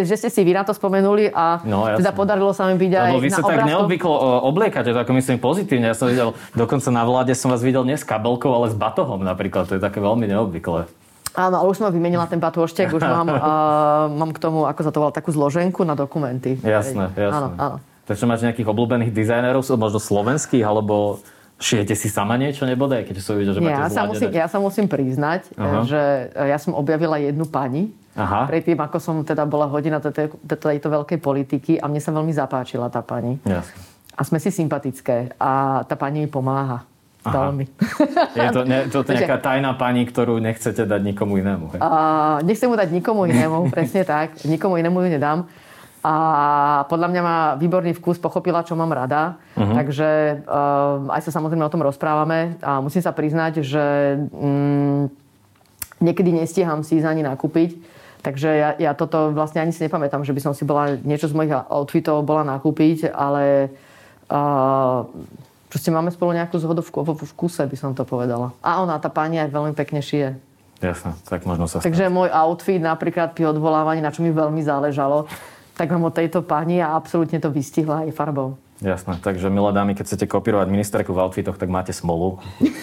že 0.00 0.14
ste 0.14 0.28
si 0.28 0.40
vy 0.40 0.52
na 0.52 0.62
to 0.62 0.70
spomenuli 0.70 1.26
a 1.28 1.58
No, 1.62 1.84
jasne. 1.84 1.98
teda 1.98 2.10
podarilo 2.12 2.52
sa 2.52 2.66
mi 2.66 2.76
byť 2.76 2.92
aj 2.92 3.10
Lebo 3.10 3.18
vy 3.18 3.30
sa 3.30 3.42
tak 3.42 3.64
neobvyklo 3.64 4.10
o, 4.10 4.18
obliekate, 4.46 4.88
to 4.88 4.98
ako 4.98 5.12
myslím 5.14 5.38
pozitívne. 5.38 5.86
Ja 5.86 5.96
som 5.96 6.06
videl, 6.06 6.36
dokonca 6.52 6.88
na 6.88 7.02
vláde 7.02 7.32
som 7.32 7.48
vás 7.48 7.60
videl 7.60 7.82
nie 7.82 7.94
s 7.94 8.04
kabelkou, 8.04 8.50
ale 8.50 8.68
s 8.68 8.76
batohom 8.76 9.18
napríklad. 9.18 9.64
To 9.64 9.74
je 9.74 9.82
také 9.82 9.98
veľmi 9.98 10.24
neobvyklé. 10.24 10.51
Áno, 11.32 11.64
ale 11.64 11.66
už 11.72 11.80
som 11.80 11.88
vymenila 11.88 12.28
ten 12.28 12.36
batôštek, 12.36 12.92
už 12.92 13.00
mám, 13.00 13.28
uh, 13.32 13.40
mám 14.20 14.36
k 14.36 14.38
tomu, 14.38 14.68
ako 14.68 14.80
sa 14.84 14.90
to 14.92 14.98
volá, 15.00 15.12
takú 15.12 15.32
zloženku 15.32 15.80
na 15.80 15.96
dokumenty. 15.96 16.60
Jasné, 16.60 17.08
jasné. 17.16 17.32
Áno, 17.32 17.48
áno. 17.56 17.76
Takže 18.04 18.28
máte 18.28 18.44
nejakých 18.44 18.68
obľúbených 18.68 19.12
dizajnerov, 19.14 19.64
sú 19.64 19.78
možno 19.80 19.96
slovenských, 19.96 20.60
alebo 20.60 21.22
šijete 21.62 21.94
si 21.94 22.10
sama 22.10 22.34
niečo 22.34 22.66
nebodaj, 22.66 23.06
keď 23.06 23.14
som 23.22 23.38
videl, 23.38 23.54
že 23.54 23.62
máte 23.62 23.78
ja, 23.78 23.88
sa 23.88 24.02
musím, 24.04 24.30
ja 24.34 24.46
sa 24.50 24.58
musím 24.58 24.86
priznať, 24.90 25.54
Aha. 25.54 25.86
že 25.86 26.02
ja 26.34 26.58
som 26.58 26.74
objavila 26.74 27.16
jednu 27.22 27.46
pani, 27.46 27.94
Aha. 28.18 28.50
predtým 28.50 28.76
ako 28.76 28.98
som 28.98 29.16
teda 29.22 29.46
bola 29.46 29.70
hodina 29.70 30.02
do 30.02 30.10
tej- 30.10 30.34
do 30.42 30.56
tejto 30.58 30.90
veľkej 30.90 31.18
politiky 31.22 31.72
a 31.78 31.86
mne 31.86 32.02
sa 32.02 32.10
veľmi 32.10 32.34
zapáčila 32.34 32.90
tá 32.90 33.00
pani. 33.00 33.38
Jasné. 33.46 33.78
A 34.12 34.20
sme 34.28 34.36
si 34.42 34.52
sympatické 34.52 35.32
a 35.40 35.80
tá 35.88 35.96
pani 35.96 36.26
mi 36.26 36.28
pomáha. 36.28 36.84
Aha. 37.22 37.34
Veľmi. 37.38 37.64
Je 38.34 38.48
to, 38.50 38.62
ne, 38.66 38.78
to 38.90 38.98
nejaká 39.06 39.38
tajná 39.38 39.78
pani, 39.78 40.02
ktorú 40.02 40.42
nechcete 40.42 40.82
dať 40.82 41.00
nikomu 41.06 41.38
inému. 41.38 41.70
Hej? 41.70 41.80
A 41.80 41.90
nechcem 42.42 42.66
mu 42.66 42.74
dať 42.74 42.90
nikomu 42.90 43.30
inému, 43.30 43.66
presne 43.74 44.02
tak. 44.02 44.42
Nikomu 44.42 44.82
inému 44.82 44.98
ju 45.06 45.08
nedám. 45.08 45.46
A 46.02 46.14
podľa 46.90 47.14
mňa 47.14 47.22
má 47.22 47.38
výborný 47.62 47.94
vkus, 47.94 48.18
pochopila, 48.18 48.66
čo 48.66 48.74
mám 48.74 48.90
rada. 48.90 49.38
Uh-huh. 49.54 49.70
Takže 49.70 50.42
um, 50.42 51.14
aj 51.14 51.22
sa 51.22 51.38
samozrejme 51.38 51.62
o 51.62 51.70
tom 51.70 51.86
rozprávame. 51.86 52.58
A 52.58 52.82
musím 52.82 53.06
sa 53.06 53.14
priznať, 53.14 53.62
že 53.62 54.18
um, 54.34 55.06
niekedy 56.02 56.34
nestíham 56.34 56.82
si 56.82 56.98
ísť 56.98 57.06
ani 57.06 57.22
nakúpiť. 57.22 57.78
Takže 58.22 58.50
ja, 58.50 58.70
ja 58.82 58.92
toto 58.98 59.30
vlastne 59.30 59.62
ani 59.62 59.70
si 59.70 59.86
nepamätám, 59.86 60.26
že 60.26 60.34
by 60.34 60.42
som 60.42 60.54
si 60.58 60.66
bola 60.66 60.98
niečo 60.98 61.30
z 61.30 61.38
mojich 61.38 61.54
outfitov 61.54 62.26
bola 62.26 62.42
nakúpiť, 62.42 63.14
ale 63.14 63.70
uh, 64.26 65.06
proste 65.72 65.88
máme 65.88 66.12
spolu 66.12 66.36
nejakú 66.36 66.60
zhodu 66.60 66.84
v, 66.84 66.92
v, 66.92 67.32
kuse, 67.32 67.64
by 67.64 67.76
som 67.80 67.96
to 67.96 68.04
povedala. 68.04 68.52
A 68.60 68.84
ona, 68.84 69.00
tá 69.00 69.08
pani 69.08 69.40
aj 69.40 69.48
veľmi 69.48 69.72
pekne 69.72 70.04
šije. 70.04 70.36
Jasné, 70.84 71.16
tak 71.24 71.48
možno 71.48 71.64
sa 71.64 71.80
Takže 71.80 72.12
môj 72.12 72.28
outfit 72.28 72.76
napríklad 72.76 73.32
pri 73.32 73.56
odvolávaní, 73.56 74.04
na 74.04 74.12
čo 74.12 74.20
mi 74.20 74.28
veľmi 74.28 74.60
záležalo, 74.60 75.24
tak 75.72 75.88
mám 75.88 76.04
od 76.04 76.12
tejto 76.12 76.44
pani 76.44 76.84
a 76.84 76.92
absolútne 76.92 77.40
to 77.40 77.48
vystihla 77.48 78.04
aj 78.04 78.12
farbou. 78.12 78.60
Jasné, 78.82 79.22
takže 79.22 79.46
milé 79.46 79.70
dámy, 79.70 79.94
keď 79.94 80.10
chcete 80.10 80.26
kopírovať 80.26 80.66
ministerku 80.66 81.14
v 81.14 81.22
outfitoch, 81.22 81.54
tak 81.54 81.70
máte 81.70 81.94
smolu. 81.94 82.42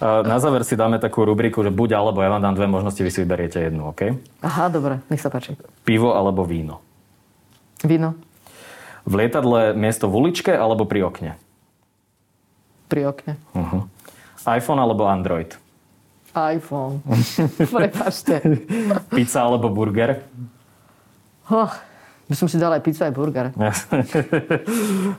Na 0.32 0.36
záver 0.40 0.64
si 0.64 0.74
dáme 0.74 0.96
takú 0.98 1.22
rubriku, 1.22 1.60
že 1.60 1.70
buď 1.70 2.00
alebo, 2.00 2.24
ja 2.24 2.32
vám 2.32 2.42
dám 2.42 2.56
dve 2.56 2.66
možnosti, 2.66 2.98
vy 2.98 3.12
si 3.12 3.22
vyberiete 3.22 3.60
jednu, 3.60 3.92
OK? 3.92 4.16
Aha, 4.42 4.72
dobre, 4.72 5.04
nech 5.12 5.20
sa 5.20 5.28
páči. 5.28 5.54
Pivo 5.84 6.16
alebo 6.16 6.48
víno. 6.48 6.80
Víno 7.84 8.29
V 9.04 9.12
lietadle 9.16 9.72
miesto 9.72 10.08
v 10.08 10.14
uličke 10.20 10.52
alebo 10.52 10.84
pri 10.84 11.06
okne. 11.06 11.32
pri 12.90 13.06
okne. 13.06 13.38
Uh-huh. 13.54 13.86
iPhone 14.50 14.82
alebo 14.82 15.06
Android. 15.06 15.54
iPhone. 16.34 17.02
Prepačte. 17.78 18.42
Pizza 19.14 19.46
alebo 19.46 19.70
burger. 19.70 20.22
Oh, 21.50 21.70
by 22.30 22.34
som 22.38 22.46
si 22.46 22.62
dal 22.62 22.70
aj 22.70 22.82
pizzu, 22.86 23.02
aj 23.02 23.14
burger. 23.14 23.50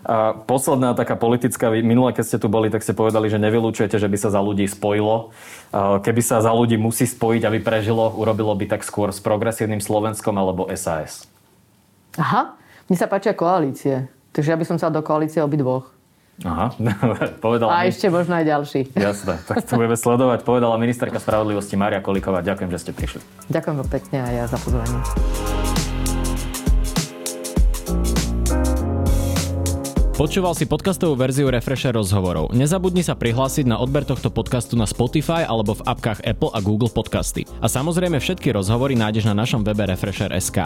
A 0.07 0.31
posledná 0.47 0.95
taká 0.95 1.19
politická, 1.19 1.67
minule, 1.83 2.15
keď 2.15 2.23
ste 2.23 2.37
tu 2.39 2.47
boli, 2.47 2.71
tak 2.71 2.87
ste 2.87 2.95
povedali, 2.95 3.27
že 3.27 3.35
nevylúčujete, 3.35 3.99
že 3.99 4.07
by 4.07 4.15
sa 4.15 4.31
za 4.31 4.39
ľudí 4.39 4.63
spojilo. 4.63 5.35
Keby 5.75 6.21
sa 6.23 6.39
za 6.39 6.55
ľudí 6.55 6.79
musí 6.79 7.03
spojiť, 7.03 7.43
aby 7.43 7.59
prežilo, 7.59 8.15
urobilo 8.15 8.55
by 8.55 8.79
tak 8.79 8.87
skôr 8.87 9.11
s 9.11 9.19
progresívnym 9.19 9.83
Slovenskom 9.83 10.31
alebo 10.39 10.71
SAS. 10.71 11.27
Aha, 12.15 12.55
mne 12.91 12.99
sa 12.99 13.07
páčia 13.07 13.31
koalície. 13.31 14.11
Takže 14.35 14.51
ja 14.51 14.59
by 14.59 14.67
som 14.67 14.75
sa 14.75 14.91
do 14.91 14.99
koalície 14.99 15.39
obidvoch. 15.39 15.95
Aha, 16.43 16.75
povedala 17.45 17.71
A 17.71 17.87
mi. 17.87 17.95
ešte 17.95 18.11
možno 18.11 18.35
aj 18.35 18.43
ďalší. 18.43 18.91
Jasné, 18.91 19.39
tak 19.47 19.63
to 19.63 19.79
budeme 19.79 19.95
sledovať. 19.95 20.43
Povedala 20.43 20.75
ministerka 20.75 21.15
spravodlivosti 21.15 21.79
Mária 21.79 22.03
Kolíková. 22.03 22.43
Ďakujem, 22.43 22.67
že 22.75 22.79
ste 22.83 22.91
prišli. 22.91 23.23
Ďakujem 23.47 23.75
vám 23.79 23.87
pekne 23.87 24.17
a 24.19 24.27
ja 24.27 24.43
za 24.43 24.59
pozoranie. 24.59 24.99
Počúval 30.11 30.53
si 30.53 30.67
podcastovú 30.67 31.15
verziu 31.15 31.47
Refresher 31.47 31.95
rozhovorov. 31.95 32.51
Nezabudni 32.51 33.07
sa 33.07 33.15
prihlásiť 33.15 33.71
na 33.71 33.79
odber 33.79 34.03
tohto 34.03 34.27
podcastu 34.27 34.75
na 34.75 34.83
Spotify 34.83 35.47
alebo 35.47 35.79
v 35.79 35.87
apkách 35.87 36.27
Apple 36.27 36.51
a 36.51 36.59
Google 36.59 36.91
Podcasty. 36.91 37.47
A 37.63 37.71
samozrejme 37.71 38.19
všetky 38.19 38.51
rozhovory 38.51 38.99
nájdeš 38.99 39.31
na 39.31 39.33
našom 39.33 39.63
webe 39.63 39.87
Refresher.sk. 39.87 40.59